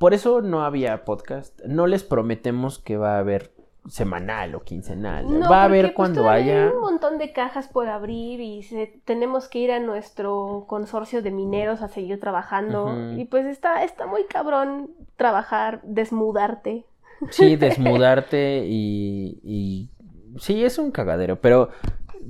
[0.00, 1.60] por eso no había podcast.
[1.64, 3.52] No les prometemos que va a haber
[3.88, 5.26] semanal o quincenal.
[5.38, 6.64] No, va a haber pues, cuando haya.
[6.68, 11.22] Hay un montón de cajas por abrir y se- tenemos que ir a nuestro consorcio
[11.22, 12.94] de mineros a seguir trabajando.
[13.16, 16.84] Y pues está, está muy cabrón trabajar, desmudarte.
[17.30, 19.90] Sí, desmudarte y, y
[20.38, 21.70] sí, es un cagadero, pero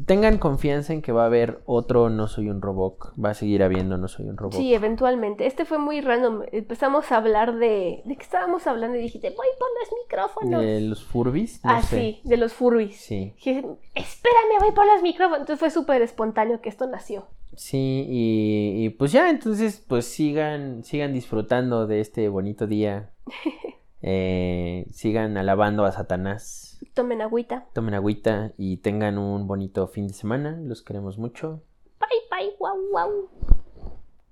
[0.04, 3.62] tengan confianza en que va a haber otro No Soy un Robot, va a seguir
[3.62, 4.54] habiendo No Soy un Robot.
[4.54, 5.46] Sí, eventualmente.
[5.46, 6.42] Este fue muy random.
[6.52, 8.02] Empezamos a hablar de...
[8.04, 8.98] ¿De qué estábamos hablando?
[8.98, 10.62] Y dijiste, voy por los micrófonos.
[10.62, 11.96] De los Furbis, no ah, sé.
[11.96, 12.96] sí, de los furbies.
[12.96, 13.64] Sí, Dije,
[13.94, 15.40] espérame, voy por los micrófonos.
[15.40, 17.26] Entonces fue súper espontáneo que esto nació.
[17.54, 23.12] sí, y, y pues ya, entonces pues sigan, sigan disfrutando de este bonito día.
[24.02, 26.65] Eh, sigan alabando a Satanás.
[26.94, 27.66] Tomen agüita.
[27.72, 30.58] Tomen agüita y tengan un bonito fin de semana.
[30.60, 31.62] Los queremos mucho.
[32.00, 33.65] Bye, bye, wow, wow.